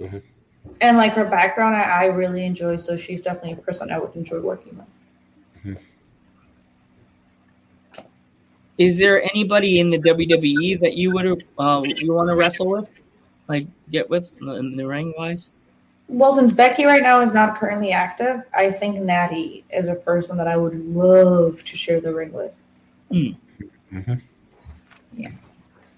Mm-hmm. 0.00 0.18
And 0.80 0.96
like 0.96 1.12
her 1.12 1.24
background, 1.24 1.76
I, 1.76 1.82
I, 1.82 2.04
really 2.06 2.44
enjoy. 2.44 2.76
So 2.76 2.96
she's 2.96 3.20
definitely 3.20 3.52
a 3.52 3.56
person 3.56 3.92
I 3.92 3.98
would 3.98 4.14
enjoy 4.16 4.40
working 4.40 4.76
with. 4.76 4.86
Mm-hmm. 5.76 5.84
Is 8.78 8.98
there 8.98 9.22
anybody 9.22 9.78
in 9.78 9.90
the 9.90 9.98
WWE 9.98 10.80
that 10.80 10.94
you 10.94 11.12
would 11.12 11.44
uh, 11.58 11.82
you 11.84 12.12
want 12.12 12.28
to 12.28 12.34
wrestle 12.34 12.66
with, 12.66 12.90
like 13.46 13.66
get 13.90 14.10
with 14.10 14.32
in 14.40 14.76
the 14.76 14.86
ring 14.86 15.14
wise? 15.16 15.52
Well, 16.08 16.32
since 16.32 16.52
Becky 16.52 16.84
right 16.84 17.02
now 17.02 17.20
is 17.20 17.32
not 17.32 17.56
currently 17.56 17.92
active, 17.92 18.42
I 18.54 18.70
think 18.70 19.00
Natty 19.00 19.64
is 19.70 19.88
a 19.88 19.94
person 19.94 20.36
that 20.36 20.46
I 20.46 20.56
would 20.56 20.78
love 20.86 21.64
to 21.64 21.76
share 21.76 22.00
the 22.00 22.14
ring 22.14 22.32
with. 22.32 22.52
Mm. 23.10 23.36
Mm-hmm. 23.92 24.14
Yeah. 25.14 25.30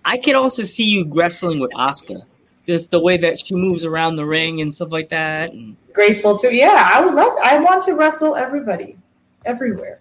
I 0.04 0.18
could 0.18 0.36
also 0.36 0.62
see 0.62 0.84
you 0.84 1.10
wrestling 1.12 1.58
with 1.58 1.72
Asuka, 1.72 2.24
Just 2.66 2.92
the 2.92 3.00
way 3.00 3.16
that 3.16 3.44
she 3.44 3.54
moves 3.54 3.84
around 3.84 4.16
the 4.16 4.24
ring 4.24 4.60
and 4.60 4.72
stuff 4.72 4.92
like 4.92 5.08
that. 5.08 5.52
And... 5.52 5.76
Graceful 5.92 6.36
too. 6.36 6.54
Yeah, 6.54 6.90
I 6.94 7.04
would 7.04 7.14
love. 7.14 7.32
I 7.42 7.58
want 7.58 7.82
to 7.84 7.94
wrestle 7.94 8.36
everybody, 8.36 8.96
everywhere. 9.44 9.98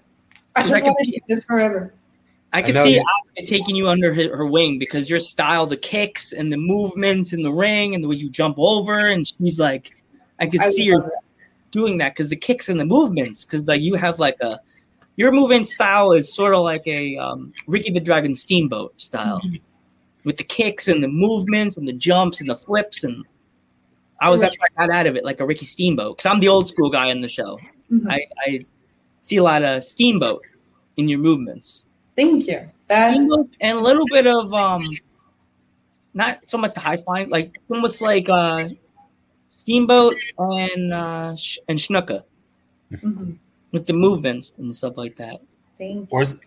I 0.56 0.62
just 0.62 0.74
I 0.74 0.82
want 0.84 0.98
to 1.00 1.06
keep 1.06 1.26
this 1.28 1.44
forever. 1.44 1.94
I 2.56 2.62
could 2.62 2.78
I 2.78 2.86
see 2.86 3.00
Asuka 3.00 3.46
taking 3.46 3.76
you 3.76 3.90
under 3.90 4.14
her, 4.14 4.34
her, 4.34 4.46
wing 4.46 4.80
because 4.80 5.10
your 5.10 5.20
style, 5.20 5.66
the 5.66 5.76
kicks 5.76 6.32
and 6.32 6.54
the 6.54 6.58
movements 6.58 7.34
in 7.34 7.44
the 7.44 7.52
ring 7.52 7.94
and 7.94 8.02
the 8.02 8.08
way 8.08 8.16
you 8.16 8.30
jump 8.30 8.56
over, 8.58 9.08
and 9.08 9.28
she's 9.28 9.60
like, 9.60 9.94
I 10.40 10.48
could 10.48 10.62
I 10.62 10.70
see 10.70 10.88
her 10.88 11.02
that. 11.02 11.20
doing 11.72 11.98
that 11.98 12.14
because 12.14 12.30
the 12.30 12.38
kicks 12.38 12.70
and 12.70 12.80
the 12.80 12.86
movements, 12.86 13.44
because 13.44 13.68
like 13.68 13.82
you 13.82 13.96
have 13.96 14.20
like 14.20 14.38
a 14.40 14.62
your 15.18 15.34
movement 15.34 15.68
style 15.68 16.14
is 16.14 16.34
sort 16.34 16.56
of 16.56 16.62
like 16.62 16.88
a 16.88 17.18
um, 17.18 17.52
Ricky 17.68 17.92
the 17.92 18.00
Dragon 18.00 18.34
Steamboat 18.34 19.02
style, 19.02 19.42
mm-hmm. 19.42 19.58
with 20.24 20.38
the 20.38 20.46
kicks 20.46 20.88
and 20.88 21.04
the 21.04 21.10
movements 21.10 21.76
and 21.76 21.86
the 21.86 21.94
jumps 21.94 22.40
and 22.40 22.50
the 22.50 22.56
flips 22.56 23.04
and. 23.04 23.26
I 24.22 24.30
was 24.30 24.42
I 24.42 24.50
got 24.78 24.90
out 24.90 25.08
of 25.08 25.18
it 25.18 25.26
like 25.26 25.42
a 25.42 25.46
Ricky 25.46 25.66
Steamboat 25.66 26.16
because 26.16 26.32
I'm 26.32 26.40
the 26.40 26.48
old 26.48 26.70
school 26.70 26.90
guy 26.90 27.08
in 27.08 27.20
the 27.20 27.28
show. 27.28 27.60
Mm-hmm. 27.92 28.10
I, 28.10 28.26
I 28.48 28.66
see 29.20 29.36
a 29.36 29.44
lot 29.44 29.62
of 29.62 29.84
Steamboat 29.84 30.48
in 30.96 31.10
your 31.10 31.20
movements. 31.20 31.85
Thank 32.16 32.48
you. 32.48 32.70
That- 32.88 33.16
and 33.62 33.78
a 33.78 33.82
little 33.82 34.06
bit 34.06 34.28
of 34.28 34.54
um, 34.54 34.84
not 36.14 36.40
so 36.48 36.58
much 36.58 36.74
the 36.74 36.80
high 36.80 36.98
flying, 36.98 37.30
like 37.30 37.60
almost 37.70 38.02
like 38.02 38.30
uh, 38.30 38.70
Steamboat 39.50 40.16
and 40.38 40.94
uh, 40.94 41.36
sh- 41.36 41.60
and 41.68 41.78
Snuka 41.78 42.24
mm-hmm. 42.92 43.34
with 43.72 43.86
the 43.86 43.94
movements 43.94 44.54
and 44.58 44.74
stuff 44.74 44.98
like 44.98 45.16
that. 45.18 45.42
Thank 45.78 46.10
you. 46.12 46.40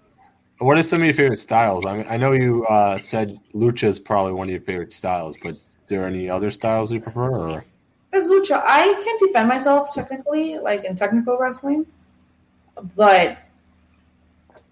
what 0.58 0.78
are 0.78 0.82
some 0.82 1.00
of 1.00 1.06
your 1.06 1.14
favorite 1.14 1.38
styles? 1.38 1.84
I 1.84 1.98
mean, 1.98 2.06
I 2.08 2.16
know 2.16 2.32
you 2.32 2.64
uh, 2.66 2.98
said 2.98 3.38
lucha 3.54 3.84
is 3.84 3.98
probably 3.98 4.32
one 4.32 4.48
of 4.48 4.52
your 4.52 4.60
favorite 4.60 4.92
styles, 4.92 5.36
but 5.42 5.54
is 5.54 5.60
there 5.88 6.06
any 6.06 6.30
other 6.30 6.50
styles 6.50 6.90
you 6.90 7.00
prefer? 7.00 7.36
Or? 7.36 7.64
It's 8.12 8.30
lucha. 8.30 8.62
I 8.64 9.00
can't 9.04 9.20
defend 9.20 9.48
myself 9.48 9.94
technically, 9.94 10.58
like 10.58 10.84
in 10.84 10.96
technical 10.96 11.38
wrestling, 11.38 11.86
but 12.96 13.38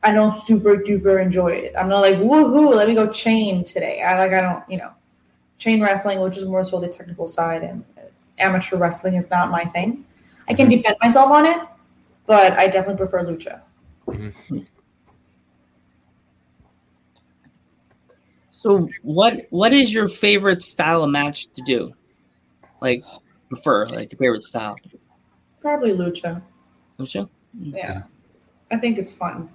I 0.07 0.13
don't 0.13 0.41
super 0.43 0.77
duper 0.77 1.21
enjoy 1.21 1.49
it. 1.49 1.73
I'm 1.77 1.89
not 1.89 1.99
like 1.99 2.15
woohoo, 2.15 2.73
let 2.73 2.87
me 2.87 2.95
go 2.95 3.11
chain 3.11 3.65
today. 3.65 4.03
I 4.03 4.17
like 4.17 4.33
I 4.33 4.41
don't, 4.41 4.63
you 4.71 4.79
know, 4.79 4.93
chain 5.59 5.83
wrestling, 5.83 6.21
which 6.21 6.37
is 6.37 6.45
more 6.45 6.63
so 6.63 6.79
the 6.79 6.87
technical 6.87 7.27
side, 7.27 7.65
and 7.65 7.85
amateur 8.39 8.77
wrestling 8.77 9.15
is 9.15 9.31
not 9.31 9.51
my 9.51 9.65
thing. 9.65 10.05
I 10.47 10.55
can 10.55 10.69
mm-hmm. 10.69 10.77
defend 10.77 10.97
myself 11.03 11.33
on 11.33 11.45
it, 11.45 11.59
but 12.25 12.53
I 12.53 12.69
definitely 12.69 12.99
prefer 12.99 13.25
lucha. 13.25 13.63
Mm-hmm. 14.07 14.59
So 18.51 18.89
what 19.03 19.49
what 19.51 19.73
is 19.73 19.93
your 19.93 20.07
favorite 20.07 20.63
style 20.63 21.03
of 21.03 21.11
match 21.11 21.49
to 21.55 21.63
do? 21.63 21.93
Like 22.81 23.03
prefer 23.49 23.87
like 23.87 24.13
your 24.13 24.19
favorite 24.19 24.43
style? 24.43 24.77
Probably 25.61 25.91
lucha. 25.95 26.41
Lucha. 26.97 27.29
Yeah, 27.59 28.05
I 28.71 28.77
think 28.77 28.99
it's 28.99 29.11
fun 29.11 29.49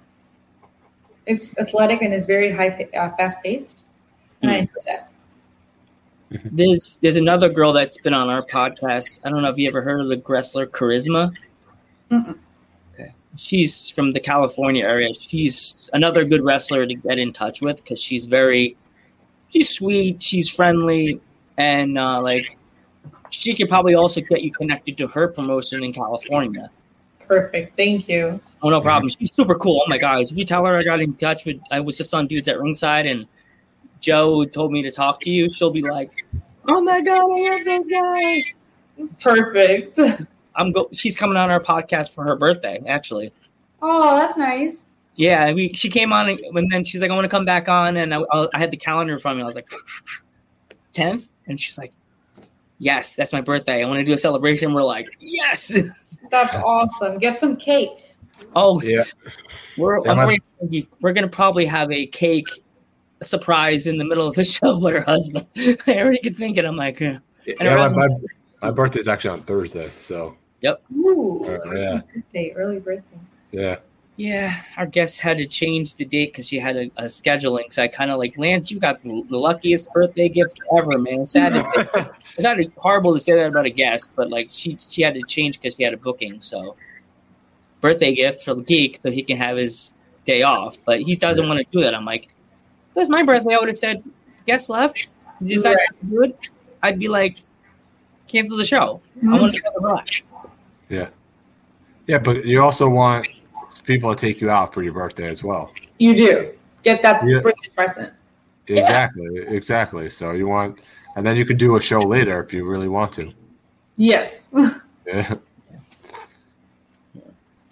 it's 1.26 1.56
athletic 1.58 2.02
and 2.02 2.12
it's 2.12 2.26
very 2.26 2.52
high, 2.52 2.88
uh, 2.96 3.10
fast 3.16 3.42
paced, 3.42 3.84
and 4.42 4.50
mm. 4.50 4.54
I 4.54 4.58
enjoy 4.58 4.72
that. 4.86 5.08
there's 6.44 6.98
there's 7.02 7.16
another 7.16 7.48
girl 7.48 7.72
that's 7.72 7.98
been 8.00 8.14
on 8.14 8.28
our 8.28 8.42
podcast. 8.42 9.20
I 9.24 9.30
don't 9.30 9.42
know 9.42 9.50
if 9.50 9.58
you 9.58 9.68
ever 9.68 9.82
heard 9.82 10.00
of 10.00 10.08
the 10.08 10.22
wrestler 10.26 10.66
Charisma. 10.66 11.36
Mm-mm. 12.10 12.38
Okay, 12.94 13.12
she's 13.36 13.88
from 13.88 14.12
the 14.12 14.20
California 14.20 14.84
area. 14.84 15.12
She's 15.14 15.90
another 15.92 16.24
good 16.24 16.42
wrestler 16.42 16.86
to 16.86 16.94
get 16.94 17.18
in 17.18 17.32
touch 17.32 17.60
with 17.60 17.76
because 17.76 18.00
she's 18.02 18.26
very, 18.26 18.76
she's 19.50 19.70
sweet, 19.70 20.22
she's 20.22 20.48
friendly, 20.48 21.20
and 21.56 21.98
uh, 21.98 22.20
like 22.20 22.56
she 23.30 23.54
could 23.54 23.68
probably 23.68 23.94
also 23.94 24.20
get 24.20 24.42
you 24.42 24.52
connected 24.52 24.96
to 24.98 25.06
her 25.08 25.28
promotion 25.28 25.82
in 25.82 25.92
California. 25.92 26.70
Perfect. 27.26 27.76
Thank 27.76 28.08
you. 28.08 28.40
Oh 28.62 28.70
no 28.70 28.80
problem. 28.80 29.10
Mm-hmm. 29.10 29.18
She's 29.18 29.34
super 29.34 29.54
cool. 29.54 29.82
Oh 29.84 29.88
my 29.88 29.98
god! 29.98 30.20
If 30.20 30.36
you 30.36 30.44
tell 30.44 30.64
her 30.64 30.76
I 30.76 30.84
got 30.84 31.00
in 31.00 31.14
touch 31.14 31.44
with, 31.44 31.60
I 31.70 31.80
was 31.80 31.96
just 31.96 32.14
on 32.14 32.26
dudes 32.26 32.48
at 32.48 32.60
ringside, 32.60 33.06
and 33.06 33.26
Joe 34.00 34.44
told 34.44 34.72
me 34.72 34.82
to 34.82 34.90
talk 34.90 35.20
to 35.22 35.30
you. 35.30 35.48
She'll 35.48 35.70
be 35.70 35.82
like, 35.82 36.24
"Oh 36.68 36.80
my 36.80 37.00
god, 37.00 37.18
I 37.18 37.56
love 37.56 37.64
those 37.64 37.86
guys." 37.86 38.44
Perfect. 39.20 39.98
I'm 40.56 40.70
go. 40.72 40.88
She's 40.92 41.16
coming 41.16 41.36
on 41.36 41.50
our 41.50 41.60
podcast 41.60 42.10
for 42.10 42.24
her 42.24 42.36
birthday, 42.36 42.82
actually. 42.86 43.32
Oh, 43.80 44.16
that's 44.16 44.36
nice. 44.36 44.86
Yeah, 45.16 45.52
we, 45.52 45.72
she 45.72 45.88
came 45.88 46.12
on, 46.12 46.28
and 46.28 46.40
and 46.40 46.70
then 46.70 46.84
she's 46.84 47.02
like, 47.02 47.10
"I 47.10 47.14
want 47.14 47.24
to 47.24 47.30
come 47.30 47.44
back 47.44 47.68
on," 47.68 47.96
and 47.96 48.14
I, 48.14 48.22
I 48.32 48.58
had 48.58 48.70
the 48.70 48.76
calendar 48.76 49.14
in 49.14 49.18
front 49.18 49.38
me. 49.38 49.42
I 49.42 49.46
was 49.46 49.56
like, 49.56 49.70
"10th," 50.94 51.30
and 51.46 51.60
she's 51.60 51.78
like, 51.78 51.92
"Yes, 52.78 53.16
that's 53.16 53.32
my 53.32 53.40
birthday. 53.40 53.82
I 53.82 53.88
want 53.88 53.98
to 53.98 54.04
do 54.04 54.12
a 54.12 54.18
celebration." 54.18 54.72
We're 54.72 54.82
like, 54.82 55.08
"Yes!" 55.20 55.76
That's 56.30 56.56
awesome. 56.56 57.18
Get 57.18 57.38
some 57.38 57.56
cake. 57.56 57.90
Oh, 58.56 58.80
Yeah. 58.82 59.04
We're 59.76 60.04
Yeah, 60.04 60.10
I'm 60.10 60.16
my- 60.18 60.22
already 60.24 60.40
thinking 60.60 60.86
we're 61.00 61.12
gonna 61.12 61.28
probably 61.28 61.64
have 61.66 61.90
a 61.92 62.06
cake 62.06 62.48
surprise 63.22 63.86
in 63.86 63.96
the 63.98 64.04
middle 64.04 64.26
of 64.26 64.34
the 64.34 64.44
show 64.56 64.78
with 64.78 64.94
her 64.94 65.02
husband. 65.02 65.46
I 65.86 65.98
already 65.98 66.18
could 66.18 66.36
think 66.36 66.56
it. 66.58 66.64
I'm 66.64 66.76
like, 66.76 67.00
yeah. 67.00 67.18
Yeah, 67.46 67.54
her 67.60 67.76
my, 67.76 67.82
husband- 67.82 68.22
my, 68.60 68.68
my 68.68 68.70
birthday's 68.70 69.08
actually 69.08 69.30
on 69.30 69.42
Thursday, 69.42 69.90
so 70.00 70.36
Yep. 70.60 70.82
Ooh. 70.96 71.40
Uh, 71.44 71.74
yeah. 71.74 72.00
Birthday, 72.14 72.52
early 72.54 72.78
birthday. 72.78 73.18
yeah. 73.50 73.76
yeah, 74.16 74.62
our 74.76 74.86
guest 74.86 75.20
had 75.20 75.38
to 75.38 75.46
change 75.46 75.96
the 75.96 76.04
date 76.04 76.30
because 76.32 76.46
she 76.46 76.58
had 76.60 76.76
a, 76.76 76.84
a 76.98 77.04
scheduling. 77.06 77.72
So 77.72 77.82
I 77.82 77.88
kind 77.88 78.12
of 78.12 78.18
like 78.18 78.38
Lance, 78.38 78.70
you 78.70 78.78
got 78.78 79.02
the, 79.02 79.24
the 79.28 79.38
luckiest 79.38 79.92
birthday 79.92 80.28
gift 80.28 80.60
ever, 80.76 80.98
man. 80.98 81.22
It's 81.22 81.32
sad. 81.32 81.54
It's 82.34 82.44
not 82.44 82.56
horrible 82.78 83.12
to 83.12 83.20
say 83.20 83.34
that 83.34 83.48
about 83.48 83.66
a 83.66 83.70
guest, 83.70 84.08
but 84.16 84.30
like 84.30 84.48
she 84.50 84.74
she 84.78 85.02
had 85.02 85.12
to 85.14 85.22
change 85.28 85.60
because 85.60 85.74
she 85.76 85.82
had 85.82 85.92
a 85.92 85.98
booking. 85.98 86.40
So 86.40 86.76
birthday 87.82 88.14
gift 88.14 88.42
for 88.42 88.54
the 88.54 88.62
geek 88.62 88.98
so 89.02 89.10
he 89.10 89.22
can 89.22 89.36
have 89.36 89.58
his 89.58 89.92
day 90.24 90.42
off, 90.42 90.78
but 90.86 91.02
he 91.02 91.14
doesn't 91.16 91.46
want 91.46 91.58
to 91.58 91.66
do 91.70 91.82
that. 91.82 91.94
I'm 91.94 92.06
like, 92.06 92.24
if 92.24 92.96
it 92.96 93.00
was 93.00 93.08
my 93.10 93.22
birthday. 93.22 93.54
I 93.54 93.58
would 93.58 93.68
have 93.68 93.76
said 93.76 94.02
guest 94.46 94.70
left. 94.70 95.08
You 95.40 95.56
decide 95.56 95.74
Right. 95.74 95.88
to 96.00 96.06
do 96.06 96.22
it. 96.22 96.38
I'd 96.82 96.98
be 96.98 97.08
like, 97.08 97.36
cancel 98.28 98.56
the 98.56 98.64
show. 98.64 99.00
I 99.20 99.26
Mhm. 99.26 99.40
want 99.40 99.54
to 99.54 99.62
relax. 99.80 100.32
Yeah, 100.88 101.08
Yeah, 102.06 102.18
but 102.18 102.44
you 102.44 102.60
also 102.62 102.88
want 102.88 103.26
people 103.84 104.14
to 104.14 104.20
take 104.20 104.40
you 104.40 104.50
out 104.50 104.72
for 104.74 104.82
your 104.82 104.92
birthday 104.92 105.28
as 105.28 105.42
well. 105.44 105.72
You 105.98 106.16
do. 106.16 106.50
Get 106.82 107.02
that 107.02 107.26
Yeah. 107.26 107.40
birthday 107.40 107.68
present. 107.76 108.12
Yeah. 108.68 108.82
Exactly, 108.82 109.38
exactly. 109.48 110.10
So 110.10 110.32
you 110.32 110.46
want, 110.48 110.78
and 111.16 111.26
then 111.26 111.36
you 111.36 111.44
could 111.44 111.58
do 111.58 111.76
a 111.76 111.80
show 111.80 112.00
later 112.00 112.42
if 112.42 112.52
you 112.52 112.64
really 112.64 112.88
want 112.88 113.12
to. 113.14 113.32
Yes. 113.96 114.50
Yeah. 115.06 115.34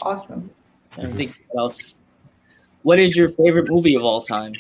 Awesome. 0.02 0.50
I 0.96 1.02
don't 1.02 1.14
think 1.14 1.42
what 1.48 1.62
else. 1.62 2.00
What 2.82 2.98
is 2.98 3.16
your 3.16 3.28
favorite 3.28 3.70
movie 3.70 3.94
of 3.94 4.02
all 4.02 4.22
time? 4.22 4.54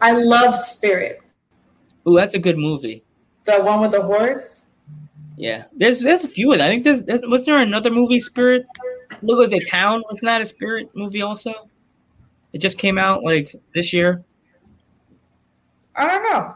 I 0.00 0.12
love 0.12 0.56
Spirit. 0.56 1.20
Ooh, 2.06 2.16
that's 2.16 2.34
a 2.34 2.38
good 2.38 2.56
movie. 2.56 3.02
The 3.44 3.62
one 3.62 3.80
with 3.80 3.92
the 3.92 4.02
horse. 4.02 4.64
Yeah, 5.36 5.64
there's 5.76 6.00
there's 6.00 6.24
a 6.24 6.28
few 6.28 6.52
of 6.52 6.58
them. 6.58 6.66
I 6.66 6.70
think 6.70 6.84
there's, 6.84 7.02
there's 7.02 7.22
was 7.22 7.46
there 7.46 7.58
another 7.58 7.90
movie, 7.90 8.20
Spirit? 8.20 8.66
Look 9.22 9.42
at 9.42 9.50
the 9.50 9.64
Town. 9.64 10.02
Wasn't 10.08 10.26
that 10.26 10.40
a 10.40 10.46
Spirit 10.46 10.90
movie 10.94 11.22
also? 11.22 11.52
It 12.52 12.58
just 12.58 12.78
came 12.78 12.98
out 12.98 13.22
like 13.24 13.54
this 13.74 13.92
year. 13.92 14.24
I 15.96 16.06
don't 16.06 16.22
know. 16.22 16.54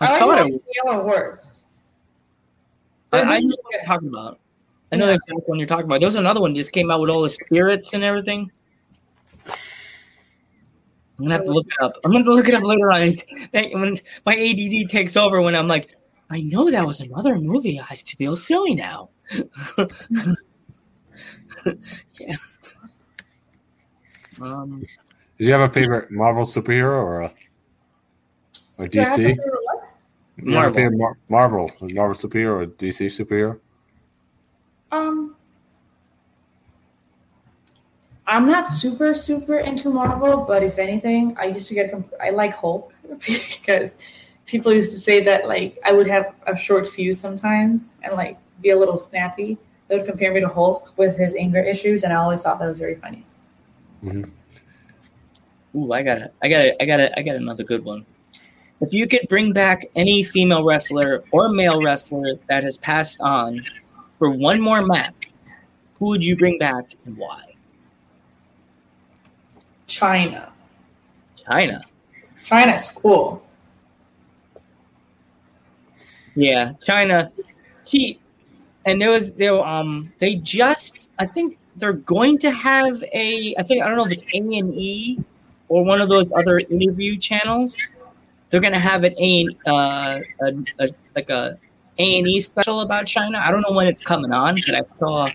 I, 0.00 0.10
like 0.10 0.18
thought 0.18 0.28
watching 0.28 0.54
it. 0.54 0.64
the 0.64 0.74
Yellow 0.84 1.02
Horse. 1.02 1.63
I, 3.14 3.20
I 3.36 3.40
know 3.40 3.48
is 3.48 3.58
what 3.62 3.72
you're 3.72 3.82
talking 3.84 4.08
about. 4.08 4.40
I 4.92 4.96
know 4.96 5.06
Yeah. 5.08 5.14
exactly 5.14 5.42
what 5.46 5.58
you're 5.58 5.66
talking 5.66 5.86
about. 5.86 6.00
There 6.00 6.06
was 6.06 6.16
another 6.16 6.40
one 6.40 6.52
that 6.52 6.58
just 6.58 6.72
came 6.72 6.90
out 6.90 7.00
with 7.00 7.10
all 7.10 7.22
the 7.22 7.30
spirits 7.30 7.94
and 7.94 8.04
everything. 8.04 8.50
I'm 11.18 11.24
gonna 11.26 11.34
have 11.34 11.44
to 11.44 11.52
look 11.52 11.66
it 11.66 11.82
up. 11.82 11.92
I'm 12.04 12.12
gonna 12.12 12.24
look 12.24 12.48
it 12.48 12.54
up 12.54 12.64
later 12.64 12.90
on. 12.90 13.14
When 13.52 13.98
my 14.26 14.34
ADD 14.34 14.90
takes 14.90 15.16
over, 15.16 15.40
when 15.42 15.54
I'm 15.54 15.68
like, 15.68 15.94
I 16.30 16.40
know 16.40 16.70
that 16.70 16.84
was 16.86 17.00
another 17.00 17.36
movie. 17.38 17.78
I 17.78 17.84
have 17.84 17.98
to 18.02 18.16
feel 18.16 18.36
silly 18.36 18.74
now. 18.74 19.10
yeah. 22.18 22.34
Um, 24.40 24.84
Did 25.38 25.46
you 25.46 25.52
have 25.52 25.70
a 25.70 25.72
favorite 25.72 26.10
Marvel 26.10 26.44
superhero 26.44 26.96
or 26.96 27.20
a, 27.22 27.32
or 28.78 28.88
Yeah, 28.92 29.04
DC? 29.16 29.36
Thought 30.36 30.44
they 30.44 30.50
were 30.52 30.56
like- 30.56 30.74
You 30.76 30.76
have 30.76 30.76
a 30.76 30.80
Marvel. 30.90 30.98
Mar- 30.98 31.18
Marvel, 31.28 31.70
Marvel 31.80 32.14
superhero 32.28 32.62
or 32.62 32.66
DC 32.66 33.06
superhero? 33.06 33.58
Um, 34.92 35.34
I'm 38.26 38.46
not 38.46 38.70
super 38.70 39.12
super 39.14 39.58
into 39.58 39.90
Marvel, 39.90 40.44
but 40.46 40.62
if 40.62 40.78
anything, 40.78 41.36
I 41.38 41.46
used 41.46 41.68
to 41.68 41.74
get 41.74 41.90
comp- 41.90 42.12
I 42.22 42.30
like 42.30 42.54
Hulk 42.54 42.92
because 43.26 43.98
people 44.46 44.72
used 44.72 44.90
to 44.90 44.98
say 44.98 45.22
that 45.24 45.46
like 45.46 45.78
I 45.84 45.92
would 45.92 46.06
have 46.06 46.34
a 46.46 46.56
short 46.56 46.88
fuse 46.88 47.18
sometimes 47.20 47.94
and 48.02 48.14
like 48.14 48.38
be 48.62 48.70
a 48.70 48.78
little 48.78 48.96
snappy. 48.96 49.58
They 49.88 49.98
would 49.98 50.06
compare 50.06 50.32
me 50.32 50.40
to 50.40 50.48
Hulk 50.48 50.96
with 50.96 51.16
his 51.18 51.34
anger 51.34 51.60
issues, 51.60 52.02
and 52.04 52.12
I 52.12 52.16
always 52.16 52.42
thought 52.42 52.58
that 52.60 52.68
was 52.68 52.78
very 52.78 52.94
funny. 52.94 53.24
ooh, 55.76 55.92
I 55.92 56.02
got 56.02 56.18
it. 56.18 56.34
I 56.42 56.48
got 56.48 56.62
it. 56.64 56.76
I 56.80 56.86
got 56.86 57.00
it. 57.00 57.12
I 57.16 57.22
got 57.22 57.36
another 57.36 57.64
good 57.64 57.84
one. 57.84 58.06
If 58.84 58.92
you 58.92 59.08
could 59.08 59.26
bring 59.30 59.54
back 59.54 59.86
any 59.96 60.22
female 60.22 60.62
wrestler 60.62 61.24
or 61.30 61.48
male 61.48 61.82
wrestler 61.82 62.34
that 62.50 62.64
has 62.64 62.76
passed 62.76 63.18
on 63.18 63.64
for 64.18 64.28
one 64.28 64.60
more 64.60 64.82
match, 64.82 65.30
who 65.98 66.08
would 66.08 66.22
you 66.22 66.36
bring 66.36 66.58
back 66.58 66.84
and 67.06 67.16
why? 67.16 67.54
Chyna, 69.88 70.50
Chyna. 71.48 71.82
Chyna's 72.44 72.90
cool. 72.90 73.42
Yeah, 76.34 76.74
Chyna. 76.86 77.32
She 77.86 78.18
and 78.84 79.00
there 79.00 79.10
was 79.10 79.32
there 79.32 79.58
um 79.58 80.12
they 80.18 80.34
just 80.34 81.08
I 81.18 81.24
think 81.24 81.56
they're 81.76 81.94
going 81.94 82.36
to 82.36 82.50
have 82.50 83.02
a 83.14 83.54
I 83.56 83.62
think 83.62 83.82
I 83.82 83.88
don't 83.88 83.96
know 83.96 84.04
if 84.04 84.12
it's 84.12 84.26
A 84.34 84.58
and 84.58 84.74
E 84.74 85.24
or 85.70 85.86
one 85.86 86.02
of 86.02 86.10
those 86.10 86.30
other 86.32 86.58
interview 86.58 87.16
channels. 87.16 87.78
They're 88.50 88.60
gonna 88.60 88.78
have 88.78 89.04
an 89.04 89.14
A 89.18 89.46
uh 89.66 90.20
a, 90.42 90.54
a 90.78 90.88
like 91.16 91.30
a 91.30 91.58
A 91.98 92.18
and 92.18 92.28
E 92.28 92.40
special 92.40 92.80
about 92.80 93.04
Chyna. 93.06 93.36
I 93.36 93.50
don't 93.50 93.62
know 93.62 93.74
when 93.74 93.86
it's 93.86 94.02
coming 94.02 94.32
on, 94.32 94.56
but 94.66 94.74
I 94.74 94.82
saw 94.98 95.28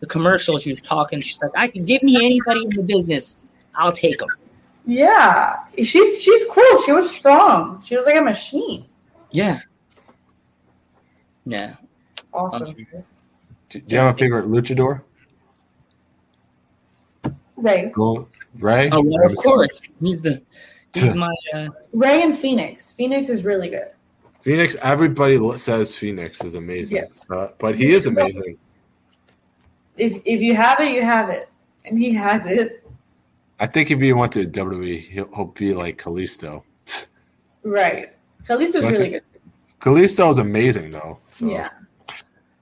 the 0.00 0.06
commercial. 0.06 0.58
She 0.58 0.70
was 0.70 0.80
talking. 0.80 1.20
She's 1.20 1.40
like, 1.42 1.52
"I 1.54 1.68
can 1.68 1.84
give 1.84 2.02
me 2.02 2.16
anybody 2.16 2.64
in 2.64 2.70
the 2.70 2.82
business. 2.82 3.36
I'll 3.74 3.92
take 3.92 4.18
them." 4.18 4.28
Yeah, 4.84 5.58
she's 5.76 6.22
she's 6.22 6.44
cool. 6.50 6.82
She 6.84 6.92
was 6.92 7.10
strong. 7.14 7.80
She 7.80 7.96
was 7.96 8.06
like 8.06 8.16
a 8.16 8.22
machine. 8.22 8.84
Yeah, 9.30 9.60
yeah. 11.46 11.76
Awesome. 12.32 12.74
Do 13.68 13.80
do 13.80 13.94
you 13.94 14.00
have 14.00 14.14
a 14.14 14.18
favorite 14.18 14.46
luchador? 14.46 15.02
Ray, 17.56 17.92
Go 17.94 18.28
Ray. 18.58 18.90
Oh, 18.90 19.02
well, 19.04 19.26
of 19.26 19.36
course. 19.36 19.80
He's 20.00 20.20
the 20.20 20.42
he's 20.94 21.14
my 21.14 21.34
uh, 21.54 21.68
Ray, 21.92 22.22
and 22.22 22.34
Fénix. 22.34 22.94
Fénix 22.94 23.30
is 23.30 23.44
really 23.44 23.68
good. 23.68 23.88
Fénix. 24.44 24.74
Everybody 24.76 25.36
says 25.56 25.92
Fénix 25.92 26.44
is 26.44 26.54
amazing, 26.54 26.96
Yes. 26.98 27.24
uh, 27.30 27.48
but 27.58 27.74
he 27.76 27.92
is 27.92 28.06
amazing. 28.06 28.58
If 29.96 30.20
if 30.24 30.40
you 30.40 30.54
have 30.54 30.80
it, 30.80 30.92
you 30.92 31.02
have 31.02 31.28
it, 31.30 31.48
and 31.84 31.98
he 31.98 32.12
has 32.12 32.46
it. 32.46 32.86
I 33.60 33.66
think 33.66 33.90
if 33.90 34.00
he 34.00 34.12
went 34.12 34.32
to 34.32 34.44
WWE, 34.46 35.00
he'll, 35.00 35.32
he'll 35.34 35.44
be 35.46 35.72
like 35.74 35.96
Kalisto. 36.02 36.64
Right. 37.62 38.10
Kalisto's 38.48 38.76
Okay. 38.76 38.90
really 38.92 39.08
good. 39.10 39.22
Kalisto 39.80 40.30
is 40.32 40.38
amazing 40.38 40.90
though. 40.90 41.18
So, 41.28 41.46
Yeah. 41.46 41.68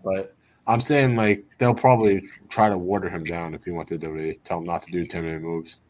But 0.04 0.34
I'm 0.66 0.80
saying 0.82 1.16
like 1.16 1.44
they'll 1.58 1.74
probably 1.74 2.28
try 2.50 2.68
to 2.68 2.76
water 2.76 3.08
him 3.08 3.24
down 3.24 3.54
if 3.54 3.64
he 3.64 3.70
went 3.70 3.88
to 3.88 3.98
WWE. 3.98 4.38
Tell 4.44 4.58
him 4.58 4.64
not 4.64 4.82
to 4.82 4.90
do 4.90 5.06
too 5.06 5.22
many 5.22 5.38
moves. 5.38 5.80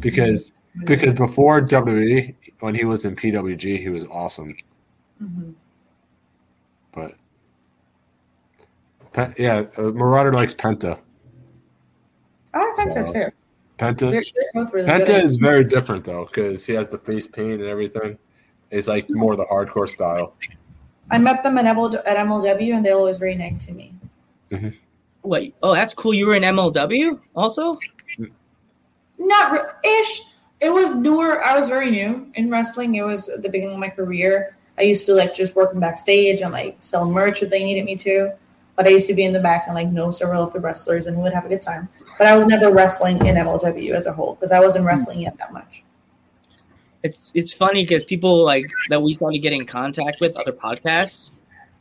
Because 0.00 0.52
because 0.84 1.14
before 1.14 1.60
WWE, 1.60 2.34
when 2.60 2.74
he 2.74 2.84
was 2.84 3.04
in 3.04 3.16
PWG, 3.16 3.78
he 3.80 3.88
was 3.88 4.04
awesome. 4.06 4.56
Mhm. 5.22 5.54
But 6.92 7.14
yeah, 9.38 9.64
uh, 9.76 9.82
Marauder 9.90 10.32
likes 10.32 10.54
Penta. 10.54 10.98
I 12.54 12.58
like 12.58 12.76
Penta's 12.76 13.06
So- 13.08 13.12
hair. 13.12 13.32
Penta. 13.78 14.10
They're, 14.10 14.10
they're 14.10 14.50
both 14.64 14.72
really 14.74 14.88
Penta 14.88 15.06
good. 15.06 15.24
is 15.24 15.36
very 15.36 15.62
different 15.64 16.04
though 16.04 16.24
because 16.24 16.66
he 16.66 16.72
has 16.74 16.88
the 16.88 16.98
face 16.98 17.26
paint 17.28 17.60
and 17.60 17.68
everything. 17.68 18.18
It's 18.70 18.88
like 18.88 19.08
more 19.10 19.36
the 19.36 19.44
hardcore 19.44 19.88
style. 19.88 20.34
I 21.10 21.18
met 21.18 21.42
them 21.42 21.56
at, 21.58 21.64
MLW 21.64 22.74
and 22.76 22.84
they're 22.84 22.96
always 22.96 23.16
very 23.16 23.36
nice 23.36 23.64
to 23.66 23.72
me. 23.72 23.94
Wait, 25.22 25.54
oh, 25.62 25.74
that's 25.74 25.94
cool. 25.94 26.12
You 26.12 26.26
were 26.26 26.34
in 26.34 26.42
MLW 26.42 27.18
also? 27.36 27.78
Not 29.18 29.52
re- 29.52 29.90
ish. 30.00 30.22
It 30.60 30.70
was 30.70 30.94
newer. 30.94 31.42
I 31.42 31.56
was 31.58 31.68
very 31.68 31.90
new 31.90 32.30
in 32.34 32.50
wrestling. 32.50 32.94
It 32.96 33.04
was 33.04 33.26
the 33.26 33.48
beginning 33.48 33.74
of 33.74 33.78
my 33.78 33.88
career. 33.88 34.56
I 34.76 34.82
used 34.82 35.06
to 35.06 35.14
like 35.14 35.34
just 35.34 35.56
work 35.56 35.72
in 35.72 35.80
backstage 35.80 36.40
and 36.40 36.52
like 36.52 36.76
sell 36.80 37.08
merch 37.08 37.42
if 37.42 37.50
they 37.50 37.64
needed 37.64 37.84
me 37.84 37.96
to. 37.96 38.32
But 38.76 38.86
I 38.86 38.90
used 38.90 39.08
to 39.08 39.14
be 39.14 39.24
in 39.24 39.32
the 39.32 39.40
back 39.40 39.64
and 39.66 39.74
like 39.74 39.88
know 39.88 40.10
several 40.10 40.42
of 40.42 40.52
the 40.52 40.60
wrestlers 40.60 41.06
and 41.06 41.16
we 41.16 41.22
would 41.22 41.32
have 41.32 41.44
a 41.44 41.48
good 41.48 41.62
time. 41.62 41.88
But 42.16 42.26
I 42.26 42.34
was 42.34 42.46
never 42.46 42.72
wrestling 42.72 43.24
in 43.26 43.36
MLW 43.36 43.92
as 43.92 44.06
a 44.06 44.12
whole 44.12 44.34
because 44.34 44.52
I 44.52 44.60
wasn't 44.60 44.84
wrestling 44.84 45.20
yet 45.20 45.36
that 45.38 45.52
much. 45.52 45.82
It's 47.04 47.30
it's 47.34 47.52
funny 47.52 47.84
because 47.84 48.02
people 48.04 48.44
like 48.44 48.68
that 48.88 49.00
we 49.00 49.14
started 49.14 49.38
getting 49.38 49.60
in 49.60 49.66
contact 49.66 50.20
with 50.20 50.36
other 50.36 50.52
podcasts. 50.52 51.36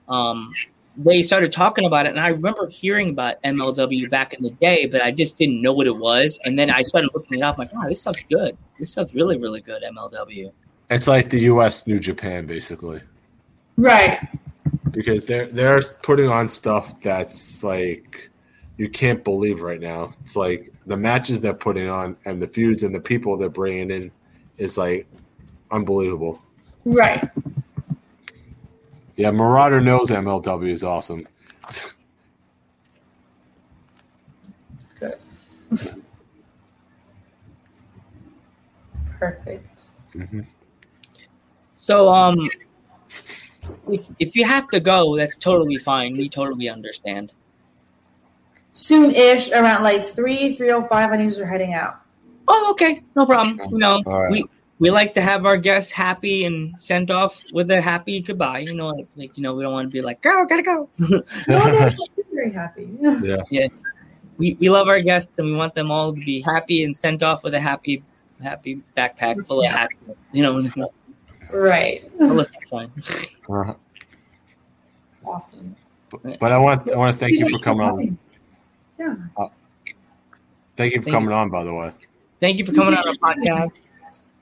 Um, 0.08 0.54
they 0.98 1.22
started 1.24 1.52
talking 1.52 1.86
about 1.86 2.06
it, 2.08 2.10
and 2.10 2.20
I 2.20 2.30
remember 2.30 2.68
hearing 2.68 3.12
about 3.12 3.42
MLW 3.44 4.10
back 4.10 4.34
in 4.34 4.44
the 4.44 4.50
day, 4.50 4.88
but 4.88 5.02
I 5.02 5.12
just 5.12 5.38
didn't 5.38 5.62
know 5.62 5.72
what 5.72 5.86
it 5.88 5.96
was. 5.96 6.40
And 6.44 6.58
then 6.58 6.70
I 6.72 6.82
started 6.82 7.12
looking 7.14 7.38
it 7.38 7.44
up. 7.44 7.56
I'm 7.56 7.60
like, 7.68 7.74
wow, 7.74 7.88
this 7.88 8.02
stuff's 8.02 8.24
good. 8.24 8.58
This 8.80 8.92
stuff's 8.92 9.14
really, 9.14 9.38
really 9.38 9.62
good. 9.62 9.84
MLW. 9.84 10.52
It's 10.90 11.08
like 11.08 11.30
the 11.30 11.42
U.S. 11.42 11.86
New 11.86 12.00
Japan 12.00 12.46
basically 12.48 13.02
Right. 13.76 14.20
because 14.92 15.24
they're 15.26 15.46
they're 15.48 15.82
putting 16.02 16.30
on 16.30 16.50
stuff 16.50 17.00
that's 17.02 17.62
like 17.64 18.30
you 18.78 18.90
can't 18.90 19.24
believe 19.24 19.62
right 19.62 19.80
now. 19.80 20.14
It's 20.22 20.36
like 20.36 20.72
the 20.86 20.98
matches 20.98 21.42
they're 21.42 21.54
putting 21.54 21.90
on 21.90 22.16
and 22.26 22.42
the 22.42 22.48
feuds 22.48 22.84
and 22.84 22.96
the 22.96 23.00
people 23.00 23.38
they're 23.38 23.50
bringing 23.50 23.92
in 23.92 24.12
is 24.58 24.78
like 24.78 25.08
unbelievable. 25.72 26.42
Right. 26.86 27.30
Yeah, 29.18 29.32
Marauder 29.32 29.82
knows 29.82 30.12
MLW 30.12 30.70
is 30.70 30.84
awesome. 30.84 31.28
Good. 35.00 35.18
Perfect. 39.20 39.82
hmm 40.14 40.42
So, 41.76 42.10
um, 42.10 42.48
if 43.90 44.08
if 44.20 44.36
you 44.36 44.46
have 44.46 44.68
to 44.70 44.80
go, 44.80 45.18
that's 45.18 45.36
totally 45.36 45.78
fine. 45.78 46.16
We 46.16 46.30
totally 46.30 46.70
understand. 46.70 47.32
Soon 48.74 49.10
ish, 49.16 49.50
around 49.50 49.82
like 49.82 50.08
3, 50.08 50.56
305, 50.56 51.12
I 51.12 51.18
need 51.18 51.30
to 51.30 51.32
start 51.32 51.50
heading 51.50 51.74
out. 51.74 52.02
Oh, 52.48 52.68
okay, 52.72 53.02
no 53.16 53.26
problem. 53.26 53.60
You 53.72 53.80
know, 53.80 54.04
All 54.06 54.22
right. 54.22 54.32
we 54.32 54.46
we 54.80 54.92
like 54.92 55.14
to 55.16 55.22
have 55.22 55.46
our 55.46 55.58
guests 55.58 55.92
happy 55.92 56.46
and 56.46 56.80
sent 56.80 57.10
off 57.10 57.42
with 57.52 57.72
a 57.72 57.82
happy 57.82 58.20
goodbye. 58.20 58.60
You 58.60 58.76
know, 58.76 58.88
like, 58.90 59.08
like 59.16 59.38
you 59.38 59.44
know, 59.44 59.56
we 59.56 59.64
don't 59.64 59.74
want 59.74 59.88
to 59.88 59.92
be 59.92 60.02
like, 60.02 60.22
go, 60.22 60.46
gotta 60.46 60.64
go. 60.64 60.90
No, 61.00 61.24
no, 61.48 61.80
I'm 61.80 61.98
very 62.32 62.52
happy. 62.52 62.88
Yeah. 63.02 63.42
yes, 63.50 63.72
we 64.38 64.56
we 64.60 64.70
love 64.70 64.88
our 64.88 65.00
guests 65.00 65.40
and 65.40 65.48
we 65.48 65.56
want 65.56 65.74
them 65.74 65.90
all 65.90 66.14
to 66.14 66.20
be 66.20 66.42
happy 66.42 66.84
and 66.84 66.96
sent 66.96 67.24
off 67.24 67.44
with 67.44 67.54
a 67.56 67.60
happy 67.60 68.04
happy 68.42 68.82
backpack 68.96 69.44
full 69.46 69.64
of 69.64 69.72
happiness. 69.72 70.20
You 70.32 70.44
know, 70.44 70.92
right. 71.52 72.10
full 72.18 72.40
of. 72.40 72.48
Uh, 73.50 73.74
Awesome. 75.26 75.76
but 76.10 76.52
I 76.52 76.58
want 76.58 76.90
I 76.90 76.96
want 76.96 77.14
to 77.14 77.20
thank 77.20 77.38
you 77.38 77.50
for 77.50 77.60
coming 77.62 77.86
on. 77.86 78.18
Yeah. 78.98 79.16
Thank 80.78 80.94
you 80.94 81.02
for 81.02 81.06
Thank 81.06 81.16
coming 81.16 81.32
on. 81.32 81.50
By 81.50 81.64
the 81.64 81.74
way, 81.74 81.92
Thank 82.40 82.60
you 82.60 82.66
for 82.66 82.72
coming 82.72 82.96
on 82.96 83.06
our 83.08 83.14
podcast. 83.16 83.94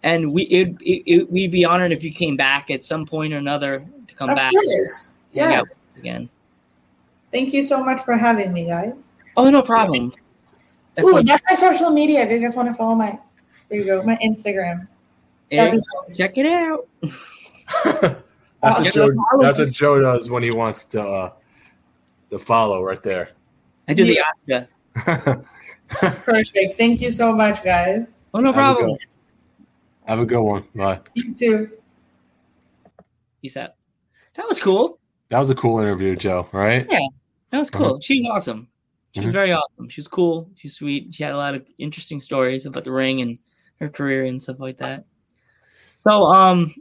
And 0.05 0.31
we 0.31 0.43
it, 0.43 0.77
it, 0.81 1.03
it 1.05 1.31
we'd 1.31 1.51
be 1.51 1.65
honored 1.65 1.91
if 1.91 2.03
you 2.03 2.13
came 2.13 2.37
back 2.37 2.69
at 2.69 2.83
some 2.83 3.07
point 3.07 3.33
or 3.33 3.37
another 3.37 3.83
to 4.07 4.15
come 4.15 4.29
Of 4.29 4.35
back 4.35 4.53
course. 4.53 5.17
Yes. 5.33 5.79
again. 5.99 6.29
Thank 7.31 7.53
you 7.53 7.63
so 7.63 7.83
much 7.83 8.01
for 8.03 8.15
having 8.15 8.53
me, 8.53 8.67
guys. 8.67 8.93
Oh, 9.35 9.49
no 9.49 9.61
problem. 9.61 10.13
Ooh, 11.01 11.23
that's 11.23 11.43
my 11.49 11.55
social 11.55 11.89
media. 11.89 12.21
If 12.21 12.31
you 12.31 12.39
guys 12.39 12.55
want 12.55 12.69
to 12.69 12.73
follow 12.75 12.95
my, 12.95 13.19
there 13.67 13.79
you 13.79 13.85
go, 13.85 14.03
my 14.03 14.15
Instagram. 14.23 14.87
Eric, 15.51 15.81
check 16.15 16.37
it 16.37 16.45
out. 16.45 16.87
that's 17.83 18.23
what 18.63 18.93
Joe. 18.93 19.09
That's 19.39 19.59
what 19.59 19.73
Joe 19.73 19.99
does 19.99 20.29
when 20.29 20.43
he 20.43 20.51
wants 20.51 20.87
to 20.87 21.01
uh, 21.01 21.33
to 22.29 22.39
follow 22.39 22.83
right 22.83 23.01
there. 23.03 23.31
I 23.87 23.93
do 23.93 24.05
the 24.05 24.21
Oscar. 24.21 25.45
Perfect. 25.89 26.77
Thank 26.77 27.01
you 27.01 27.11
so 27.11 27.33
much, 27.33 27.63
guys. 27.63 28.07
Oh, 28.33 28.39
no 28.39 28.53
Have 28.53 28.75
a 28.75 28.75
problem. 28.75 28.97
Good- 30.05 30.09
Have 30.11 30.19
a 30.19 30.25
good 30.25 30.41
one. 30.41 30.63
Bye. 30.75 30.99
You 31.13 31.33
too. 31.33 31.69
Peace 33.41 33.57
out. 33.57 33.71
That 34.35 34.47
was 34.47 34.59
cool. 34.59 34.99
That 35.29 35.39
was 35.39 35.49
a 35.49 35.55
cool 35.55 35.79
interview, 35.79 36.15
Joe. 36.15 36.47
Right? 36.51 36.85
Yeah, 36.89 36.99
that 37.51 37.59
was 37.59 37.69
cool. 37.69 37.99
She 38.01 38.15
was 38.15 38.25
awesome. 38.31 38.67
She 39.13 39.21
was 39.21 39.29
Mhm. 39.29 39.33
very 39.33 39.51
awesome. 39.53 39.87
She 39.89 39.99
was 40.01 40.07
cool. 40.07 40.49
She's 40.55 40.75
sweet. 40.75 41.13
She 41.13 41.23
had 41.23 41.31
a 41.31 41.37
lot 41.37 41.55
of 41.55 41.65
interesting 41.77 42.19
stories 42.19 42.65
about 42.65 42.83
the 42.83 42.91
ring 42.91 43.21
and 43.21 43.37
her 43.79 43.89
career 43.89 44.25
and 44.25 44.41
stuff 44.41 44.59
like 44.59 44.77
that. 44.77 45.05
So, 45.95 46.25
um, 46.25 46.73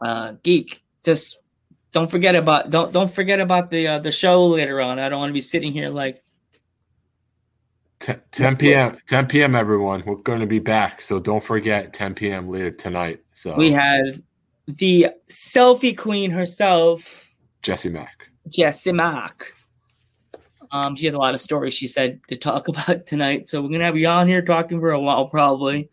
uh, 0.00 0.32
geek, 0.42 0.82
just 1.04 1.38
don't 1.92 2.10
forget 2.10 2.34
about 2.34 2.70
don't 2.70 2.92
don't 2.92 3.10
forget 3.10 3.40
about 3.40 3.70
the 3.70 3.86
uh, 3.86 3.98
the 4.00 4.10
show 4.12 4.42
later 4.44 4.80
on. 4.80 4.98
I 4.98 5.08
don't 5.08 5.20
want 5.20 5.30
to 5.30 5.34
be 5.34 5.40
sitting 5.40 5.72
here 5.72 5.88
like 5.90 6.23
10, 8.04 8.20
10 8.32 8.56
p.m. 8.56 8.98
10 9.06 9.26
p.m. 9.28 9.54
Everyone, 9.54 10.02
we're 10.04 10.16
going 10.16 10.40
to 10.40 10.46
be 10.46 10.58
back, 10.58 11.00
so 11.00 11.18
don't 11.18 11.42
forget 11.42 11.94
10 11.94 12.14
p.m. 12.14 12.50
later 12.50 12.70
tonight. 12.70 13.20
So 13.32 13.56
we 13.56 13.72
have 13.72 14.20
the 14.66 15.08
selfie 15.30 15.96
queen 15.96 16.30
herself, 16.30 17.26
Jesse 17.62 17.88
Mack. 17.88 18.28
Jessie 18.46 18.92
Mack. 18.92 19.52
Um, 20.70 20.96
she 20.96 21.06
has 21.06 21.14
a 21.14 21.18
lot 21.18 21.32
of 21.32 21.40
stories 21.40 21.72
she 21.72 21.86
said 21.86 22.20
to 22.28 22.36
talk 22.36 22.68
about 22.68 23.06
tonight, 23.06 23.48
so 23.48 23.62
we're 23.62 23.70
gonna 23.70 23.86
have 23.86 23.96
you 23.96 24.06
on 24.06 24.28
here 24.28 24.42
talking 24.42 24.80
for 24.80 24.90
a 24.90 25.00
while 25.00 25.26
probably. 25.28 25.88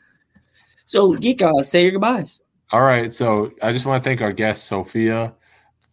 So, 0.86 1.14
Geeka, 1.14 1.64
say 1.64 1.84
your 1.84 1.92
goodbyes. 1.94 2.42
All 2.74 2.82
right, 2.82 3.14
so 3.14 3.54
I 3.62 3.72
just 3.72 3.86
want 3.86 4.04
to 4.04 4.10
thank 4.10 4.22
our 4.22 4.34
guest 4.34 4.66
Sophia 4.66 5.34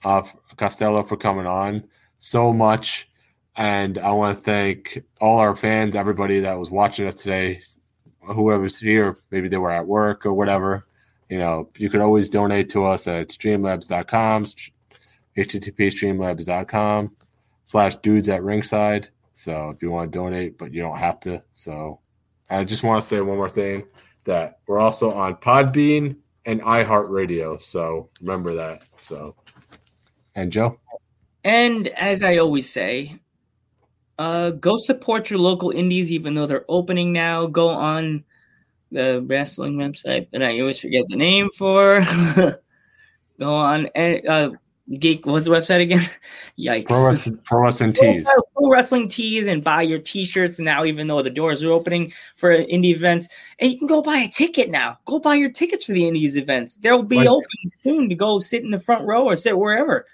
uh, 0.05 0.23
Costello 0.57 1.05
for 1.05 1.17
coming 1.17 1.47
on 1.47 1.85
so 2.17 2.53
much, 2.53 3.08
and 3.59 3.99
I 3.99 4.13
want 4.13 4.37
to 4.37 4.43
thank 4.43 5.03
all 5.21 5.39
our 5.39 5.57
fans, 5.57 5.97
everybody 5.97 6.39
that 6.41 6.57
was 6.57 6.71
watching 6.71 7.09
us 7.09 7.17
today, 7.17 7.61
whoever's 8.21 8.79
here. 8.79 9.19
Maybe 9.33 9.49
they 9.49 9.57
were 9.57 9.73
at 9.73 9.87
work 9.87 10.25
or 10.25 10.33
whatever. 10.33 10.87
You 11.29 11.39
know, 11.39 11.69
you 11.77 11.91
could 11.91 12.01
always 12.01 12.29
donate 12.29 12.71
to 12.71 12.85
us 12.85 13.09
at 13.09 13.29
streamlabs.com, 13.31 14.45
http 14.45 15.77
streamlabs.com 15.77 17.17
slash 17.65 17.97
dudes 17.97 18.29
at 18.29 18.45
ringside. 18.45 19.09
So 19.35 19.71
if 19.71 19.83
you 19.83 19.91
want 19.91 20.13
to 20.13 20.19
donate, 20.19 20.57
but 20.57 20.73
you 20.73 20.81
don't 20.81 20.97
have 20.97 21.19
to. 21.21 21.43
So 21.53 21.99
I 22.49 22.63
just 22.63 22.85
want 22.85 23.03
to 23.03 23.09
say 23.09 23.21
one 23.21 23.39
more 23.39 23.49
thing 23.49 23.85
that 24.23 24.61
we're 24.69 24.79
also 24.79 25.13
on 25.13 25.35
Podbean 25.35 26.17
and 26.47 26.63
iHeartRadio. 26.63 27.61
So 27.61 28.09
remember 28.21 28.55
that. 28.55 28.85
So, 29.01 29.35
and 30.37 30.53
Joe, 30.53 30.79
And 31.43 31.89
as 31.89 32.23
I 32.23 32.37
always 32.37 32.71
say, 32.71 33.17
uh, 34.19 34.51
go 34.51 34.77
support 34.79 35.31
your 35.31 35.39
local 35.39 35.71
indies, 35.71 36.11
even 36.13 36.35
though 36.35 36.47
they're 36.47 36.65
opening 36.69 37.13
now. 37.13 37.47
Go 37.47 37.69
on 37.69 38.25
the 38.91 39.23
wrestling 39.27 39.77
website 39.77 40.31
that 40.31 40.43
I 40.43 40.59
always 40.61 40.81
forget 40.81 41.05
the 41.09 41.17
name 41.17 41.49
for. 41.57 42.03
go 43.39 43.55
on 43.55 43.89
and 43.95 44.27
uh, 44.29 44.51
geek. 44.99 45.27
What's 45.27 45.45
the 45.45 45.51
website 45.53 45.83
again? 45.83 46.03
Yikes! 46.59 46.87
Pro 46.87 47.07
Wrestling, 47.07 47.39
Pro 47.45 47.63
Wrestling 47.63 47.93
Tees. 47.93 48.25
buy 48.25 48.35
Pro 48.57 48.71
wrestling 48.71 49.09
tees 49.09 49.47
and 49.47 49.63
buy 49.63 49.83
your 49.83 49.99
t-shirts 50.01 50.59
now. 50.59 50.85
Even 50.85 51.07
though 51.07 51.23
the 51.23 51.31
doors 51.31 51.63
are 51.63 51.71
opening 51.71 52.13
for 52.35 52.51
indie 52.51 52.87
events, 52.95 53.29
and 53.61 53.71
you 53.71 53.79
can 53.79 53.87
go 53.87 54.03
buy 54.03 54.17
a 54.19 54.29
ticket 54.29 54.69
now. 54.69 54.99
Go 55.05 55.21
buy 55.21 55.35
your 55.35 55.51
tickets 55.51 55.85
for 55.85 55.93
the 55.93 56.07
indies 56.09 56.37
events. 56.37 56.77
They'll 56.77 57.03
be 57.03 57.17
Like- 57.19 57.29
open 57.29 57.47
soon 57.83 58.09
to 58.09 58.15
go 58.15 58.39
sit 58.41 58.63
in 58.65 58.71
the 58.71 58.81
front 58.81 59.07
row 59.07 59.25
or 59.25 59.37
sit 59.37 59.57
wherever. 59.57 60.07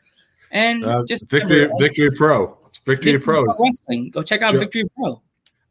And 0.50 0.84
Uh, 0.84 1.02
just 1.08 1.28
Victory, 1.28 1.62
remember, 1.62 1.82
Victory 1.82 2.10
Pro. 2.12 2.56
Victory, 2.84 3.12
Victory 3.12 3.24
Pro. 3.24 3.44
Wrestling. 3.44 4.10
Go 4.10 4.22
check 4.22 4.42
out 4.42 4.50
Sure. 4.50 4.60
Victory 4.60 4.84
Pro. 4.96 5.20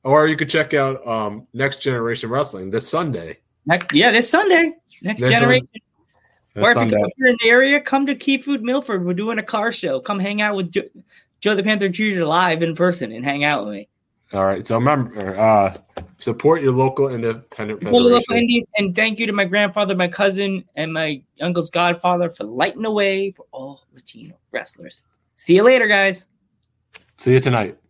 Or 0.04 0.28
you 0.28 0.36
could 0.36 0.50
check 0.50 0.74
out 0.74 1.06
um, 1.08 1.48
Next 1.54 1.78
Generation 1.78 2.30
Wrestling 2.30 2.70
this 2.70 2.88
Sunday. 2.88 3.40
Next, 3.66 3.94
yeah, 3.94 4.12
this 4.12 4.30
Sunday, 4.30 4.74
next 5.02 5.22
Next 5.22 5.34
generation. 5.34 5.68
Or 6.56 6.70
if, 6.70 6.74
Sunday. 6.74 7.00
you, 7.00 7.10
you're 7.18 7.30
in 7.30 7.38
the 7.42 7.50
area, 7.50 7.80
come 7.80 8.06
to 8.08 8.16
Key 8.16 8.40
Food 8.40 8.62
Milford. 8.62 9.06
We're 9.06 9.14
doing 9.14 9.40
a 9.40 9.44
car 9.44 9.72
show. 9.72 10.02
Come 10.02 10.20
hang 10.20 10.42
out 10.42 10.56
with 10.56 10.72
Joe, 10.72 10.84
Joe 11.40 11.56
the 11.56 11.64
Panther 11.64 11.90
Jr. 11.90 12.26
live 12.26 12.62
in 12.62 12.76
person 12.76 13.12
and 13.12 13.24
hang 13.24 13.44
out 13.44 13.66
with 13.66 13.74
me. 13.74 13.88
All 14.34 14.46
right. 14.46 14.66
So 14.66 14.78
remember, 14.78 15.38
uh, 15.40 15.76
support 16.20 16.62
your 16.62 16.74
local 16.74 17.08
independent 17.08 17.80
Support 17.80 18.04
the 18.04 18.10
local 18.10 18.36
indies, 18.36 18.66
and 18.78 18.96
thank 18.96 19.20
you 19.20 19.28
to 19.28 19.34
my 19.34 19.46
grandfather, 19.46 19.96
my 19.96 20.08
cousin, 20.08 20.64
and 20.76 20.92
my 20.92 21.22
uncle's 21.40 21.70
godfather 21.70 22.30
for 22.30 22.44
lighting 22.44 22.82
the 22.82 22.92
way 22.92 23.32
for 23.32 23.46
all 23.52 23.84
Latino 23.94 24.36
wrestlers. 24.52 25.02
See 25.36 25.56
you 25.56 25.64
later, 25.64 25.88
guys. 25.88 26.28
See 27.24 27.32
you 27.32 27.40
tonight. 27.40 27.83